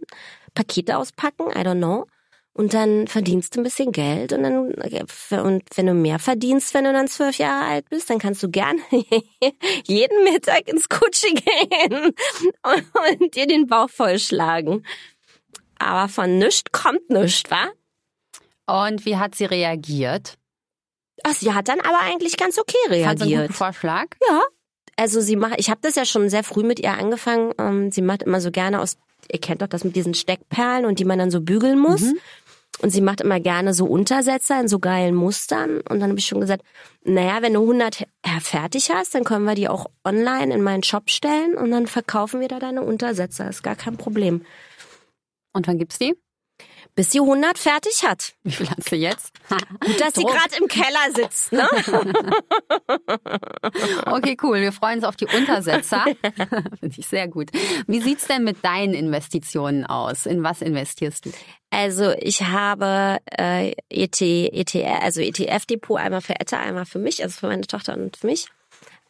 Pakete 0.57 0.99
auspacken, 0.99 1.47
I 1.51 1.61
don't 1.61 1.79
know. 1.79 2.07
Und 2.53 2.73
dann 2.73 3.07
verdienst 3.07 3.55
du 3.55 3.61
ein 3.61 3.65
bisschen 3.65 3.93
Geld 3.93 4.33
und 4.33 4.43
dann 4.43 4.57
und 4.59 5.63
wenn 5.75 5.87
du 5.87 5.93
mehr 5.93 6.19
verdienst, 6.19 6.73
wenn 6.73 6.85
du 6.85 6.93
dann 6.95 7.07
zwölf 7.07 7.37
Jahre 7.37 7.67
alt 7.67 7.91
bist, 7.91 8.09
dann 8.09 8.19
kannst 8.19 8.43
du 8.43 8.49
gerne 8.49 8.81
jeden 9.85 10.25
Mittag 10.25 10.67
ins 10.67 10.89
Kutschi 10.89 11.35
gehen 11.35 12.15
und, 12.63 13.21
und 13.23 13.35
dir 13.35 13.47
den 13.47 13.67
Bauch 13.67 13.91
vollschlagen. 13.91 14.87
Aber 15.79 16.09
von 16.09 16.39
nichts 16.39 16.73
kommt 16.73 17.11
nichts, 17.11 17.51
wa? 17.51 17.69
Und 18.85 19.05
wie 19.05 19.19
hat 19.19 19.35
sie 19.35 19.45
reagiert? 19.45 20.39
Ach, 21.25 21.35
sie 21.35 21.53
hat 21.53 21.69
dann 21.69 21.81
aber 21.81 22.01
eigentlich 22.01 22.39
ganz 22.39 22.59
okay 22.59 22.77
Fand 22.85 22.93
sie 22.93 22.97
einen 22.97 23.11
reagiert. 23.19 23.43
guten 23.43 23.53
Vorschlag? 23.53 24.07
Ja. 24.29 24.41
Also 24.97 25.21
sie 25.21 25.37
macht, 25.37 25.61
ich 25.61 25.69
habe 25.69 25.81
das 25.83 25.95
ja 25.95 26.07
schon 26.07 26.31
sehr 26.31 26.43
früh 26.43 26.63
mit 26.63 26.81
ihr 26.81 26.93
angefangen. 26.93 27.53
Ähm, 27.59 27.91
sie 27.91 28.01
macht 28.01 28.23
immer 28.23 28.41
so 28.41 28.51
gerne 28.51 28.81
aus, 28.81 28.97
ihr 29.33 29.41
kennt 29.41 29.63
doch 29.63 29.67
das 29.69 29.85
mit 29.85 29.97
diesen 29.97 30.15
Steckperlen 30.15 30.85
und 30.85 30.99
die 30.99 31.05
man 31.05 31.19
dann 31.19 31.31
so 31.31 31.41
bügeln 31.41 31.79
muss. 31.79 32.03
Mhm. 32.03 32.19
Und 32.83 32.91
sie 32.91 33.01
macht 33.01 33.23
immer 33.23 33.41
gerne 33.41 33.73
so 33.73 33.87
Untersetzer 33.87 34.61
in 34.61 34.69
so 34.69 34.79
geilen 34.79 35.15
Mustern. 35.15 35.81
Und 35.89 36.01
dann 36.01 36.11
habe 36.11 36.19
ich 36.19 36.27
schon 36.27 36.41
gesagt, 36.41 36.63
naja, 37.05 37.41
wenn 37.41 37.55
du 37.55 37.63
100 37.63 38.01
her- 38.01 38.41
fertig 38.43 38.91
hast, 38.91 39.15
dann 39.15 39.25
können 39.25 39.47
wir 39.47 39.55
die 39.55 39.69
auch 39.69 39.87
online 40.05 40.53
in 40.53 40.61
meinen 40.63 40.83
Shop 40.83 41.09
stellen 41.09 41.55
und 41.55 41.71
dann 41.71 41.87
verkaufen 41.87 42.41
wir 42.41 42.49
da 42.49 42.59
deine 42.59 42.83
Untersetzer. 42.83 43.49
Ist 43.49 43.63
gar 43.63 43.77
kein 43.77 43.97
Problem. 43.97 44.45
Und 45.55 45.67
wann 45.67 45.79
gibt's 45.79 45.99
die? 45.99 46.15
Bis 46.97 47.11
sie 47.11 47.21
100 47.21 47.59
fertig 47.59 48.05
hat. 48.05 48.33
Wie 48.43 48.51
viel 48.51 48.69
hast 48.69 48.91
du 48.91 48.97
jetzt? 48.97 49.33
Gut, 49.49 50.01
dass 50.01 50.15
sie 50.15 50.25
gerade 50.25 50.57
im 50.59 50.67
Keller 50.67 51.13
sitzt, 51.15 51.53
ne? 51.53 51.69
Okay, 54.07 54.37
cool. 54.43 54.61
Wir 54.61 54.73
freuen 54.73 54.97
uns 54.97 55.05
auf 55.05 55.17
die 55.17 55.27
Untersetzer. 55.27 56.05
Finde 56.81 56.95
ich 56.97 57.07
sehr 57.07 57.29
gut. 57.29 57.51
Wie 57.87 58.01
sieht's 58.01 58.27
denn 58.27 58.45
mit 58.45 58.65
deinen 58.65 58.95
Investitionen 58.95 59.85
aus? 59.85 60.27
In 60.27 60.43
was 60.43 60.63
investierst 60.63 61.27
du? 61.27 61.33
Also 61.71 62.13
ich 62.19 62.43
habe 62.43 63.19
äh, 63.37 63.73
ET, 63.91 64.21
ETF, 64.21 65.03
also 65.03 65.21
ETF-Depot 65.21 65.99
einmal 65.99 66.23
für 66.23 66.41
Etta, 66.41 66.59
einmal 66.59 66.87
für 66.87 66.99
mich, 66.99 67.23
also 67.23 67.39
für 67.39 67.49
meine 67.49 67.67
Tochter 67.67 67.95
und 67.95 68.17
für 68.17 68.27
mich. 68.27 68.47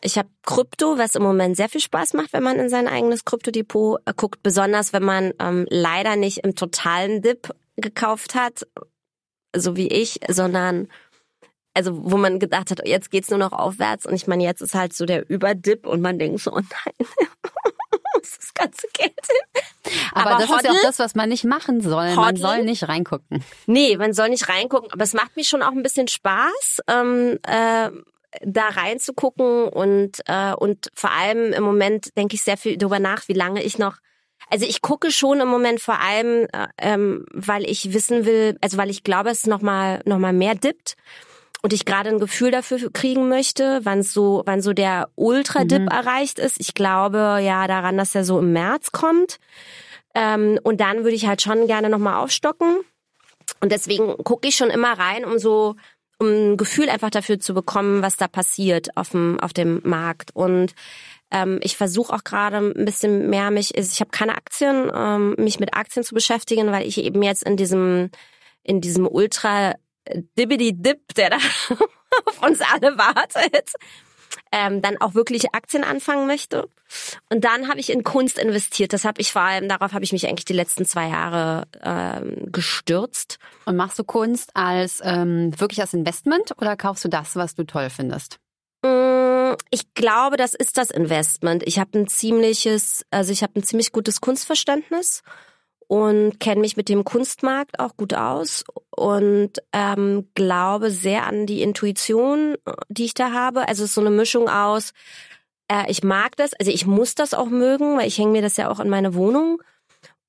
Ich 0.02 0.18
habe 0.18 0.28
Krypto, 0.44 0.98
was 0.98 1.14
im 1.14 1.22
Moment 1.22 1.56
sehr 1.56 1.68
viel 1.68 1.80
Spaß 1.80 2.14
macht, 2.14 2.32
wenn 2.32 2.42
man 2.42 2.58
in 2.58 2.68
sein 2.68 2.88
eigenes 2.88 3.24
Kryptodepot 3.24 4.00
äh, 4.04 4.12
guckt, 4.16 4.42
besonders 4.42 4.92
wenn 4.92 5.04
man 5.04 5.32
ähm, 5.38 5.66
leider 5.70 6.16
nicht 6.16 6.38
im 6.38 6.54
totalen 6.54 7.22
Dip 7.22 7.54
gekauft 7.76 8.34
hat, 8.34 8.66
so 9.54 9.76
wie 9.76 9.88
ich, 9.88 10.20
sondern 10.28 10.88
also 11.74 12.10
wo 12.10 12.16
man 12.16 12.38
gedacht 12.38 12.70
hat, 12.70 12.86
jetzt 12.88 13.10
geht's 13.10 13.28
nur 13.28 13.38
noch 13.38 13.52
aufwärts 13.52 14.06
und 14.06 14.14
ich 14.14 14.26
meine, 14.26 14.44
jetzt 14.44 14.62
ist 14.62 14.74
halt 14.74 14.94
so 14.94 15.04
der 15.04 15.28
Überdip 15.28 15.86
und 15.86 16.00
man 16.00 16.18
denkt 16.18 16.40
so, 16.40 16.52
oh 16.54 16.60
nein, 16.60 16.94
ist 18.22 18.38
das 18.38 18.54
ganze 18.54 18.86
Geld 18.94 19.12
hin? 19.28 19.92
Aber, 20.12 20.30
Aber 20.30 20.40
das 20.40 20.50
ist 20.50 20.64
ja 20.64 20.70
auch 20.70 20.74
Hoddle- 20.74 20.82
das, 20.82 20.98
was 20.98 21.14
man 21.14 21.28
nicht 21.28 21.44
machen 21.44 21.80
soll. 21.82 22.14
Man 22.14 22.26
Hoddle? 22.28 22.38
soll 22.40 22.64
nicht 22.64 22.88
reingucken. 22.88 23.44
Nee, 23.66 23.96
man 23.98 24.14
soll 24.14 24.30
nicht 24.30 24.48
reingucken, 24.48 24.90
aber 24.90 25.04
es 25.04 25.12
macht 25.12 25.36
mir 25.36 25.44
schon 25.44 25.62
auch 25.62 25.72
ein 25.72 25.82
bisschen 25.82 26.08
Spaß, 26.08 26.80
ähm, 26.88 27.38
äh, 27.46 27.90
da 28.42 28.68
reinzugucken 28.68 29.68
und 29.68 30.20
äh, 30.26 30.52
und 30.54 30.90
vor 30.94 31.10
allem 31.10 31.52
im 31.52 31.62
Moment 31.62 32.16
denke 32.16 32.34
ich 32.36 32.42
sehr 32.42 32.56
viel 32.56 32.76
darüber 32.78 32.98
nach, 32.98 33.28
wie 33.28 33.32
lange 33.34 33.62
ich 33.62 33.78
noch. 33.78 33.96
Also 34.50 34.64
ich 34.66 34.80
gucke 34.80 35.10
schon 35.10 35.40
im 35.40 35.48
Moment 35.48 35.80
vor 35.80 36.00
allem, 36.00 36.46
äh, 36.52 36.68
ähm, 36.78 37.24
weil 37.32 37.64
ich 37.68 37.92
wissen 37.92 38.24
will, 38.26 38.56
also 38.60 38.76
weil 38.76 38.90
ich 38.90 39.02
glaube, 39.02 39.30
es 39.30 39.46
noch 39.46 39.60
mal 39.62 40.00
noch 40.04 40.18
mal 40.18 40.32
mehr 40.32 40.54
dippt 40.54 40.96
und 41.62 41.72
ich 41.72 41.84
gerade 41.84 42.10
ein 42.10 42.20
Gefühl 42.20 42.52
dafür 42.52 42.92
kriegen 42.92 43.28
möchte, 43.28 43.80
wann 43.82 44.02
so 44.02 44.42
wann 44.46 44.62
so 44.62 44.72
der 44.72 45.08
Ultra-Dip 45.16 45.82
Mhm. 45.82 45.88
erreicht 45.88 46.38
ist. 46.38 46.60
Ich 46.60 46.74
glaube 46.74 47.38
ja 47.42 47.66
daran, 47.66 47.96
dass 47.96 48.14
er 48.14 48.24
so 48.24 48.38
im 48.38 48.52
März 48.52 48.92
kommt. 48.92 49.38
Ähm, 50.14 50.58
und 50.62 50.80
dann 50.80 50.98
würde 51.04 51.16
ich 51.16 51.26
halt 51.26 51.42
schon 51.42 51.66
gerne 51.66 51.88
noch 51.90 51.98
mal 51.98 52.18
aufstocken. 52.22 52.76
Und 53.60 53.72
deswegen 53.72 54.16
gucke 54.18 54.48
ich 54.48 54.56
schon 54.56 54.70
immer 54.70 54.92
rein, 54.98 55.24
um 55.24 55.38
so 55.38 55.74
um 56.18 56.28
ein 56.28 56.56
Gefühl 56.56 56.88
einfach 56.88 57.10
dafür 57.10 57.38
zu 57.40 57.52
bekommen, 57.52 58.00
was 58.00 58.16
da 58.16 58.26
passiert 58.28 58.96
auf 58.96 59.10
dem 59.10 59.38
auf 59.40 59.52
dem 59.52 59.80
Markt. 59.84 60.30
Und 60.34 60.74
ähm, 61.30 61.58
ich 61.62 61.76
versuche 61.76 62.12
auch 62.12 62.24
gerade 62.24 62.58
ein 62.58 62.84
bisschen 62.84 63.28
mehr 63.28 63.50
mich, 63.50 63.76
ich 63.76 64.00
habe 64.00 64.10
keine 64.10 64.36
Aktien, 64.36 64.90
ähm, 64.94 65.34
mich 65.38 65.60
mit 65.60 65.74
Aktien 65.74 66.04
zu 66.04 66.14
beschäftigen, 66.14 66.70
weil 66.70 66.86
ich 66.86 66.98
eben 66.98 67.22
jetzt 67.22 67.42
in 67.42 67.56
diesem 67.56 68.10
in 68.62 68.80
diesem 68.80 69.06
Ultra 69.06 69.74
Dibbidi 70.38 70.72
Dip, 70.74 71.14
der 71.14 71.30
da 71.30 71.36
auf 72.26 72.42
uns 72.42 72.60
alle 72.60 72.96
wartet, 72.98 73.72
ähm, 74.52 74.82
dann 74.82 74.96
auch 75.00 75.14
wirklich 75.14 75.54
Aktien 75.54 75.84
anfangen 75.84 76.26
möchte. 76.26 76.68
Und 77.30 77.44
dann 77.44 77.68
habe 77.68 77.80
ich 77.80 77.90
in 77.90 78.04
Kunst 78.04 78.38
investiert. 78.38 78.92
Das 78.92 79.04
habe 79.04 79.20
ich 79.20 79.32
vor 79.32 79.42
allem, 79.42 79.68
darauf 79.68 79.92
habe 79.92 80.04
ich 80.04 80.12
mich 80.12 80.26
eigentlich 80.26 80.44
die 80.44 80.52
letzten 80.52 80.84
zwei 80.84 81.08
Jahre 81.08 81.66
ähm, 81.82 82.52
gestürzt. 82.52 83.38
Und 83.64 83.76
machst 83.76 83.98
du 83.98 84.04
Kunst 84.04 84.50
als 84.54 85.00
ähm, 85.04 85.58
wirklich 85.58 85.80
als 85.80 85.94
Investment 85.94 86.52
oder 86.58 86.76
kaufst 86.76 87.04
du 87.04 87.08
das, 87.08 87.36
was 87.36 87.54
du 87.54 87.64
toll 87.64 87.90
findest? 87.90 88.38
Mm, 88.82 89.15
Ich 89.70 89.94
glaube, 89.94 90.36
das 90.36 90.54
ist 90.54 90.78
das 90.78 90.90
Investment. 90.90 91.62
Ich 91.66 91.78
habe 91.78 91.98
ein 91.98 92.08
ziemliches, 92.08 93.04
also 93.10 93.32
ich 93.32 93.42
habe 93.42 93.54
ein 93.56 93.62
ziemlich 93.62 93.92
gutes 93.92 94.20
Kunstverständnis 94.20 95.22
und 95.88 96.40
kenne 96.40 96.60
mich 96.60 96.76
mit 96.76 96.88
dem 96.88 97.04
Kunstmarkt 97.04 97.78
auch 97.78 97.96
gut 97.96 98.14
aus 98.14 98.64
und 98.90 99.52
ähm, 99.72 100.28
glaube 100.34 100.90
sehr 100.90 101.26
an 101.26 101.46
die 101.46 101.62
Intuition, 101.62 102.56
die 102.88 103.04
ich 103.04 103.14
da 103.14 103.32
habe. 103.32 103.68
Also 103.68 103.84
es 103.84 103.90
ist 103.90 103.94
so 103.94 104.00
eine 104.00 104.10
Mischung 104.10 104.48
aus, 104.48 104.92
äh, 105.68 105.90
ich 105.90 106.02
mag 106.02 106.36
das, 106.36 106.54
also 106.54 106.70
ich 106.70 106.86
muss 106.86 107.14
das 107.14 107.34
auch 107.34 107.46
mögen, 107.46 107.98
weil 107.98 108.08
ich 108.08 108.18
hänge 108.18 108.32
mir 108.32 108.42
das 108.42 108.56
ja 108.56 108.70
auch 108.70 108.80
in 108.80 108.88
meine 108.88 109.14
Wohnung. 109.14 109.62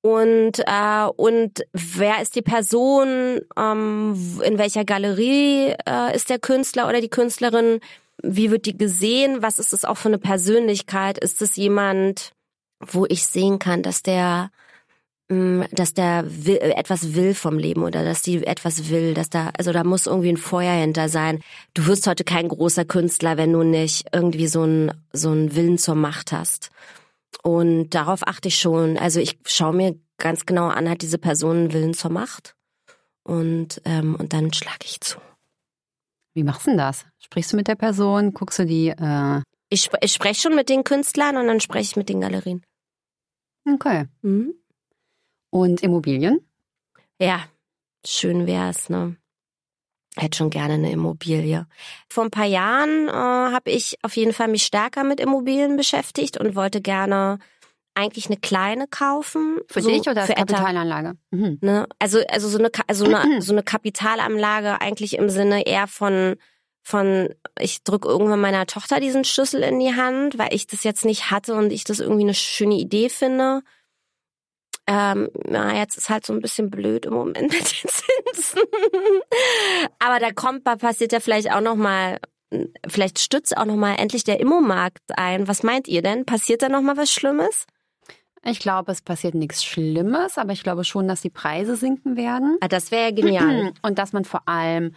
Und 0.00 0.60
äh, 0.60 1.06
und 1.16 1.64
wer 1.72 2.22
ist 2.22 2.36
die 2.36 2.42
Person? 2.42 3.40
Ähm, 3.56 4.40
in 4.44 4.58
welcher 4.58 4.84
Galerie 4.84 5.74
äh, 5.88 6.14
ist 6.14 6.30
der 6.30 6.38
Künstler 6.38 6.88
oder 6.88 7.00
die 7.00 7.10
Künstlerin? 7.10 7.80
Wie 8.22 8.50
wird 8.50 8.66
die 8.66 8.76
gesehen? 8.76 9.42
Was 9.42 9.58
ist 9.58 9.72
es 9.72 9.84
auch 9.84 9.96
für 9.96 10.08
eine 10.08 10.18
Persönlichkeit? 10.18 11.18
Ist 11.18 11.40
es 11.42 11.56
jemand, 11.56 12.32
wo 12.80 13.06
ich 13.06 13.26
sehen 13.26 13.58
kann, 13.58 13.82
dass 13.82 14.02
der 14.02 14.50
mh, 15.28 15.68
dass 15.72 15.94
der 15.94 16.24
will, 16.26 16.56
äh, 16.56 16.70
etwas 16.70 17.14
will 17.14 17.34
vom 17.34 17.58
Leben 17.58 17.82
oder 17.82 18.04
dass 18.04 18.22
die 18.22 18.46
etwas 18.46 18.88
will, 18.88 19.14
dass 19.14 19.30
da, 19.30 19.50
also 19.56 19.72
da 19.72 19.84
muss 19.84 20.06
irgendwie 20.06 20.30
ein 20.30 20.36
Feuer 20.36 20.72
hinter 20.74 21.08
sein. 21.08 21.40
Du 21.74 21.86
wirst 21.86 22.06
heute 22.06 22.24
kein 22.24 22.48
großer 22.48 22.84
Künstler, 22.84 23.36
wenn 23.36 23.52
du 23.52 23.62
nicht 23.62 24.06
irgendwie 24.12 24.48
so 24.48 24.62
einen 24.62 24.92
so 25.12 25.30
einen 25.30 25.54
Willen 25.54 25.78
zur 25.78 25.94
Macht 25.94 26.32
hast. 26.32 26.70
Und 27.42 27.90
darauf 27.90 28.26
achte 28.26 28.48
ich 28.48 28.58
schon. 28.58 28.98
Also 28.98 29.20
ich 29.20 29.38
schaue 29.46 29.74
mir 29.74 29.96
ganz 30.18 30.46
genau 30.46 30.68
an, 30.68 30.88
hat 30.88 31.02
diese 31.02 31.18
Person 31.18 31.56
einen 31.56 31.72
Willen 31.72 31.94
zur 31.94 32.10
Macht? 32.10 32.54
Und, 33.22 33.82
ähm, 33.84 34.14
und 34.16 34.32
dann 34.32 34.52
schlage 34.52 34.84
ich 34.84 35.00
zu. 35.00 35.18
Wie 36.34 36.42
machst 36.42 36.66
du 36.66 36.70
denn 36.70 36.78
das? 36.78 37.04
Sprichst 37.30 37.52
du 37.52 37.56
mit 37.56 37.68
der 37.68 37.74
Person? 37.74 38.32
Guckst 38.32 38.58
du 38.58 38.64
die? 38.64 38.88
Äh, 38.88 39.42
Ich, 39.70 39.82
sp 39.84 40.00
ich 40.00 40.12
spreche 40.12 40.40
schon 40.40 40.54
mit 40.54 40.68
den 40.70 40.82
Künstlern 40.82 41.36
und 41.36 41.46
dann 41.46 41.60
spreche 41.60 41.90
ich 41.90 41.96
mit 41.96 42.08
den 42.08 42.20
Galerien. 42.22 42.64
okay. 43.70 44.06
Mhm. 44.22 44.54
Und 45.50 45.82
Immobilien? 45.82 46.40
Ja, 47.20 47.44
schön 48.06 48.46
wär's, 48.46 48.88
ne? 48.90 49.16
Hätte 50.16 50.38
schon 50.38 50.50
gerne 50.50 50.74
eine 50.74 50.90
Immobilie. 50.90 51.66
Vor 52.08 52.24
ein 52.24 52.30
paar 52.30 52.44
Jahren 52.46 53.08
äh, 53.08 53.12
habe 53.12 53.70
ich 53.70 53.96
auf 54.02 54.16
jeden 54.16 54.32
Fall 54.32 54.48
mich 54.48 54.64
stärker 54.64 55.04
mit 55.04 55.20
Immobilien 55.20 55.76
beschäftigt 55.76 56.38
und 56.38 56.54
wollte 56.56 56.80
gerne 56.80 57.38
eigentlich 57.94 58.26
eine 58.26 58.36
kleine 58.36 58.86
kaufen. 58.88 59.58
Für 59.68 59.80
so 59.80 59.90
dich 59.90 60.08
oder 60.08 60.22
als. 60.22 60.30
Kapitalanlage? 60.34 61.14
Mhm. 61.30 61.58
Ne? 61.60 61.86
Also, 61.98 62.20
also 62.30 62.48
so 62.48 62.58
eine, 62.58 62.70
also 62.86 63.04
eine, 63.04 63.40
so 63.42 63.52
eine 63.52 63.62
Kapitalanlage 63.62 64.80
eigentlich 64.80 65.16
im 65.18 65.28
Sinne 65.30 65.66
eher 65.66 65.86
von, 65.86 66.36
von, 66.88 67.28
ich 67.60 67.84
drücke 67.84 68.08
irgendwann 68.08 68.40
meiner 68.40 68.64
Tochter 68.64 68.98
diesen 68.98 69.22
Schlüssel 69.24 69.62
in 69.62 69.78
die 69.78 69.94
Hand, 69.94 70.38
weil 70.38 70.54
ich 70.54 70.66
das 70.66 70.84
jetzt 70.84 71.04
nicht 71.04 71.30
hatte 71.30 71.54
und 71.54 71.70
ich 71.70 71.84
das 71.84 72.00
irgendwie 72.00 72.22
eine 72.22 72.32
schöne 72.32 72.76
Idee 72.76 73.10
finde. 73.10 73.60
Ähm, 74.86 75.28
na, 75.44 75.76
jetzt 75.76 75.98
ist 75.98 76.08
halt 76.08 76.24
so 76.24 76.32
ein 76.32 76.40
bisschen 76.40 76.70
blöd 76.70 77.04
im 77.04 77.12
Moment 77.12 77.52
mit 77.52 77.52
den 77.52 77.90
Zinsen. 77.90 78.62
Aber 79.98 80.18
da 80.18 80.32
kommt, 80.32 80.64
passiert 80.64 81.12
ja 81.12 81.20
vielleicht 81.20 81.52
auch 81.52 81.60
noch 81.60 81.76
mal, 81.76 82.20
vielleicht 82.88 83.18
stützt 83.18 83.54
auch 83.58 83.66
noch 83.66 83.76
mal 83.76 83.96
endlich 83.96 84.24
der 84.24 84.40
Immomarkt 84.40 85.02
ein. 85.14 85.46
Was 85.46 85.62
meint 85.62 85.88
ihr 85.88 86.00
denn? 86.00 86.24
Passiert 86.24 86.62
da 86.62 86.70
noch 86.70 86.80
mal 86.80 86.96
was 86.96 87.12
Schlimmes? 87.12 87.66
Ich 88.44 88.60
glaube, 88.60 88.92
es 88.92 89.02
passiert 89.02 89.34
nichts 89.34 89.62
Schlimmes, 89.62 90.38
aber 90.38 90.54
ich 90.54 90.62
glaube 90.62 90.84
schon, 90.84 91.06
dass 91.06 91.20
die 91.20 91.28
Preise 91.28 91.76
sinken 91.76 92.16
werden. 92.16 92.56
Ah, 92.62 92.68
das 92.68 92.90
wäre 92.90 93.10
ja 93.10 93.10
genial. 93.10 93.74
Und 93.82 93.98
dass 93.98 94.14
man 94.14 94.24
vor 94.24 94.48
allem 94.48 94.94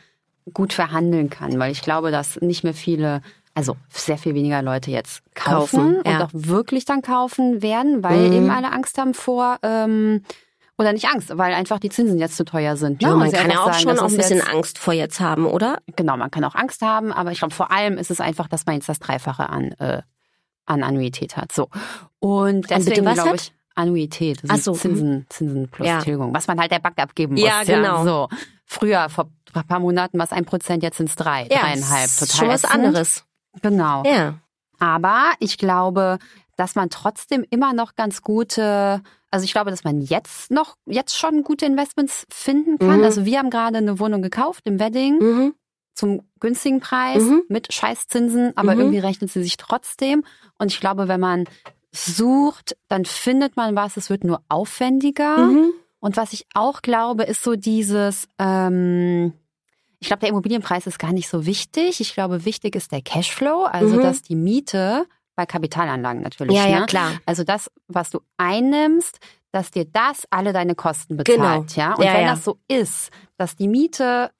gut 0.54 0.74
verhandeln 0.74 1.30
kann, 1.30 1.58
weil 1.60 1.72
ich 1.72 1.82
glaube, 1.82 2.12
dass 2.12 2.40
nicht 2.42 2.64
mehr 2.64 2.74
viele, 2.74 3.22
also 3.54 3.76
sehr 3.90 4.18
viel 4.18 4.34
weniger 4.34 4.62
Leute 4.62 4.92
jetzt 4.92 5.22
kaufen, 5.36 5.96
Kaufen, 5.96 6.02
ja. 6.06 6.18
und 6.18 6.22
auch 6.24 6.30
wirklich 6.34 6.86
dann 6.86 7.02
kaufen 7.02 7.62
werden, 7.62 8.04
weil 8.04 8.30
Mhm. 8.30 8.34
eben 8.34 8.50
alle 8.50 8.72
Angst 8.72 8.98
haben 8.98 9.14
vor, 9.14 9.58
ähm, 9.64 10.24
oder 10.78 10.94
nicht 10.94 11.08
Angst, 11.08 11.38
weil 11.38 11.54
einfach 11.54 11.78
die 11.78 11.90
Zinsen 11.90 12.18
jetzt 12.18 12.38
zu 12.38 12.44
teuer 12.44 12.76
sind. 12.76 13.02
Ne? 13.02 13.10
Ja, 13.10 13.16
man 13.16 13.30
sie 13.30 13.36
kann 13.36 13.52
ja 13.52 13.60
auch 13.60 13.74
sagen, 13.74 13.80
schon 13.80 14.00
auch 14.00 14.10
ein 14.10 14.18
bisschen 14.18 14.42
Angst 14.42 14.80
vor 14.80 14.94
jetzt 14.94 15.20
haben, 15.20 15.46
oder? 15.46 15.78
Genau, 15.96 16.18
man 16.18 16.32
kann 16.32 16.44
auch 16.44 16.56
Angst 16.56 16.82
haben, 16.82 17.12
aber 17.14 17.32
ich 17.32 17.40
glaube, 17.40 17.54
vor 17.54 17.72
allem 17.72 18.00
ist 18.00 18.10
es 18.10 18.20
einfach, 18.20 18.48
dass 18.48 18.66
man 18.66 18.76
jetzt 18.76 18.90
das 18.90 18.98
Dreifache 19.00 19.48
an, 19.48 19.74
äh, 19.74 20.02
an 20.66 20.82
Annuität 20.82 21.38
hat. 21.38 21.52
So. 21.52 21.70
Und 22.20 22.70
deswegen 22.72 23.06
glaube 23.14 23.36
ich, 23.36 23.54
Annuität, 23.82 24.40
das 24.44 24.50
Ach 24.52 24.58
so, 24.58 24.72
mhm. 24.74 24.78
Zinsen, 24.78 25.26
Zinsen 25.30 25.68
plus 25.70 25.88
Ja. 25.88 26.00
Tilgung, 26.02 26.34
was 26.34 26.48
man 26.48 26.60
halt 26.60 26.72
der 26.72 26.80
Bank 26.80 26.98
abgeben 27.00 27.34
muss. 27.36 27.44
Ja, 27.44 27.64
genau. 27.64 28.04
So. 28.04 28.30
Früher, 28.66 29.10
vor 29.10 29.30
ein 29.54 29.68
paar 29.68 29.80
Monaten 29.80 30.18
war 30.18 30.26
es 30.26 30.32
ein 30.32 30.46
Prozent, 30.46 30.82
jetzt 30.84 30.98
sind 30.98 31.10
es 31.10 31.16
drei, 31.16 31.46
dreieinhalb. 31.50 32.06
ist 32.06 32.20
Total 32.20 32.36
schon 32.38 32.48
was 32.48 32.64
ätzend. 32.64 32.74
anderes. 32.86 33.26
Genau. 33.62 34.04
Ja. 34.06 34.36
Aber 34.80 35.34
ich 35.40 35.58
glaube, 35.58 36.18
dass 36.56 36.76
man 36.76 36.90
trotzdem 36.90 37.44
immer 37.50 37.74
noch 37.74 37.96
ganz 37.96 38.22
gute, 38.22 39.02
also 39.30 39.44
ich 39.44 39.52
glaube, 39.52 39.72
dass 39.72 39.84
man 39.84 40.02
jetzt 40.02 40.52
noch, 40.52 40.76
jetzt 40.86 41.18
schon 41.18 41.44
gute 41.44 41.66
Investments 41.66 42.26
finden 42.32 42.78
kann. 42.80 43.00
Mhm. 43.00 43.04
Also 43.04 43.26
wir 43.26 43.40
haben 43.40 43.50
gerade 43.50 43.78
eine 43.78 44.00
Wohnung 44.00 44.22
gekauft 44.22 44.62
im 44.66 44.80
Wedding 44.80 45.18
Mhm. 45.20 45.54
zum 45.94 46.22
günstigen 46.40 46.80
Preis 46.80 47.22
Mhm. 47.24 47.44
mit 47.50 47.74
Scheißzinsen, 47.74 48.56
aber 48.56 48.74
Mhm. 48.76 48.80
irgendwie 48.82 49.00
rechnet 49.00 49.32
sie 49.32 49.44
sich 49.44 49.58
trotzdem. 49.58 50.24
Und 50.58 50.72
ich 50.72 50.80
glaube, 50.80 51.08
wenn 51.08 51.20
man 51.20 51.44
sucht, 51.92 52.76
dann 52.88 53.06
findet 53.06 53.56
man 53.58 53.76
was, 53.76 53.98
es 53.98 54.10
wird 54.10 54.24
nur 54.24 54.42
aufwendiger. 54.50 55.38
Mhm. 55.38 55.72
Und 56.00 56.18
was 56.18 56.34
ich 56.34 56.46
auch 56.54 56.82
glaube, 56.82 57.24
ist 57.24 57.44
so 57.44 57.56
dieses, 57.56 58.28
ähm, 58.40 59.34
ich 60.00 60.08
glaube, 60.08 60.22
der 60.22 60.30
Immobilienpreis 60.30 60.88
ist 60.88 60.98
gar 61.00 61.12
nicht 61.14 61.28
so 61.30 61.46
wichtig. 61.46 62.00
Ich 62.02 62.14
glaube, 62.14 62.46
wichtig 62.46 62.76
ist 62.76 62.92
der 62.92 63.02
Cashflow, 63.02 63.64
also 63.66 63.98
Mhm. 63.98 64.02
dass 64.02 64.22
die 64.24 64.36
Miete 64.36 65.06
bei 65.36 65.46
Kapitalanlagen 65.46 66.22
natürlich. 66.22 66.56
Ja, 66.58 66.68
ja, 66.68 66.80
ne? 66.82 66.86
klar. 66.88 67.12
Also 67.26 67.44
das, 67.44 67.70
was 67.88 68.10
du 68.10 68.22
einnimmst, 68.38 69.20
dass 69.52 69.70
dir 69.70 69.86
das 69.86 70.26
alle 70.30 70.54
deine 70.54 70.76
Kosten 70.76 71.18
bezahlt, 71.18 71.38
Genau. 71.40 71.66
ja? 71.76 71.94
Und 71.96 72.04
Ja, 72.04 72.14
wenn 72.14 72.22
ja. 72.26 72.32
das 72.32 72.44
so 72.46 72.58
ist, 72.68 73.12
dass 73.38 73.56
die 73.56 73.68
Miete 73.68 74.32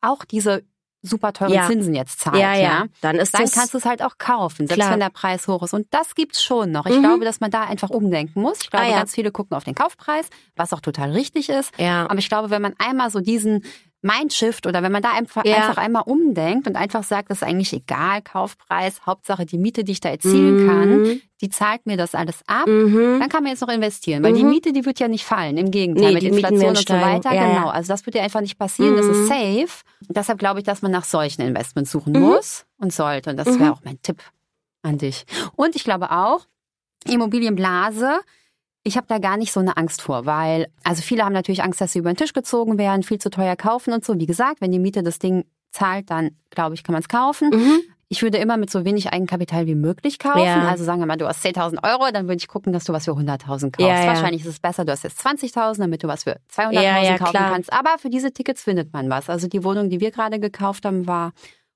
auch 0.00 0.24
diese 0.24 0.64
super 1.06 1.32
teuren 1.34 1.52
Ja. 1.52 1.66
Zinsen 1.66 1.94
jetzt 1.94 2.18
zahlt, 2.20 2.36
ja, 2.36 2.54
ja, 2.54 2.60
ja, 2.62 2.84
dann 3.02 3.16
ist 3.16 3.34
dann 3.34 3.42
kannst 3.50 3.74
du 3.74 3.78
es 3.78 3.84
halt 3.84 4.02
auch 4.02 4.16
kaufen, 4.16 4.66
selbst 4.66 4.76
Klar. 4.80 4.92
wenn 4.92 5.00
der 5.00 5.10
Preis 5.10 5.46
hoch 5.46 5.62
ist. 5.62 5.74
Und 5.74 5.86
das 5.90 6.14
gibt's 6.14 6.42
schon 6.42 6.72
noch. 6.72 6.86
Ich 6.86 6.96
Mhm. 6.96 7.02
glaube, 7.02 7.24
dass 7.26 7.40
man 7.40 7.50
da 7.50 7.64
einfach 7.64 7.90
umdenken 7.90 8.40
muss. 8.40 8.60
Ich 8.62 8.70
glaube, 8.70 8.86
Ah, 8.86 8.90
ganz 8.96 9.14
viele 9.14 9.30
gucken 9.30 9.54
auf 9.56 9.64
den 9.64 9.74
Kaufpreis, 9.74 10.26
was 10.56 10.72
auch 10.72 10.80
total 10.80 11.10
richtig 11.12 11.50
ist. 11.50 11.72
ja. 11.78 12.04
Aber 12.08 12.18
ich 12.18 12.28
glaube, 12.28 12.48
wenn 12.50 12.62
man 12.62 12.74
einmal 12.78 13.10
so 13.10 13.20
diesen 13.20 13.64
Mindshift 14.04 14.66
oder 14.66 14.82
wenn 14.82 14.92
man 14.92 15.02
da 15.02 15.12
einfach, 15.12 15.44
Ja. 15.44 15.56
einfach 15.56 15.78
einmal 15.78 16.02
umdenkt 16.04 16.66
und 16.68 16.76
einfach 16.76 17.02
sagt, 17.02 17.30
das 17.30 17.38
ist 17.38 17.42
eigentlich 17.42 17.72
egal, 17.72 18.20
Kaufpreis, 18.22 19.00
Hauptsache 19.06 19.46
die 19.46 19.56
Miete, 19.58 19.82
die 19.82 19.92
ich 19.92 20.00
da 20.00 20.10
erzielen 20.10 20.66
kann, 20.66 21.02
Mhm. 21.02 21.20
die 21.40 21.48
zahlt 21.48 21.86
mir 21.86 21.96
das 21.96 22.14
alles 22.14 22.40
ab. 22.46 22.66
Mhm. 22.66 23.18
Dann 23.18 23.28
kann 23.30 23.42
man 23.42 23.52
jetzt 23.52 23.62
noch 23.62 23.68
investieren, 23.70 24.22
weil 24.22 24.34
die 24.34 24.44
Mhm. 24.44 24.50
Miete, 24.50 24.72
die 24.72 24.84
wird 24.84 25.00
ja 25.00 25.08
nicht 25.08 25.24
fallen. 25.24 25.56
Im 25.56 25.70
Gegenteil, 25.70 26.08
Nee, 26.08 26.12
mit 26.14 26.22
die 26.22 26.26
Inflation 26.28 26.68
und 26.68 26.76
so 26.86 26.94
weiter. 26.94 27.32
Ja, 27.32 27.46
ja. 27.48 27.54
genau. 27.54 27.68
Also 27.70 27.92
das 27.92 28.04
wird 28.04 28.14
ja 28.16 28.22
einfach 28.22 28.42
nicht 28.42 28.58
passieren. 28.58 28.96
Das 28.96 29.06
Mhm. 29.06 29.12
ist 29.12 29.26
safe. 29.28 29.84
Und 30.06 30.16
deshalb 30.16 30.38
glaube 30.38 30.60
ich, 30.60 30.66
dass 30.66 30.82
man 30.82 30.90
nach 30.92 31.04
solchen 31.04 31.40
Investments 31.42 31.90
suchen 31.90 32.12
Mhm. 32.12 32.20
muss 32.20 32.66
und 32.78 32.92
sollte. 32.92 33.30
Und 33.30 33.38
das 33.38 33.48
Mhm. 33.48 33.60
wäre 33.60 33.72
auch 33.72 33.80
mein 33.84 34.00
Tipp 34.02 34.22
an 34.82 34.98
dich. 34.98 35.24
Und 35.56 35.76
ich 35.76 35.82
glaube 35.84 36.10
auch, 36.10 36.44
Immobilienblase, 37.06 38.20
ich 38.84 38.96
habe 38.96 39.06
da 39.08 39.18
gar 39.18 39.36
nicht 39.38 39.50
so 39.52 39.60
eine 39.60 39.76
Angst 39.76 40.02
vor, 40.02 40.26
weil, 40.26 40.68
also 40.84 41.02
viele 41.02 41.24
haben 41.24 41.32
natürlich 41.32 41.62
Angst, 41.62 41.80
dass 41.80 41.92
sie 41.92 41.98
über 41.98 42.12
den 42.12 42.16
Tisch 42.16 42.34
gezogen 42.34 42.78
werden, 42.78 43.02
viel 43.02 43.18
zu 43.18 43.30
teuer 43.30 43.56
kaufen 43.56 43.92
und 43.92 44.04
so. 44.04 44.18
Wie 44.18 44.26
gesagt, 44.26 44.60
wenn 44.60 44.70
die 44.70 44.78
Miete 44.78 45.02
das 45.02 45.18
Ding 45.18 45.44
zahlt, 45.72 46.10
dann 46.10 46.36
glaube 46.50 46.74
ich, 46.74 46.84
kann 46.84 46.92
man 46.92 47.00
es 47.02 47.08
kaufen. 47.08 47.50
Mhm. 47.50 47.80
Ich 48.08 48.22
würde 48.22 48.36
immer 48.38 48.58
mit 48.58 48.70
so 48.70 48.84
wenig 48.84 49.12
Eigenkapital 49.12 49.66
wie 49.66 49.74
möglich 49.74 50.18
kaufen. 50.18 50.44
Ja. 50.44 50.68
Also 50.68 50.84
sagen 50.84 51.00
wir 51.00 51.06
mal, 51.06 51.16
du 51.16 51.26
hast 51.26 51.44
10.000 51.44 51.82
Euro, 51.82 52.12
dann 52.12 52.26
würde 52.28 52.36
ich 52.36 52.46
gucken, 52.46 52.72
dass 52.72 52.84
du 52.84 52.92
was 52.92 53.06
für 53.06 53.12
100.000 53.12 53.72
kaufst. 53.72 53.80
Ja, 53.80 54.02
ja. 54.02 54.06
Wahrscheinlich 54.06 54.42
ist 54.42 54.48
es 54.48 54.60
besser, 54.60 54.84
du 54.84 54.92
hast 54.92 55.02
jetzt 55.02 55.26
20.000, 55.26 55.78
damit 55.78 56.02
du 56.04 56.06
was 56.06 56.24
für 56.24 56.38
200.000 56.54 56.72
Ja, 56.74 57.02
ja, 57.02 57.18
kaufen 57.18 57.30
klar. 57.32 57.52
kannst. 57.52 57.72
Aber 57.72 57.96
für 57.98 58.10
diese 58.10 58.32
Tickets 58.32 58.62
findet 58.62 58.92
man 58.92 59.08
was. 59.08 59.30
Also 59.30 59.48
die 59.48 59.64
Wohnung, 59.64 59.88
die 59.88 60.00
wir 60.00 60.10
gerade 60.10 60.38
gekauft 60.38 60.84
haben, 60.84 61.06
war 61.06 61.32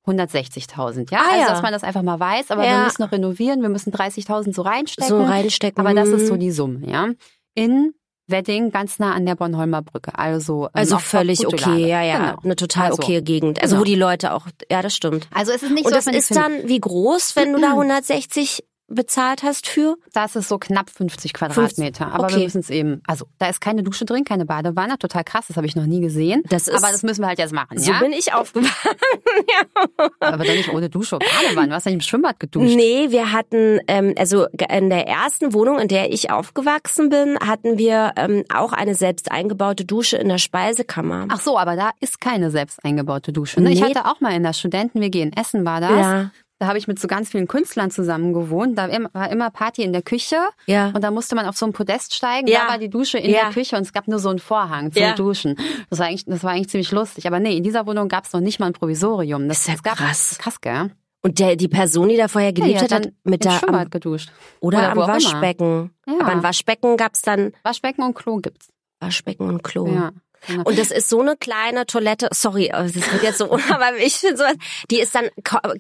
160.000. 0.09 1.11
Ja, 1.13 1.19
Ah, 1.21 1.29
also 1.33 1.41
ja. 1.41 1.49
dass 1.51 1.63
man 1.63 1.73
das 1.73 1.83
einfach 1.85 2.03
mal 2.03 2.19
weiß. 2.19 2.51
Aber 2.51 2.63
wir 2.63 2.69
Ja. 2.69 2.85
müssen 2.85 3.03
noch 3.03 3.13
renovieren, 3.13 3.63
wir 3.63 3.69
müssen 3.69 3.93
30.000 3.93 4.55
so 4.55 4.63
reinstecken. 4.63 5.09
So 5.09 5.23
reinstecken. 5.23 5.85
Aber 5.85 5.95
das 5.95 6.09
ist 6.09 6.27
so 6.29 6.35
Mhm. 6.35 6.41
die 6.41 6.51
Summe, 6.51 6.81
ja. 6.91 7.09
In 7.55 7.95
Wedding, 8.31 8.71
ganz 8.71 8.99
nah 8.99 9.15
an 9.15 9.25
der 9.25 9.37
Bornholmer 9.37 9.81
Brücke. 9.81 10.19
Also, 10.19 10.65
ähm, 10.67 10.71
Also 10.75 10.99
völlig 10.99 11.47
okay, 11.47 11.65
Lage. 11.65 11.87
ja, 11.87 12.03
ja. 12.03 12.19
Genau. 12.19 12.41
Eine 12.45 12.57
total 12.57 12.91
Also, 12.91 13.03
okay 13.03 13.23
Gegend. 13.23 13.63
Also 13.63 13.75
genau. 13.77 13.81
wo 13.81 13.85
die 13.85 13.95
Leute 13.95 14.35
auch, 14.35 14.47
ja, 14.71 14.83
das 14.83 14.95
stimmt. 14.95 15.27
Also 15.33 15.51
es 15.53 15.63
ist 15.63 15.71
nicht 15.73 15.87
Und 15.87 15.91
so, 15.93 15.95
das 15.95 16.05
dass 16.05 16.13
man 16.13 16.15
ist 16.15 16.37
dann 16.37 16.69
wie 16.69 16.79
groß, 16.79 17.37
wenn 17.37 17.55
du 17.55 17.59
da 17.61 17.71
160 17.73 18.65
bezahlt 18.89 19.43
hast 19.43 19.69
für? 19.69 19.97
Das 20.13 20.35
ist 20.37 20.49
so 20.49 20.59
knapp 20.59 20.91
50 20.91 21.33
Quadratmeter. 21.35 22.13
Aber 22.13 22.25
okay. 22.25 22.37
wir 22.37 22.45
müssen 22.45 22.61
es 22.61 22.71
eben, 22.71 23.03
also 23.07 23.27
da 23.39 23.49
ist 23.49 23.61
keine 23.61 23.83
Dusche 23.83 24.05
drin, 24.05 24.25
keine 24.25 24.45
Badewanne. 24.47 24.99
Total 24.99 25.25
krass, 25.25 25.45
das 25.49 25.57
habe 25.57 25.67
ich 25.67 25.77
noch 25.77 25.87
nie 25.87 26.01
gesehen. 26.01 26.43
Das 26.49 26.69
ist- 26.69 26.83
aber 26.83 26.91
das 26.93 27.03
müssen 27.03 27.21
wir 27.23 27.29
halt 27.29 27.39
jetzt 27.39 27.53
machen, 27.53 27.79
So 27.79 27.93
ja? 27.93 27.99
bin 28.01 28.13
ich 28.13 28.33
aufgewachsen. 28.33 28.73
Aber 30.21 30.45
dann 30.45 30.57
nicht 30.57 30.73
ohne 30.73 30.89
Dusche, 30.89 31.19
Badewanne. 31.19 31.69
Du 31.69 31.75
hast 31.75 31.85
ja 31.85 31.91
nicht 31.91 31.99
im 32.05 32.09
Schwimmbad 32.09 32.41
geduscht. 32.41 32.75
Nee, 32.75 33.11
wir 33.11 33.33
hatten, 33.33 33.81
ähm, 33.89 34.15
also 34.17 34.47
in 34.47 34.91
der 34.91 35.07
ersten 35.07 35.53
Wohnung, 35.53 35.79
in 35.79 35.89
der 35.89 36.13
ich 36.13 36.31
aufgewachsen 36.31 37.09
bin, 37.09 37.39
hatten 37.41 37.79
wir 37.79 38.13
ähm, 38.17 38.45
auch 38.53 38.73
eine 38.73 38.95
selbst 38.95 39.31
eingebaute 39.31 39.85
Dusche 39.85 40.17
in 40.17 40.29
der 40.29 40.39
Speisekammer. 40.39 41.27
Ach 41.31 41.41
so, 41.41 41.59
aber 41.59 41.77
da 41.77 41.91
ist 42.01 42.21
keine 42.21 42.51
selbst 42.51 42.85
eingebaute 42.85 43.33
Dusche. 43.33 43.61
Ne? 43.61 43.73
Ich 43.73 43.81
Nee. 43.81 43.87
hatte 43.95 44.07
auch 44.07 44.21
mal 44.21 44.33
in 44.35 44.43
der 44.43 44.53
Studenten-WG 44.53 45.23
in 45.23 45.33
Essen 45.33 45.65
war 45.65 45.81
das. 45.81 45.91
Ja. 45.91 46.31
Da 46.61 46.67
habe 46.67 46.77
ich 46.79 46.89
mit 46.89 46.99
so 46.99 47.07
ganz 47.07 47.29
vielen 47.31 47.47
Künstlern 47.47 47.91
zusammen 47.93 48.33
gewohnt. 48.33 48.77
Da 48.77 48.89
war 49.13 49.31
immer 49.31 49.51
Party 49.51 49.83
in 49.83 49.93
der 49.93 50.03
Küche. 50.03 50.37
Ja. 50.67 50.89
Und 50.89 51.03
da 51.05 51.11
musste 51.13 51.37
man 51.37 51.47
auf 51.47 51.57
so 51.57 51.67
ein 51.67 51.73
Podest 51.73 52.15
steigen. 52.15 52.49
Ja. 52.49 52.63
Da 52.65 52.69
war 52.73 52.79
die 52.79 52.91
Dusche 52.91 53.19
in 53.19 53.31
Ja. 53.31 53.43
der 53.45 53.51
Küche 53.51 53.77
und 53.77 53.83
es 53.83 53.93
gab 53.93 54.09
nur 54.09 54.19
so 54.19 54.29
einen 54.29 54.41
Vorhang 54.41 54.91
zum 54.93 55.01
Ja. 55.03 55.15
Duschen. 55.15 55.55
Das 55.89 56.01
war, 56.01 56.07
eigentlich, 56.07 56.25
das 56.25 56.43
war 56.43 56.51
eigentlich 56.51 56.69
ziemlich 56.71 56.91
lustig. 56.91 57.27
Aber 57.29 57.39
nee, 57.39 57.57
in 57.57 57.63
dieser 57.63 57.87
Wohnung 57.87 58.09
gab 58.09 58.25
es 58.25 58.33
noch 58.33 58.41
nicht 58.41 58.59
mal 58.59 58.67
ein 58.67 58.73
Provisorium. 58.73 59.47
Das, 59.49 59.61
Ist 59.61 59.69
ja 59.69 59.75
gab, 59.83 59.99
krass. 59.99 60.37
Krass, 60.41 60.61
gell? 60.61 60.91
Und 61.23 61.39
der, 61.39 61.55
die 61.57 61.69
Person, 61.69 62.09
die 62.09 62.17
da 62.17 62.27
vorher 62.29 62.51
Ja, 62.51 62.55
die 62.55 62.61
gelebt 62.63 62.83
hat 62.83 62.93
hat, 62.93 63.09
mit 63.25 63.45
der 63.45 63.51
Schwimmbad 63.53 63.83
am, 63.87 63.91
geduscht. 63.91 64.31
oder, 64.61 64.79
oder 64.79 64.91
am. 64.91 64.97
Waschbecken. 64.99 65.91
Ja. 66.07 66.15
Aber 66.21 66.29
ein 66.33 66.43
Waschbecken 66.43 66.97
gab's 66.97 67.23
dann 67.23 67.53
Waschbecken 67.63 68.03
und 68.05 68.15
Klo 68.15 68.37
gibt's. 68.39 68.69
Waschbecken 69.01 69.49
und 69.49 69.63
Klo. 69.63 69.87
Ja. 69.87 70.11
Genau. 70.47 70.63
Und 70.65 70.79
das 70.79 70.91
ist 70.91 71.09
so 71.09 71.21
eine 71.21 71.37
kleine 71.37 71.87
Toilette. 71.87 72.29
Sorry, 72.33 72.69
das 72.73 72.95
wird 72.95 73.23
jetzt 73.23 73.39
so, 73.39 73.51
aber 73.71 73.97
ich 73.99 74.15
finde 74.17 74.37
sowas. 74.39 74.55
Die 74.91 75.01
ist 75.01 75.15
dann, 75.15 75.29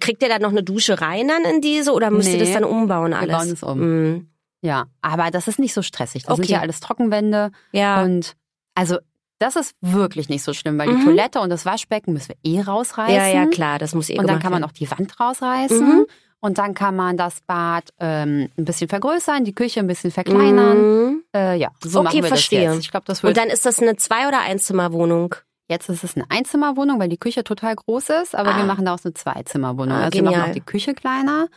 kriegt 0.00 0.22
ihr 0.22 0.28
da 0.28 0.38
noch 0.38 0.50
eine 0.50 0.62
Dusche 0.62 1.00
rein 1.00 1.28
dann 1.28 1.44
in 1.44 1.60
diese 1.60 1.92
oder 1.92 2.10
müsst 2.10 2.28
ihr 2.28 2.34
Nee, 2.38 2.44
das 2.44 2.52
dann 2.52 2.64
umbauen 2.64 3.10
wir 3.12 3.18
alles? 3.18 3.36
bauen 3.36 3.50
es 3.52 3.62
um. 3.62 4.12
Mm. 4.14 4.28
Ja, 4.60 4.86
aber 5.02 5.30
das 5.30 5.46
ist 5.46 5.58
nicht 5.58 5.72
so 5.74 5.82
stressig. 5.82 6.24
Das 6.24 6.34
sind 6.36 6.44
Okay. 6.44 6.54
ja 6.54 6.60
alles 6.60 6.80
Trockenwände. 6.80 7.50
Ja. 7.72 8.02
Und 8.02 8.34
also 8.74 8.98
das 9.38 9.54
ist 9.54 9.76
wirklich 9.80 10.28
nicht 10.28 10.42
so 10.42 10.52
schlimm, 10.52 10.78
weil 10.78 10.88
die 10.88 10.94
Mhm. 10.94 11.04
Toilette 11.04 11.38
und 11.40 11.50
das 11.50 11.64
Waschbecken 11.64 12.12
müssen 12.12 12.30
wir 12.42 12.52
eh 12.58 12.60
rausreißen. 12.60 13.14
ja, 13.14 13.28
ja, 13.28 13.46
klar, 13.46 13.78
das 13.78 13.94
muss 13.94 14.10
eh 14.10 14.18
Und 14.18 14.26
dann 14.28 14.40
kann 14.40 14.50
man 14.50 14.64
auch 14.64 14.72
die 14.72 14.90
Wand 14.90 15.20
rausreißen. 15.20 15.78
Mhm. 16.00 16.06
Und 16.40 16.58
dann 16.58 16.74
kann 16.74 16.94
man 16.94 17.16
das 17.16 17.40
Bad 17.46 17.90
ähm, 17.98 18.48
ein 18.56 18.64
bisschen 18.64 18.88
vergrößern, 18.88 19.44
die 19.44 19.54
Küche 19.54 19.80
ein 19.80 19.86
bisschen 19.88 20.10
verkleinern. 20.12 20.78
Mhm. 21.06 21.22
Äh, 21.34 21.56
ja, 21.58 21.70
so 21.82 21.98
Okay, 22.00 22.04
machen 22.04 22.22
wir 22.22 22.24
verstehe. 22.28 22.64
das 22.66 22.74
jetzt. 22.76 22.84
Ich 22.84 22.90
glaube, 22.92 23.06
das 23.06 23.22
wird 23.22 23.30
Und 23.30 23.36
dann 23.42 23.48
ist 23.52 23.66
das 23.66 23.80
eine 23.80 23.96
Zwei- 23.96 24.28
oder 24.28 24.40
Einzimmerwohnung. 24.40 25.34
jetzt 25.68 25.88
ist 25.88 26.04
es 26.04 26.14
eine 26.16 26.24
Einzimmerwohnung, 26.30 26.98
weil 27.00 27.08
die 27.08 27.18
Küche 27.18 27.42
total 27.44 27.74
groß 27.76 28.10
ist, 28.22 28.34
aber 28.36 28.54
Ah. 28.54 28.56
wir 28.58 28.64
machen 28.64 28.84
daraus 28.84 29.04
eine 29.04 29.14
Zweizimmerwohnung. 29.14 29.96
Ah, 29.96 30.04
also 30.04 30.12
wir 30.16 30.22
machen 30.22 30.34
genial. 30.34 30.50
auch 30.50 30.54
die 30.54 30.60
Küche 30.60 30.94
kleiner 30.94 31.48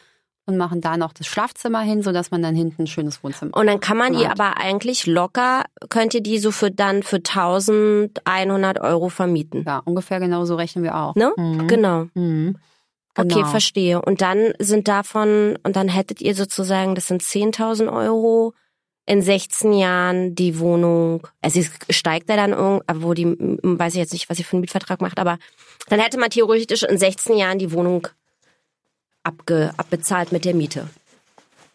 und 0.47 0.57
machen 0.57 0.81
da 0.81 0.97
noch 0.97 1.13
das 1.13 1.27
Schlafzimmer 1.27 1.81
hin, 1.81 2.01
sodass 2.01 2.31
man 2.31 2.41
dann 2.41 2.55
hinten 2.55 2.81
ein 2.83 2.87
schönes 2.87 3.23
Wohnzimmer 3.23 3.55
Und 3.55 3.67
dann 3.67 3.79
kann 3.79 3.97
man 3.97 4.13
die 4.13 4.23
Right. 4.23 4.31
aber 4.31 4.57
eigentlich 4.57 5.05
locker, 5.05 5.63
könnt 5.89 6.13
ihr 6.15 6.21
die 6.23 6.39
so 6.39 6.49
für 6.51 6.71
dann 6.71 7.03
für 7.03 7.21
1100 7.23 8.79
Euro 8.81 9.09
vermieten. 9.09 9.63
Ja, 9.65 9.81
ungefähr 9.85 10.19
genauso 10.19 10.55
rechnen 10.55 10.83
wir 10.83 10.95
auch. 10.97 11.15
Ne? 11.15 11.31
Mhm. 11.37 11.67
Genau. 11.67 12.07
Mhm. 12.15 12.55
Okay, 13.17 13.27
Genau. 13.35 13.47
verstehe. 13.47 14.01
Und 14.01 14.21
dann 14.21 14.53
sind 14.59 14.87
davon, 14.87 15.57
und 15.63 15.75
dann 15.75 15.87
hättet 15.89 16.21
ihr 16.21 16.33
sozusagen, 16.35 16.95
das 16.95 17.07
sind 17.07 17.21
10.000 17.21 17.91
Euro 17.91 18.53
in 19.05 19.21
16 19.21 19.73
Jahren 19.73 20.35
die 20.35 20.59
Wohnung, 20.59 21.27
also 21.41 21.59
es 21.59 21.69
steigt 21.97 22.29
ja 22.29 22.35
dann 22.35 22.51
irgend, 22.53 22.83
aber 22.87 23.01
wo 23.01 23.13
die, 23.13 23.25
weiß 23.25 23.93
ich 23.93 23.99
jetzt 23.99 24.13
nicht, 24.13 24.29
was 24.29 24.39
ihr 24.39 24.45
für 24.45 24.53
einen 24.53 24.61
Mietvertrag 24.61 25.01
macht, 25.01 25.19
aber 25.19 25.37
dann 25.89 25.99
hätte 25.99 26.17
man 26.19 26.29
theoretisch 26.29 26.83
in 26.83 26.97
16 26.97 27.35
Jahren 27.35 27.57
die 27.59 27.71
Wohnung 27.73 28.07
abge, 29.23 29.73
abbezahlt 29.75 30.31
mit 30.31 30.45
der 30.45 30.53
Miete. 30.53 30.87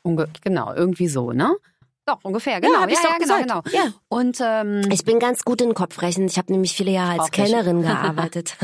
Unge 0.02 0.28
genau, 0.42 0.72
irgendwie 0.72 1.08
so, 1.08 1.32
ne? 1.32 1.54
Doch, 2.06 2.20
ungefähr, 2.22 2.60
genau. 2.60 2.78
hab 2.80 2.88
ich 2.88 2.96
doch 3.00 3.18
genau, 3.18 3.40
gesagt. 3.40 3.64
genau. 3.72 3.84
Ja. 3.84 3.92
Und 4.08 4.38
ähm, 4.40 4.88
Ich 4.92 5.04
bin 5.04 5.18
ganz 5.18 5.44
gut 5.44 5.60
in 5.60 5.74
Kopfrechnen. 5.74 6.28
Ich 6.28 6.38
habe 6.38 6.52
nämlich 6.52 6.72
viele 6.72 6.92
Jahre 6.92 7.20
als. 7.20 7.32
Kellnerin 7.32 7.82
gearbeitet. 7.82 8.56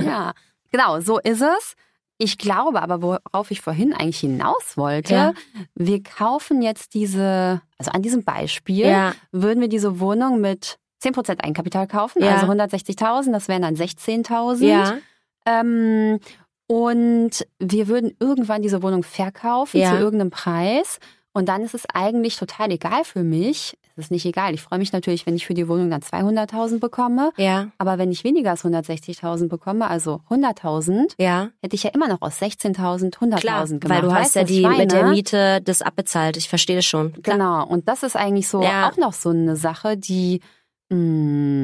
ja, 0.00 0.32
genau, 0.70 1.00
so 1.00 1.18
ist 1.18 1.42
es. 1.42 1.74
Ich 2.18 2.36
glaube 2.36 2.82
aber, 2.82 3.00
worauf 3.00 3.50
ich 3.50 3.62
vorhin 3.62 3.94
eigentlich 3.94 4.20
hinaus 4.20 4.76
wollte, 4.76 5.14
Ja. 5.14 5.32
wir 5.74 6.02
kaufen 6.02 6.60
jetzt 6.60 6.92
diese, 6.94 7.62
also 7.78 7.90
an 7.92 8.02
diesem 8.02 8.24
Beispiel, 8.24 8.86
Ja. 8.86 9.14
würden 9.32 9.60
wir 9.60 9.68
diese 9.68 10.00
Wohnung 10.00 10.40
mit 10.40 10.76
10% 11.02 11.42
Eigenkapital 11.42 11.86
kaufen, 11.86 12.22
Ja. 12.22 12.32
also 12.34 12.46
160.000, 12.46 13.32
das 13.32 13.48
wären 13.48 13.62
dann 13.62 13.74
16.000. 13.76 14.66
ja, 14.68 14.98
Ähm, 15.46 16.20
und 16.66 17.46
wir 17.58 17.88
würden 17.88 18.14
irgendwann 18.20 18.60
diese 18.62 18.82
Wohnung 18.82 19.02
verkaufen 19.02 19.82
zu 19.82 19.96
irgendeinem 19.96 20.30
Preis. 20.30 20.98
Und 21.32 21.48
dann 21.48 21.62
ist 21.62 21.74
es 21.74 21.84
eigentlich 21.94 22.36
total 22.36 22.70
egal 22.70 23.04
für 23.04 23.22
mich. 23.22 23.76
Es 24.00 24.06
ist 24.06 24.10
nicht 24.10 24.24
egal. 24.26 24.54
Ich 24.54 24.60
freue 24.62 24.78
mich 24.78 24.92
natürlich, 24.92 25.26
wenn 25.26 25.36
ich 25.36 25.46
für 25.46 25.54
die 25.54 25.68
Wohnung 25.68 25.90
dann 25.90 26.00
200.000 26.00 26.80
bekomme. 26.80 27.30
ja, 27.36 27.68
Aber 27.78 27.98
wenn 27.98 28.10
ich 28.10 28.24
weniger 28.24 28.50
als 28.50 28.64
160.000 28.64 29.48
bekomme, 29.48 29.88
also 29.88 30.20
100.000, 30.28 31.14
ja. 31.18 31.48
hätte 31.62 31.76
ich 31.76 31.82
ja 31.84 31.90
immer 31.90 32.08
noch 32.08 32.20
aus 32.22 32.40
16.000 32.40 33.10
Klar, 33.38 33.64
100.000 33.64 33.78
gemacht. 33.78 33.88
weil 33.88 34.02
du 34.02 34.12
hast 34.12 34.34
Weißt 34.34 34.36
ja 34.36 34.44
die 34.44 34.66
mit 34.66 34.90
der? 34.92 35.06
Miete 35.08 35.60
das 35.62 35.82
abbezahlt. 35.82 36.36
Ich 36.36 36.48
verstehe 36.48 36.76
das 36.76 36.84
schon. 36.86 37.12
Klar. 37.22 37.36
Genau. 37.36 37.66
Und 37.66 37.88
das 37.88 38.02
ist 38.02 38.16
eigentlich 38.16 38.48
so 38.48 38.62
Ja. 38.62 38.88
auch 38.90 38.96
noch 38.96 39.12
so 39.12 39.30
eine 39.30 39.56
Sache, 39.56 39.96
die, 39.96 40.40
mh, 40.88 40.96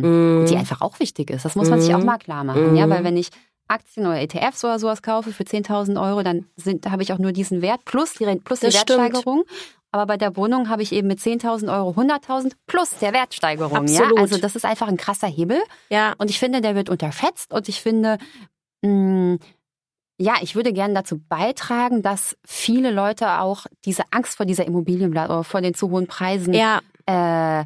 Mhm. 0.06 0.46
die 0.46 0.56
einfach 0.56 0.80
auch 0.80 1.00
wichtig 1.00 1.30
ist. 1.30 1.44
Das 1.44 1.54
muss 1.56 1.68
man 1.70 1.80
sich 1.80 1.90
Mhm. 1.90 1.96
auch 1.96 2.04
mal 2.04 2.18
klar 2.18 2.44
machen. 2.44 2.70
Mhm. 2.70 2.76
Ja, 2.76 2.88
weil 2.88 3.04
wenn 3.04 3.16
ich 3.16 3.30
Aktien 3.68 4.06
oder 4.06 4.20
ETFs 4.20 4.64
oder 4.64 4.78
sowas 4.78 5.02
kaufe 5.02 5.32
für 5.32 5.42
10.000 5.44 6.00
Euro, 6.00 6.22
dann 6.22 6.46
sind, 6.56 6.86
da 6.86 6.92
habe 6.92 7.02
ich 7.02 7.12
auch 7.12 7.18
nur 7.18 7.32
diesen 7.32 7.62
Wert 7.62 7.84
plus 7.84 8.12
die, 8.14 8.24
plus 8.44 8.60
die 8.60 8.66
Das 8.66 8.76
stimmt. 8.80 9.24
Aber 9.96 10.06
bei 10.06 10.18
der 10.18 10.36
Wohnung 10.36 10.68
habe 10.68 10.82
ich 10.82 10.92
eben 10.92 11.08
mit 11.08 11.20
10.000 11.20 11.74
Euro 11.74 11.98
100.000 11.98 12.52
plus 12.66 12.90
der 12.98 13.14
Wertsteigerung. 13.14 13.78
Absolut. 13.78 14.16
Ja? 14.16 14.22
Also 14.22 14.36
das 14.38 14.54
ist 14.54 14.66
einfach 14.66 14.88
ein 14.88 14.98
krasser 14.98 15.26
Hebel. 15.26 15.58
Ja, 15.88 16.12
Und 16.18 16.28
ich 16.28 16.38
finde, 16.38 16.60
der 16.60 16.74
wird 16.74 16.90
unterschätzt 16.90 17.54
und 17.54 17.66
ich 17.70 17.80
finde, 17.80 18.18
mh, 18.82 19.38
ja, 20.18 20.34
ich 20.42 20.54
würde 20.54 20.74
gerne 20.74 20.92
dazu 20.92 21.18
beitragen, 21.18 22.02
dass 22.02 22.36
viele 22.44 22.90
Leute 22.90 23.40
auch 23.40 23.66
diese 23.86 24.02
Angst 24.10 24.36
vor 24.36 24.44
dieser 24.44 24.66
Immobilienblase 24.66 25.32
oder 25.32 25.44
vor 25.44 25.62
den 25.62 25.72
zu 25.72 25.90
hohen 25.90 26.06
Preisen 26.06 26.52
ja, 26.52 26.80
äh, 27.06 27.64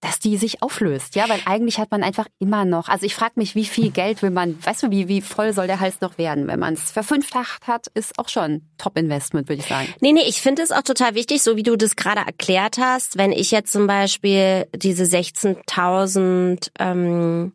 dass 0.00 0.20
die 0.20 0.36
sich 0.36 0.62
auflöst, 0.62 1.16
ja, 1.16 1.28
weil 1.28 1.40
eigentlich 1.44 1.78
hat 1.78 1.90
man 1.90 2.04
einfach 2.04 2.26
immer 2.38 2.64
noch, 2.64 2.88
also 2.88 3.04
ich 3.04 3.14
frage 3.16 3.32
mich, 3.36 3.54
wie 3.56 3.64
viel 3.64 3.90
Geld 3.90 4.22
will 4.22 4.30
man, 4.30 4.56
weißt 4.64 4.84
du, 4.84 4.90
wie, 4.90 5.08
wie 5.08 5.20
voll 5.20 5.52
soll 5.52 5.66
der 5.66 5.80
Hals 5.80 6.00
noch 6.00 6.18
werden? 6.18 6.46
Wenn 6.46 6.60
man 6.60 6.74
es 6.74 6.92
verfünffacht 6.92 7.66
hat, 7.66 7.88
ist 7.94 8.16
auch 8.18 8.28
schon 8.28 8.62
Top-Investment, 8.78 9.48
würde 9.48 9.60
ich 9.60 9.68
sagen. 9.68 9.92
Nee, 10.00 10.12
nee, 10.12 10.22
ich 10.26 10.40
finde 10.40 10.62
es 10.62 10.70
auch 10.70 10.82
total 10.82 11.14
wichtig, 11.14 11.42
so 11.42 11.56
wie 11.56 11.64
du 11.64 11.76
das 11.76 11.96
gerade 11.96 12.20
erklärt 12.20 12.78
hast, 12.78 13.18
wenn 13.18 13.32
ich 13.32 13.50
jetzt 13.50 13.72
zum 13.72 13.88
Beispiel 13.88 14.66
diese 14.74 15.04
16.000 15.04 16.70
ähm, 16.78 17.52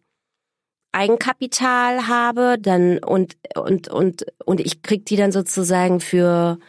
Eigenkapital 0.92 2.08
habe, 2.08 2.58
dann 2.60 3.00
und 3.00 3.36
und 3.56 3.88
und 3.88 4.26
und 4.46 4.60
ich 4.60 4.84
krieg 4.84 5.06
die 5.06 5.16
dann 5.16 5.32
sozusagen 5.32 6.00
für 6.00 6.60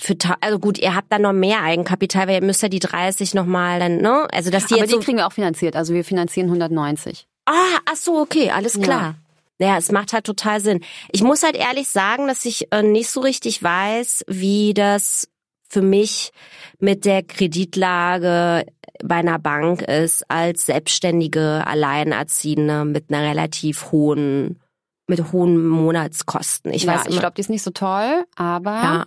für 0.00 0.16
also 0.40 0.58
gut, 0.58 0.78
ihr 0.78 0.94
habt 0.94 1.12
dann 1.12 1.22
noch 1.22 1.32
mehr 1.32 1.62
Eigenkapital, 1.62 2.28
weil 2.28 2.36
ihr 2.36 2.46
müsst 2.46 2.62
ja 2.62 2.68
die 2.68 2.78
30 2.78 3.34
nochmal 3.34 3.80
dann, 3.80 3.96
ne? 3.98 4.28
Also 4.32 4.50
dass 4.50 4.66
die 4.66 4.74
Aber 4.74 4.82
jetzt 4.82 4.90
die 4.90 4.96
so, 4.96 5.00
kriegen 5.00 5.18
wir 5.18 5.26
auch 5.26 5.32
finanziert, 5.32 5.74
also 5.74 5.92
wir 5.92 6.04
finanzieren 6.04 6.46
190. 6.46 7.26
Ah, 7.46 7.78
ach 7.86 7.96
so, 7.96 8.18
okay, 8.18 8.50
alles 8.50 8.80
klar. 8.80 9.16
Ja. 9.58 9.76
es 9.76 9.90
macht 9.90 10.12
halt 10.12 10.24
total 10.24 10.60
Sinn. 10.60 10.84
Ich 11.10 11.22
muss 11.22 11.42
halt 11.42 11.56
ehrlich 11.56 11.88
sagen, 11.88 12.28
dass 12.28 12.44
ich 12.44 12.68
äh, 12.72 12.82
nicht 12.82 13.10
so 13.10 13.20
richtig 13.20 13.62
weiß, 13.62 14.24
wie 14.28 14.72
das 14.74 15.28
für 15.68 15.82
mich 15.82 16.30
mit 16.78 17.04
der 17.04 17.22
Kreditlage 17.22 18.66
bei 19.02 19.16
einer 19.16 19.38
Bank 19.38 19.82
ist 19.82 20.30
als 20.30 20.66
selbstständige 20.66 21.66
Alleinerziehende 21.66 22.84
mit 22.84 23.10
einer 23.10 23.28
relativ 23.28 23.90
hohen 23.90 24.60
mit 25.08 25.32
hohen 25.32 25.66
Monatskosten. 25.66 26.72
Ich 26.72 26.84
ja, 26.84 26.94
weiß, 26.94 27.06
ich 27.08 27.18
glaube, 27.18 27.34
die 27.34 27.40
ist 27.40 27.48
nicht 27.48 27.62
so 27.62 27.70
toll, 27.70 28.24
aber 28.36 28.70
ja. 28.70 29.06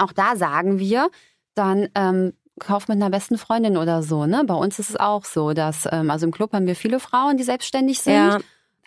Auch 0.00 0.12
da 0.12 0.36
sagen 0.36 0.78
wir, 0.78 1.10
dann 1.54 1.88
ähm, 1.94 2.32
kauf 2.58 2.88
mit 2.88 2.96
einer 2.96 3.10
besten 3.10 3.38
Freundin 3.38 3.76
oder 3.76 4.02
so. 4.02 4.26
Ne? 4.26 4.44
Bei 4.44 4.54
uns 4.54 4.78
ist 4.78 4.90
es 4.90 4.96
auch 4.96 5.24
so, 5.24 5.52
dass 5.52 5.88
ähm, 5.90 6.10
also 6.10 6.26
im 6.26 6.32
Club 6.32 6.52
haben 6.52 6.66
wir 6.66 6.76
viele 6.76 7.00
Frauen, 7.00 7.36
die 7.36 7.44
selbstständig 7.44 8.00
sind. 8.00 8.14
Ja. 8.14 8.38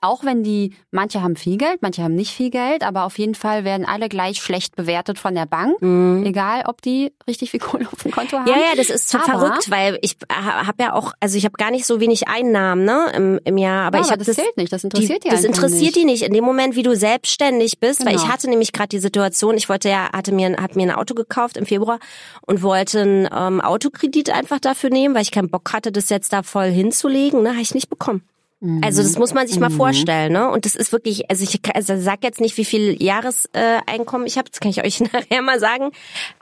Auch 0.04 0.26
wenn 0.26 0.42
die, 0.44 0.74
manche 0.90 1.22
haben 1.22 1.36
viel 1.36 1.58
Geld, 1.58 1.82
manche 1.82 2.02
haben 2.02 2.16
nicht 2.16 2.32
viel 2.34 2.50
Geld, 2.50 2.84
aber 2.84 3.04
auf 3.04 3.20
jeden 3.20 3.36
Fall 3.36 3.64
werden 3.64 3.86
alle 3.86 4.10
gleich 4.10 4.42
schlecht 4.42 4.76
bewertet 4.76 5.20
von 5.20 5.36
der 5.36 5.46
Bank. 5.46 5.80
Mhm. 5.82 6.24
Egal, 6.26 6.64
ob 6.68 6.82
die 6.82 7.14
richtig 7.28 7.52
viel 7.52 7.60
Kohle 7.62 7.88
auf 7.92 8.02
dem 8.02 8.12
Konto 8.12 8.40
haben. 8.40 8.48
Ja, 8.48 8.56
ja, 8.56 8.76
das 8.76 8.90
ist 8.90 9.14
Aber- 9.14 9.24
verrückt, 9.24 9.70
weil 9.70 10.00
ich 10.02 10.18
habe 10.30 10.82
ja 10.84 10.94
auch, 10.94 11.14
also 11.20 11.38
ich 11.38 11.46
habe 11.46 11.54
gar 11.58 11.70
nicht 11.70 11.86
so 11.86 12.00
wenig 12.00 12.28
Einnahmen 12.28 12.84
ne, 12.84 13.12
im, 13.16 13.40
im 13.46 13.58
Jahr, 13.60 13.86
aber 13.86 14.00
Ja, 14.00 14.02
ich 14.02 14.08
aber 14.08 14.14
habe 14.22 14.26
das 14.26 14.36
zählt 14.36 14.58
nicht, 14.58 14.74
das 14.74 14.84
interessiert 14.84 15.24
die 15.24 15.30
Das 15.30 15.46
einfach 15.46 15.64
interessiert 15.64 15.84
nicht. 15.84 15.96
die 15.98 16.06
nicht. 16.06 16.24
In 16.24 16.34
dem 16.34 16.44
Moment, 16.44 16.76
wie 16.76 16.84
du 16.84 16.96
selbstständig 16.96 17.80
bist, 17.80 18.04
weil 18.06 18.14
Genau. 18.14 18.26
ich 18.26 18.32
hatte 18.32 18.50
nämlich 18.50 18.74
gerade 18.74 18.90
die 18.90 19.00
Situation, 19.00 19.56
ich 19.56 19.70
wollte 19.70 19.88
ja, 19.90 20.10
hatte 20.12 20.32
mir, 20.34 20.56
hab 20.60 20.76
mir 20.76 20.84
ein 20.84 20.96
Auto 20.96 21.14
gekauft 21.14 21.58
im 21.58 21.68
Februar 21.68 22.00
und 22.48 22.64
wollte 22.64 23.02
einen 23.02 23.30
ähm, 23.32 23.62
Autokredit 23.62 24.32
einfach 24.32 24.60
dafür 24.60 24.90
nehmen, 24.90 25.14
weil 25.14 25.22
ich 25.22 25.32
keinen 25.32 25.50
Bock 25.52 25.72
hatte, 25.74 25.92
das 25.92 26.10
jetzt 26.10 26.34
da 26.34 26.42
voll 26.42 26.72
hinzulegen. 26.72 27.44
Ne, 27.44 27.50
habe 27.52 27.62
ich 27.62 27.76
nicht 27.76 27.90
bekommen. 27.90 28.24
Mhm. 28.62 28.82
Also 28.84 29.02
das 29.02 29.18
muss 29.18 29.34
man 29.34 29.48
sich 29.48 29.60
mal 29.60 29.72
vorstellen, 29.72 30.34
ne? 30.34 30.50
Und 30.50 30.66
das 30.66 30.76
ist 30.76 30.92
wirklich, 30.92 31.30
also 31.32 31.44
ich 31.44 31.60
also 31.74 32.00
sag 32.00 32.24
jetzt 32.24 32.40
nicht, 32.40 32.58
wie 32.58 32.66
viel 32.66 33.02
Jahreseinkommen 33.02 33.82
Einkommen 33.88 34.26
ich 34.28 34.38
habe, 34.38 34.50
das 34.50 34.60
kann 34.60 34.70
ich 34.70 34.84
euch 34.84 35.00
nachher 35.14 35.42
mal 35.42 35.60
sagen, 35.60 35.92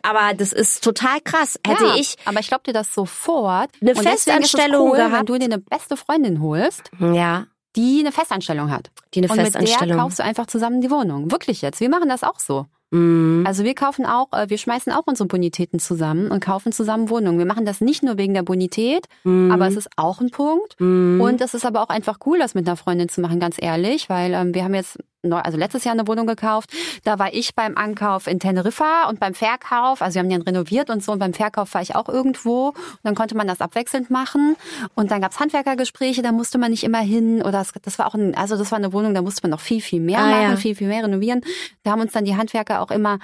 aber 0.02 0.34
das 0.36 0.52
ist 0.52 0.84
total 0.84 1.22
krass. 1.22 1.60
Hätte 1.66 1.86
ja, 1.86 1.96
ich, 1.96 2.16
aber 2.26 2.40
ich 2.42 2.48
glaube 2.50 2.64
dir 2.66 2.74
das 2.74 2.94
sofort. 2.94 3.70
Eine 3.82 3.92
Und 3.92 4.04
Festanstellung 4.04 4.90
cool, 4.92 4.98
wenn 4.98 5.12
gehabt. 5.12 5.30
du 5.30 5.38
dir 5.38 5.46
eine 5.46 5.60
beste 5.60 5.96
Freundin 5.96 6.42
holst, 6.42 6.92
ja, 7.00 7.46
die 7.76 8.00
eine 8.02 8.12
Festanstellung 8.12 8.70
hat. 8.70 8.92
die 9.14 9.20
eine 9.20 9.30
Und 9.32 9.38
mit 9.38 9.46
der 9.54 9.62
Festanstellung. 9.62 9.98
kaufst 10.00 10.20
du 10.20 10.24
einfach 10.24 10.48
zusammen 10.48 10.82
die 10.82 10.92
Wohnung. 10.92 11.32
Wirklich 11.32 11.62
jetzt. 11.62 11.80
Wir 11.80 11.90
machen 11.90 12.10
das 12.10 12.24
auch 12.24 12.40
so. 12.40 12.66
Mhm. 12.92 13.44
Also 13.46 13.64
wir 13.64 13.76
kaufen 13.76 14.06
auch, 14.06 14.32
äh, 14.34 14.50
wir 14.50 14.58
schmeißen 14.58 14.92
auch 14.92 15.04
unsere 15.06 15.28
Bonitäten 15.28 15.80
zusammen 15.80 16.32
und 16.32 16.40
kaufen 16.40 16.72
zusammen 16.72 17.10
Wohnungen. 17.10 17.38
Wir 17.38 17.46
machen 17.46 17.66
das 17.66 17.82
nicht 17.82 18.04
nur 18.04 18.18
wegen 18.18 18.34
der 18.34 18.44
Bonität, 18.44 19.06
Mhm. 19.24 19.52
aber 19.52 19.68
es 19.68 19.76
ist 19.76 19.90
auch 19.96 20.22
ein 20.22 20.32
Punkt. 20.32 20.80
Mhm. 20.80 21.22
Und 21.22 21.42
es 21.42 21.54
ist 21.54 21.66
aber 21.66 21.82
auch 21.84 21.90
einfach 21.90 22.18
cool, 22.26 22.40
das 22.40 22.56
mit 22.56 22.68
einer 22.68 22.78
Freundin 22.78 23.10
zu 23.10 23.22
machen, 23.22 23.40
ganz 23.40 23.58
ehrlich, 23.60 24.10
weil 24.10 24.34
ähm, 24.34 24.54
wir 24.54 24.64
haben 24.64 24.74
jetzt 24.74 24.98
also 25.24 25.58
letztes 25.58 25.84
Jahr 25.84 25.94
eine 25.94 26.08
Wohnung 26.08 26.28
gekauft. 26.28 26.72
Da 27.04 27.20
war 27.20 27.34
ich 27.34 27.54
beim 27.56 27.78
Ankauf 27.78 28.28
in 28.28 28.40
Teneriffa 28.40 29.10
und 29.10 29.20
beim 29.20 29.34
Verkauf, 29.34 30.02
also 30.02 30.16
wir 30.16 30.22
haben 30.22 30.30
den 30.30 30.42
renoviert 30.42 30.90
und 30.90 31.04
so, 31.04 31.12
und 31.12 31.20
beim 31.20 31.34
Verkauf 31.34 31.74
war 31.74 31.82
ich 31.82 31.96
auch 31.96 32.08
irgendwo. 32.08 32.70
Und 32.70 33.00
dann 33.04 33.16
konnte 33.16 33.36
man 33.36 33.48
das 33.48 33.62
abwechselnd 33.62 34.10
machen. 34.10 34.56
Und 34.96 35.12
dann 35.12 35.22
gab's 35.22 35.40
Handwerkergespräche, 35.40 36.22
da 36.22 36.32
musste 36.32 36.58
man 36.58 36.72
nicht 36.72 36.84
immer 36.84 37.00
hin. 37.00 37.42
Oder 37.42 37.52
das, 37.54 37.74
das 37.82 38.00
war 38.00 38.08
auch 38.08 38.16
ein, 38.16 38.36
also 38.36 38.58
das 38.58 38.72
war 38.72 38.78
eine 38.78 38.94
Wohnung, 38.94 39.14
da 39.14 39.22
musste 39.22 39.42
man 39.44 39.52
noch 39.52 39.60
viel, 39.60 39.82
viel 39.82 40.00
mehr 40.02 40.20
Ah, 40.20 40.32
machen, 40.32 40.42
ja. 40.52 40.56
viel, 40.56 40.76
viel 40.76 40.88
mehr 40.88 41.04
renovieren. 41.04 41.42
Da 41.84 41.92
haben 41.92 42.02
uns 42.02 42.14
dann 42.14 42.26
die 42.26 42.36
Handwerker 42.36 42.82
auch 42.82 42.92
immer 42.92 43.20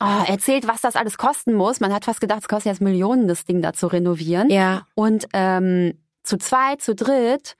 oh, 0.00 0.24
erzählt, 0.26 0.68
was 0.68 0.80
das 0.80 0.96
alles 0.96 1.18
kosten 1.18 1.54
muss. 1.54 1.80
Man 1.80 1.92
hat 1.92 2.04
fast 2.04 2.20
gedacht, 2.20 2.40
es 2.42 2.48
kostet 2.48 2.72
jetzt 2.72 2.80
Millionen, 2.80 3.26
das 3.28 3.44
Ding 3.44 3.62
da 3.62 3.72
zu 3.72 3.88
renovieren. 3.88 4.48
ja. 4.50 4.86
Und 4.94 5.26
ähm, 5.32 5.98
zu 6.24 6.38
zweit, 6.38 6.80
zu 6.80 6.94
dritt 6.94 7.56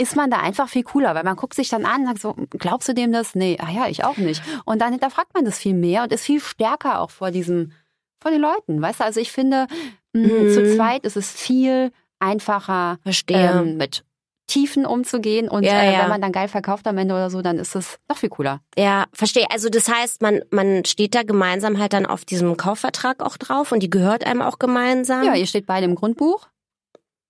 ist 0.00 0.16
man 0.16 0.30
da 0.30 0.38
einfach 0.38 0.68
viel 0.68 0.82
cooler, 0.82 1.14
weil 1.14 1.24
man 1.24 1.36
guckt 1.36 1.54
sich 1.54 1.68
dann 1.68 1.84
an 1.84 2.00
und 2.02 2.06
sagt 2.06 2.20
so, 2.20 2.34
glaubst 2.58 2.88
du 2.88 2.94
dem 2.94 3.12
das? 3.12 3.34
Nee, 3.34 3.58
ah 3.60 3.70
ja, 3.70 3.86
ich 3.88 4.02
auch 4.04 4.16
nicht. 4.16 4.42
Und 4.64 4.80
dann 4.80 4.92
hinterfragt 4.92 5.34
man 5.34 5.44
das 5.44 5.58
viel 5.58 5.74
mehr 5.74 6.02
und 6.04 6.12
ist 6.12 6.24
viel 6.24 6.40
stärker 6.40 7.00
auch 7.00 7.10
vor 7.10 7.30
diesem, 7.30 7.72
vor 8.20 8.30
den 8.30 8.40
Leuten, 8.40 8.80
weißt 8.82 9.00
du? 9.00 9.04
Also 9.04 9.20
ich 9.20 9.30
finde, 9.32 9.66
mh, 10.12 10.26
Mhm. 10.28 10.54
zu 10.54 10.76
zweit 10.76 11.04
ist 11.04 11.16
es 11.16 11.30
viel 11.30 11.92
einfacher, 12.18 12.98
Verstehe. 13.02 13.50
ähm, 13.60 13.76
mit 13.76 14.04
Tiefen 14.46 14.84
umzugehen 14.84 15.48
und 15.48 15.62
Ja, 15.62 15.80
äh, 15.80 15.92
ja. 15.92 16.02
wenn 16.02 16.08
man 16.08 16.20
dann 16.20 16.32
geil 16.32 16.48
verkauft 16.48 16.86
am 16.88 16.98
Ende 16.98 17.14
oder 17.14 17.30
so, 17.30 17.40
dann 17.40 17.58
ist 17.58 17.76
es 17.76 17.98
noch 18.08 18.16
viel 18.18 18.30
cooler. 18.30 18.60
Ja, 18.76 19.04
verstehe. 19.12 19.46
Also 19.50 19.68
das 19.68 19.88
heißt, 19.88 20.22
man 20.22 20.40
man 20.50 20.84
steht 20.84 21.14
da 21.14 21.22
gemeinsam 21.22 21.78
halt 21.78 21.92
dann 21.92 22.04
auf 22.04 22.24
diesem 22.24 22.56
Kaufvertrag 22.56 23.22
auch 23.22 23.36
drauf 23.36 23.70
und 23.70 23.80
die 23.80 23.90
gehört 23.90 24.26
einem 24.26 24.42
auch 24.42 24.58
gemeinsam. 24.58 25.22
Ja, 25.22 25.34
ihr 25.36 25.46
steht 25.46 25.66
beide 25.66 25.84
im 25.86 25.94
Grundbuch. 25.94 26.48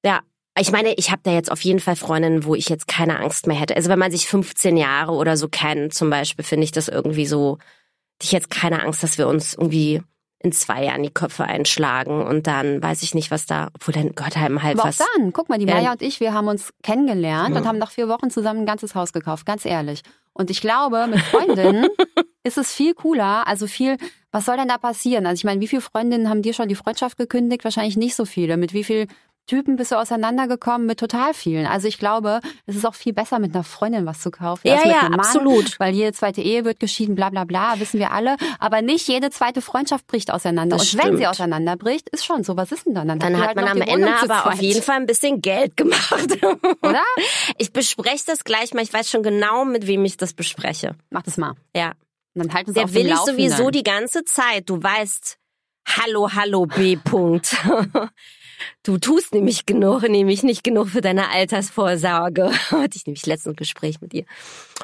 Ja. 0.02 0.20
Ich 0.60 0.72
meine, 0.72 0.92
ich 0.94 1.10
habe 1.10 1.22
da 1.24 1.32
jetzt 1.32 1.50
auf 1.50 1.60
jeden 1.62 1.80
Fall 1.80 1.96
Freundinnen, 1.96 2.44
wo 2.44 2.54
ich 2.54 2.68
jetzt 2.68 2.86
keine 2.86 3.18
Angst 3.18 3.46
mehr 3.46 3.56
hätte. 3.56 3.74
Also 3.76 3.88
wenn 3.88 3.98
man 3.98 4.10
sich 4.10 4.26
15 4.26 4.76
Jahre 4.76 5.12
oder 5.12 5.36
so 5.36 5.48
kennt, 5.48 5.94
zum 5.94 6.10
Beispiel, 6.10 6.44
finde 6.44 6.64
ich 6.64 6.72
das 6.72 6.88
irgendwie 6.88 7.26
so, 7.26 7.58
hätte 8.14 8.24
ich 8.24 8.32
jetzt 8.32 8.50
keine 8.50 8.82
Angst, 8.82 9.02
dass 9.02 9.16
wir 9.18 9.26
uns 9.28 9.54
irgendwie 9.54 10.02
in 10.42 10.52
zwei 10.52 10.84
Jahren 10.84 11.02
die 11.02 11.10
Köpfe 11.12 11.44
einschlagen 11.44 12.22
und 12.22 12.46
dann 12.46 12.82
weiß 12.82 13.02
ich 13.02 13.14
nicht, 13.14 13.30
was 13.30 13.44
da, 13.44 13.68
obwohl 13.74 13.92
dann 13.92 14.14
gehört 14.14 14.38
einem 14.38 14.62
halt 14.62 14.78
Aber 14.78 14.88
was. 14.88 14.98
auch 15.00 15.06
dann, 15.16 15.34
guck 15.34 15.50
mal, 15.50 15.58
die 15.58 15.66
Ja. 15.66 15.74
Maya 15.74 15.92
und 15.92 16.00
ich, 16.00 16.18
wir 16.20 16.32
haben 16.32 16.48
uns 16.48 16.70
kennengelernt 16.82 17.54
Ja. 17.54 17.60
und 17.60 17.66
haben 17.68 17.76
nach 17.78 17.90
vier 17.90 18.08
Wochen 18.08 18.30
zusammen 18.30 18.60
ein 18.60 18.66
ganzes 18.66 18.94
Haus 18.94 19.12
gekauft, 19.12 19.44
ganz 19.44 19.66
ehrlich. 19.66 20.00
Und 20.32 20.48
ich 20.50 20.62
glaube, 20.62 21.06
mit 21.08 21.20
Freundinnen 21.20 21.88
ist 22.42 22.56
es 22.56 22.72
viel 22.72 22.94
cooler, 22.94 23.46
also 23.46 23.66
viel, 23.66 23.98
was 24.32 24.46
soll 24.46 24.56
denn 24.56 24.68
da 24.68 24.78
passieren? 24.78 25.26
Also 25.26 25.40
ich 25.40 25.44
meine, 25.44 25.60
wie 25.60 25.68
viele 25.68 25.82
Freundinnen 25.82 26.30
haben 26.30 26.40
dir 26.40 26.54
schon 26.54 26.68
die 26.68 26.74
Freundschaft 26.74 27.18
gekündigt? 27.18 27.64
Wahrscheinlich 27.64 27.98
nicht 27.98 28.14
so 28.14 28.24
viele. 28.24 28.56
Mit 28.56 28.72
wie 28.72 28.84
viel 28.84 29.08
Typen 29.50 29.74
bist 29.74 29.90
du 29.90 29.96
auseinandergekommen? 29.96 30.86
Mit 30.86 31.00
total 31.00 31.34
vielen. 31.34 31.66
Also 31.66 31.88
ich 31.88 31.98
glaube, 31.98 32.40
es 32.66 32.76
ist 32.76 32.86
auch 32.86 32.94
viel 32.94 33.12
besser, 33.12 33.40
mit 33.40 33.52
einer 33.52 33.64
Freundin 33.64 34.06
was 34.06 34.20
zu 34.20 34.30
kaufen. 34.30 34.68
Ja, 34.68 34.74
als 34.74 34.84
mit 34.84 34.94
ja, 34.94 35.02
Mann, 35.02 35.14
absolut. 35.18 35.80
Weil 35.80 35.92
jede 35.92 36.12
zweite 36.12 36.40
Ehe 36.40 36.64
wird 36.64 36.78
geschieden, 36.78 37.16
bla 37.16 37.30
bla 37.30 37.42
bla, 37.42 37.80
wissen 37.80 37.98
wir 37.98 38.12
alle. 38.12 38.36
Aber 38.60 38.80
nicht 38.80 39.08
jede 39.08 39.30
zweite 39.30 39.60
Freundschaft 39.60 40.06
bricht 40.06 40.32
auseinander. 40.32 40.76
Das 40.76 40.94
und 40.94 41.02
wenn 41.02 41.16
sie 41.16 41.22
stimmt. 41.22 41.30
auseinanderbricht, 41.30 42.08
ist 42.10 42.24
schon 42.24 42.44
so. 42.44 42.56
Was 42.56 42.70
ist 42.70 42.86
denn 42.86 42.94
dann? 42.94 43.08
Dann, 43.08 43.18
Dann 43.18 43.38
hat 43.38 43.48
halt 43.48 43.56
man 43.56 43.66
am 43.66 43.80
Ende 43.80 44.14
aber 44.22 44.46
auf 44.46 44.62
jeden 44.62 44.82
Fall 44.82 44.98
ein 44.98 45.06
bisschen 45.06 45.42
Geld 45.42 45.76
gemacht. 45.76 46.38
Oder? 46.82 47.02
Ich 47.58 47.72
bespreche 47.72 48.22
das 48.26 48.44
gleich 48.44 48.72
mal. 48.72 48.84
Ich 48.84 48.92
weiß 48.92 49.10
schon 49.10 49.24
genau, 49.24 49.64
mit 49.64 49.88
wem 49.88 50.04
ich 50.04 50.16
das 50.16 50.32
bespreche. 50.32 50.94
Mach 51.10 51.22
das 51.22 51.38
mal. 51.38 51.54
Ja. 51.74 51.94
Dann 52.34 52.54
halten 52.54 52.70
sie 52.70 52.74
Der 52.74 52.84
auf 52.84 52.94
will 52.94 53.08
ich 53.08 53.16
sowieso 53.16 53.70
die 53.70 53.82
ganze 53.82 54.22
Zeit. 54.24 54.70
Du 54.70 54.80
weißt, 54.80 55.38
hallo, 55.88 56.30
hallo, 56.32 56.66
B. 56.66 56.96
Punkt. 56.96 57.56
Du 58.82 58.98
tust 58.98 59.34
nämlich 59.34 59.66
genug, 59.66 60.02
nämlich 60.08 60.42
nicht 60.42 60.64
genug 60.64 60.88
für 60.88 61.00
deine 61.00 61.30
Altersvorsorge. 61.30 62.50
Hatte 62.70 62.96
ich 62.96 63.06
nämlich 63.06 63.26
letztens 63.26 63.54
ein 63.54 63.56
Gespräch 63.56 64.00
mit 64.00 64.14
ihr. 64.14 64.24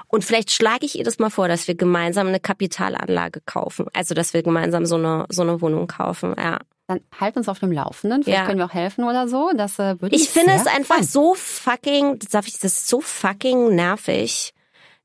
Und 0.08 0.24
vielleicht 0.24 0.50
schlage 0.50 0.86
ich 0.86 0.98
ihr 0.98 1.04
das 1.04 1.18
mal 1.18 1.30
vor, 1.30 1.48
dass 1.48 1.68
wir 1.68 1.74
gemeinsam 1.74 2.26
eine 2.28 2.40
Kapitalanlage 2.40 3.40
kaufen. 3.46 3.86
Also, 3.92 4.14
dass 4.14 4.34
wir 4.34 4.42
gemeinsam 4.42 4.86
so 4.86 4.96
eine, 4.96 5.26
so 5.28 5.42
eine 5.42 5.60
Wohnung 5.60 5.86
kaufen, 5.86 6.34
ja. 6.38 6.58
Dann 6.88 7.00
halt 7.20 7.36
uns 7.36 7.48
auf 7.48 7.58
dem 7.58 7.72
Laufenden. 7.72 8.22
Vielleicht 8.22 8.38
Ja. 8.42 8.46
können 8.46 8.58
wir 8.58 8.66
auch 8.66 8.72
helfen 8.74 9.02
oder 9.04 9.26
so. 9.26 9.50
Das 9.56 9.78
äh, 9.80 10.00
würde 10.00 10.14
Ich 10.14 10.22
mich 10.22 10.30
finde 10.30 10.52
es 10.52 10.66
einfach 10.68 10.96
freuen. 10.96 11.06
so 11.08 11.34
fucking, 11.34 12.18
darf 12.30 12.46
ich, 12.46 12.54
das 12.60 12.74
ist 12.74 12.88
so 12.88 13.00
fucking 13.00 13.74
nervig 13.74 14.52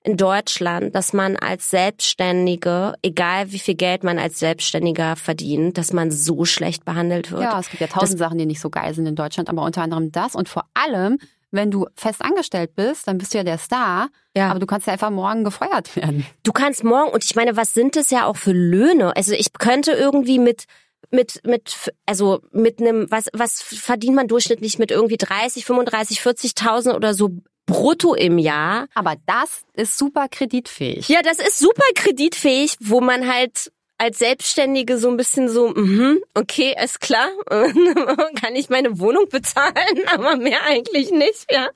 in 0.04 0.18
Deutschland, 0.18 0.96
dass 0.96 1.14
man 1.14 1.38
als 1.38 1.70
Selbstständige, 1.70 2.96
egal 3.04 3.52
wie 3.52 3.60
viel 3.60 3.76
Geld 3.76 4.04
man 4.04 4.18
als 4.18 4.40
Selbstständiger 4.40 5.16
verdient, 5.16 5.78
dass 5.78 5.94
man 5.94 6.10
so 6.10 6.44
schlecht 6.46 6.86
behandelt 6.86 7.32
wird. 7.32 7.44
Ja, 7.44 7.60
es 7.60 7.70
gibt 7.70 7.82
ja 7.82 7.88
tausend 7.88 8.18
Sachen, 8.18 8.38
die 8.40 8.48
nicht 8.48 8.62
so 8.62 8.70
geil 8.70 8.94
sind 8.96 9.06
in 9.06 9.16
Deutschland, 9.16 9.50
aber 9.50 9.64
unter 9.64 9.84
anderem 9.84 10.12
das. 10.12 10.36
Und 10.36 10.50
vor 10.50 10.66
allem, 10.74 11.20
wenn 11.52 11.70
du 11.70 11.86
fest 11.96 12.24
angestellt 12.24 12.76
bist, 12.76 13.08
dann 13.08 13.20
bist 13.20 13.34
du 13.34 13.38
ja 13.38 13.44
der 13.44 13.60
Star. 13.60 14.10
Ja. 14.36 14.50
Aber 14.50 14.60
du 14.60 14.66
kannst 14.66 14.88
ja 14.88 14.94
einfach 14.94 15.12
morgen 15.12 15.44
gefeuert 15.44 15.96
werden. 15.96 16.26
Du 16.44 16.52
kannst 16.52 16.84
morgen, 16.84 17.12
und 17.12 17.24
ich 17.24 17.36
meine, 17.36 17.56
was 17.56 17.74
sind 17.74 17.96
das 17.96 18.10
ja 18.10 18.26
auch 18.26 18.38
für 18.38 18.54
Löhne? 18.54 19.16
Also 19.16 19.34
ich 19.34 19.54
könnte 19.54 19.92
irgendwie 19.92 20.40
mit 20.40 20.66
mit 21.12 21.42
mit 21.46 21.92
also 22.06 22.40
mit 22.52 22.80
einem 22.80 23.06
was 23.10 23.26
was 23.34 23.62
verdient 23.62 24.16
man 24.16 24.30
durchschnittlich 24.30 24.80
mit 24.80 24.92
irgendwie 24.92 25.18
30, 25.18 25.66
35, 25.66 26.20
40.000 26.22 26.95
oder 26.95 27.14
so 27.14 27.32
brutto 27.72 28.13
im 28.13 28.38
Jahr? 28.38 28.88
Aber 28.93 29.15
das 29.26 29.63
ist 29.74 29.97
super 29.97 30.28
kreditfähig. 30.30 31.07
Ja, 31.07 31.22
das 31.22 31.39
ist 31.39 31.59
super 31.59 31.86
kreditfähig, 31.95 32.76
wo 32.80 33.01
man 33.01 33.32
halt 33.32 33.72
als 33.97 34.17
Selbstständige 34.17 34.97
so 34.97 35.09
ein 35.09 35.17
bisschen 35.17 35.47
so, 35.47 35.69
mhm, 35.69 36.24
okay, 36.34 36.76
ist 36.84 37.01
klar, 37.01 37.30
kann 37.49 38.55
ich 38.55 38.69
meine 38.69 38.99
Wohnung 38.99 39.26
bezahlen, 39.30 39.76
aber 40.07 40.38
mehr 40.38 40.63
eigentlich 40.63 41.11
nicht, 41.11 41.51
ja. 41.51 41.69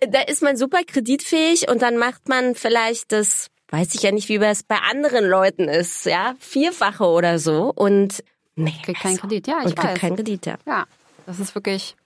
Da 0.00 0.20
ist 0.22 0.42
man 0.42 0.56
super 0.56 0.82
kreditfähig 0.86 1.68
und 1.68 1.82
dann 1.82 1.96
macht 1.96 2.28
man 2.28 2.54
vielleicht 2.54 3.10
das, 3.10 3.48
weiß 3.70 3.96
ich 3.96 4.02
ja 4.02 4.12
nicht, 4.12 4.28
wie 4.28 4.36
es 4.36 4.62
bei 4.62 4.76
anderen 4.76 5.24
Leuten 5.24 5.64
ist, 5.68 6.06
ja, 6.06 6.36
vierfache 6.38 7.04
oder 7.04 7.40
so 7.40 7.72
und 7.74 8.22
nee, 8.54 8.74
kriegt 8.84 9.00
keinen 9.00 9.18
Kredit, 9.18 9.48
ja, 9.48 9.58
ich 9.58 9.66
und 9.66 9.76
weiß. 9.76 9.84
kriegt 9.86 10.00
keinen 10.00 10.16
Kredit, 10.16 10.46
ja. 10.46 10.58
Ja, 10.66 10.84
das 11.26 11.40
ist 11.40 11.56
wirklich 11.56 11.96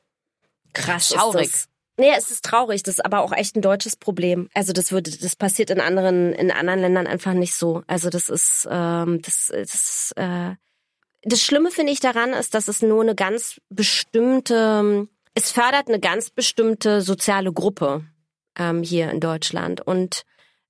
Krass. 0.72 1.10
Traurig. 1.10 1.46
Ist 1.46 1.54
das. 1.54 1.68
Nee, 2.02 2.14
es 2.18 2.32
ist 2.32 2.44
traurig. 2.44 2.82
Das 2.82 2.96
ist 2.96 3.04
aber 3.04 3.20
auch 3.20 3.30
echt 3.30 3.54
ein 3.54 3.62
deutsches 3.62 3.94
Problem. 3.94 4.48
Also 4.54 4.72
das 4.72 4.90
würde, 4.90 5.16
das 5.16 5.36
passiert 5.36 5.70
in 5.70 5.78
anderen, 5.78 6.32
in 6.32 6.50
anderen 6.50 6.80
Ländern 6.80 7.06
einfach 7.06 7.32
nicht 7.32 7.54
so. 7.54 7.84
Also 7.86 8.10
das 8.10 8.28
ist, 8.28 8.66
ähm, 8.68 9.22
das, 9.22 9.52
das, 9.54 10.12
äh, 10.16 10.56
das 11.22 11.40
Schlimme 11.44 11.70
finde 11.70 11.92
ich 11.92 12.00
daran 12.00 12.32
ist, 12.32 12.54
dass 12.54 12.66
es 12.66 12.82
nur 12.82 13.02
eine 13.02 13.14
ganz 13.14 13.60
bestimmte, 13.68 15.06
es 15.34 15.52
fördert 15.52 15.86
eine 15.86 16.00
ganz 16.00 16.30
bestimmte 16.30 17.02
soziale 17.02 17.52
Gruppe 17.52 18.04
ähm, 18.58 18.82
hier 18.82 19.08
in 19.12 19.20
Deutschland 19.20 19.80
und 19.80 20.24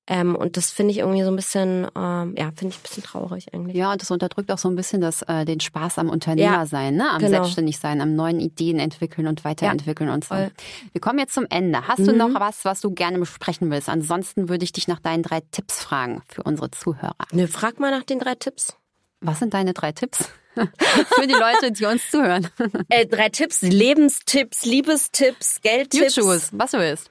ähm, 0.08 0.34
und 0.34 0.56
das 0.56 0.70
finde 0.70 0.90
ich 0.90 0.98
irgendwie 0.98 1.22
so 1.22 1.28
ein 1.30 1.36
bisschen, 1.36 1.86
ähm, 1.96 2.34
ja, 2.36 2.50
finde 2.56 2.68
ich 2.74 2.78
ein 2.78 2.82
bisschen 2.82 3.02
traurig 3.04 3.54
eigentlich. 3.54 3.76
Ja, 3.76 3.92
und 3.92 4.02
das 4.02 4.10
unterdrückt 4.10 4.50
auch 4.50 4.58
so 4.58 4.68
ein 4.68 4.74
bisschen 4.74 5.00
das, 5.00 5.22
äh, 5.22 5.44
den 5.44 5.60
Spaß 5.60 5.98
am 5.98 6.08
Unternehmer 6.10 6.66
sein, 6.66 6.96
ne? 6.96 7.08
am 7.10 7.18
genau. 7.18 7.30
Selbstständigsein, 7.30 8.00
am 8.00 8.16
neuen 8.16 8.40
Ideen 8.40 8.78
entwickeln 8.80 9.28
und 9.28 9.44
weiterentwickeln 9.44 10.10
und 10.10 10.24
so. 10.24 10.34
voll. 10.34 10.50
Wir 10.90 11.00
kommen 11.00 11.18
jetzt 11.20 11.34
zum 11.34 11.46
Ende. 11.50 11.86
Hast 11.86 12.00
du 12.00 12.12
Mhm. 12.12 12.18
noch 12.18 12.40
was, 12.40 12.64
was 12.64 12.80
du 12.80 12.90
gerne 12.90 13.18
besprechen 13.20 13.70
willst? 13.70 13.88
Ansonsten 13.88 14.48
würde 14.48 14.64
ich 14.64 14.72
dich 14.72 14.88
nach 14.88 14.98
deinen 14.98 15.22
drei 15.22 15.40
Tipps 15.52 15.80
fragen 15.82 16.22
für 16.28 16.42
unsere 16.42 16.70
Zuhörer. 16.72 17.14
Ne, 17.30 17.46
frag 17.46 17.78
mal 17.78 17.90
nach 17.92 18.02
den 18.02 18.18
drei 18.18 18.34
Tipps. 18.34 18.74
Was 19.20 19.38
sind 19.38 19.54
deine 19.54 19.72
drei 19.72 19.92
Tipps 19.92 20.24
für 20.56 21.26
die 21.28 21.32
Leute, 21.34 21.70
die 21.70 21.84
uns 21.86 22.10
zuhören? 22.10 22.48
Äh, 22.88 23.06
drei 23.06 23.28
Tipps, 23.28 23.62
Lebenstipps, 23.62 24.64
Liebestipps, 24.64 25.60
Geldtipps. 25.62 26.16
YouTube, 26.16 26.42
was 26.52 26.72
du 26.72 26.78
willst. 26.78 27.08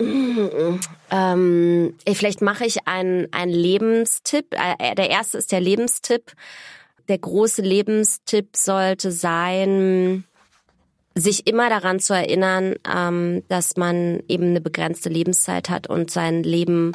Ähm, 0.00 1.94
vielleicht 2.12 2.42
mache 2.42 2.64
ich 2.64 2.86
einen, 2.86 3.32
einen 3.32 3.52
Lebenstipp. 3.52 4.54
Äh, 4.54 4.94
Der 4.94 5.10
erste 5.10 5.38
ist 5.38 5.52
der 5.52 5.60
Lebenstipp. 5.60 6.32
Der 7.08 7.18
große 7.18 7.62
Lebenstipp 7.62 8.56
sollte 8.56 9.10
sein, 9.10 10.24
sich 11.14 11.46
immer 11.46 11.68
daran 11.70 12.00
zu 12.00 12.14
erinnern, 12.14 12.74
ähm, 12.88 13.42
dass 13.48 13.76
man 13.76 14.22
eben 14.28 14.50
eine 14.50 14.60
begrenzte 14.60 15.08
Lebenszeit 15.08 15.70
hat 15.70 15.88
und 15.88 16.10
sein 16.10 16.42
Leben 16.42 16.92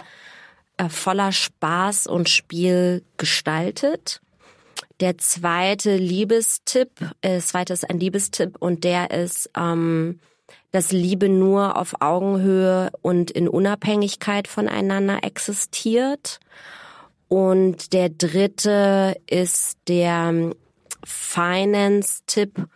äh, 0.78 0.90
voller 0.90 1.32
Spaß 1.32 2.08
und 2.08 2.30
Spiel 2.30 3.04
gestaltet. 3.18 4.22
Der 5.00 5.18
zweite 5.18 5.98
Liebestipp, 5.98 6.90
äh, 7.22 7.36
das 7.36 7.48
zweite 7.48 7.74
ist 7.74 7.90
ein 7.90 8.00
Liebestipp 8.00 8.58
und 8.60 8.84
der 8.84 9.12
ist, 9.12 9.50
ähm, 9.58 10.20
dass 10.74 10.92
Liebe 10.92 11.30
nur 11.30 11.78
auf 11.78 12.02
Augenhöhe 12.02 12.92
und 13.04 13.30
in 13.30 13.48
Unabhängigkeit 13.48 14.48
voneinander 14.48 15.20
existiert. 15.24 16.40
Und 17.28 17.94
der 17.94 18.10
dritte 18.10 19.16
ist 19.30 19.78
der 19.88 20.30
ähm, 20.30 20.56
Finance-Tipp 21.06 22.68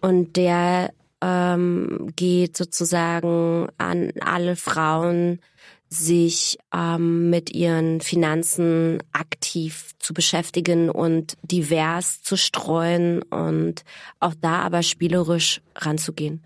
und 0.00 0.36
der 0.36 0.92
ähm, 1.20 2.12
geht 2.14 2.56
sozusagen 2.56 3.66
an 3.78 4.12
alle 4.20 4.54
Frauen, 4.54 5.40
sich 5.88 6.58
ähm, 6.72 7.30
mit 7.30 7.52
ihren 7.52 8.00
Finanzen 8.00 9.02
aktiv 9.12 9.90
zu 9.98 10.14
beschäftigen 10.14 10.88
und 10.88 11.34
divers 11.42 12.22
zu 12.22 12.36
streuen 12.36 13.22
und 13.22 13.84
auch 14.20 14.34
da 14.40 14.62
aber 14.62 14.82
spielerisch 14.84 15.62
ranzugehen. 15.74 16.42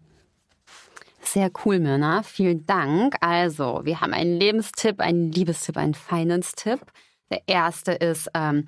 Sehr 1.20 1.50
cool, 1.64 1.78
Mirna. 1.78 2.22
Vielen 2.22 2.64
Dank. 2.66 3.16
Also, 3.20 3.80
wir 3.84 4.00
haben 4.00 4.14
einen 4.14 4.38
Lebenstipp, 4.38 5.00
einen 5.00 5.30
Liebestipp, 5.30 5.76
einen 5.76 5.94
Finance-Tipp. 5.94 6.80
Der 7.30 7.42
erste 7.46 7.92
ist, 7.92 8.30
ähm, 8.34 8.66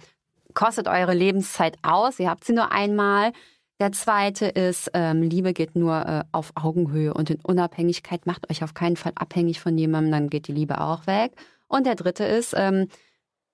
kostet 0.55 0.89
eure 0.89 1.15
Lebenszeit 1.15 1.77
aus. 1.83 2.19
Ihr 2.19 2.29
habt 2.29 2.45
sie 2.45 2.53
nur 2.53 2.73
einmal. 2.73 3.33
Der 3.81 3.93
zweite 3.93 4.47
ist, 4.47 4.91
ähm, 4.93 5.23
Liebe 5.23 5.55
geht 5.55 5.75
nur 5.75 6.07
äh, 6.07 6.25
auf 6.33 6.53
Augenhöhe 6.55 7.15
und 7.15 7.31
in 7.31 7.41
Unabhängigkeit. 7.41 8.27
Macht 8.27 8.51
euch 8.51 8.63
auf 8.63 8.75
keinen 8.75 8.97
Fall 8.97 9.13
abhängig 9.15 9.59
von 9.59 9.79
jemandem, 9.79 10.13
dann 10.13 10.31
geht 10.31 10.49
die 10.49 10.53
Liebe 10.53 10.83
auch 10.83 11.07
weg. 11.07 11.33
Und 11.67 11.87
der 11.87 11.95
dritte 11.95 12.25
ist, 12.25 12.53
ähm, 12.55 12.89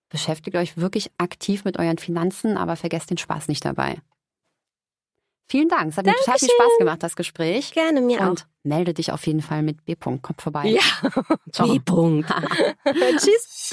beschäftigt 0.09 0.57
euch 0.57 0.77
wirklich 0.77 1.13
aktiv 1.19 1.65
mit 1.65 1.79
euren 1.79 1.99
Finanzen, 1.99 2.57
aber 2.57 2.75
vergesst 2.75 3.11
den 3.11 3.19
Spaß 3.19 3.47
nicht 3.47 3.65
dabei. 3.65 3.99
Vielen 5.49 5.69
Dank. 5.69 5.91
Es 5.93 5.97
hat 5.97 6.07
mir 6.07 6.13
total 6.13 6.39
viel 6.39 6.49
Dankeschön. 6.49 6.57
Spaß 6.57 6.79
gemacht, 6.79 7.03
das 7.03 7.17
Gespräch. 7.17 7.73
Gerne, 7.73 8.01
mir 8.01 8.21
Und 8.23 8.47
melde 8.65 8.95
dich 8.95 9.13
auf 9.13 9.27
jeden 9.27 9.43
Fall 9.43 9.63
mit 9.63 9.85
B. 9.85 9.93
-Punkt. 9.95 10.23
Kommt 10.23 10.43
vorbei. 10.43 10.77
auch. 10.79 11.57
Ja. 11.57 11.67
G-Punkt. 11.67 12.29
Tschüss. 13.19 13.71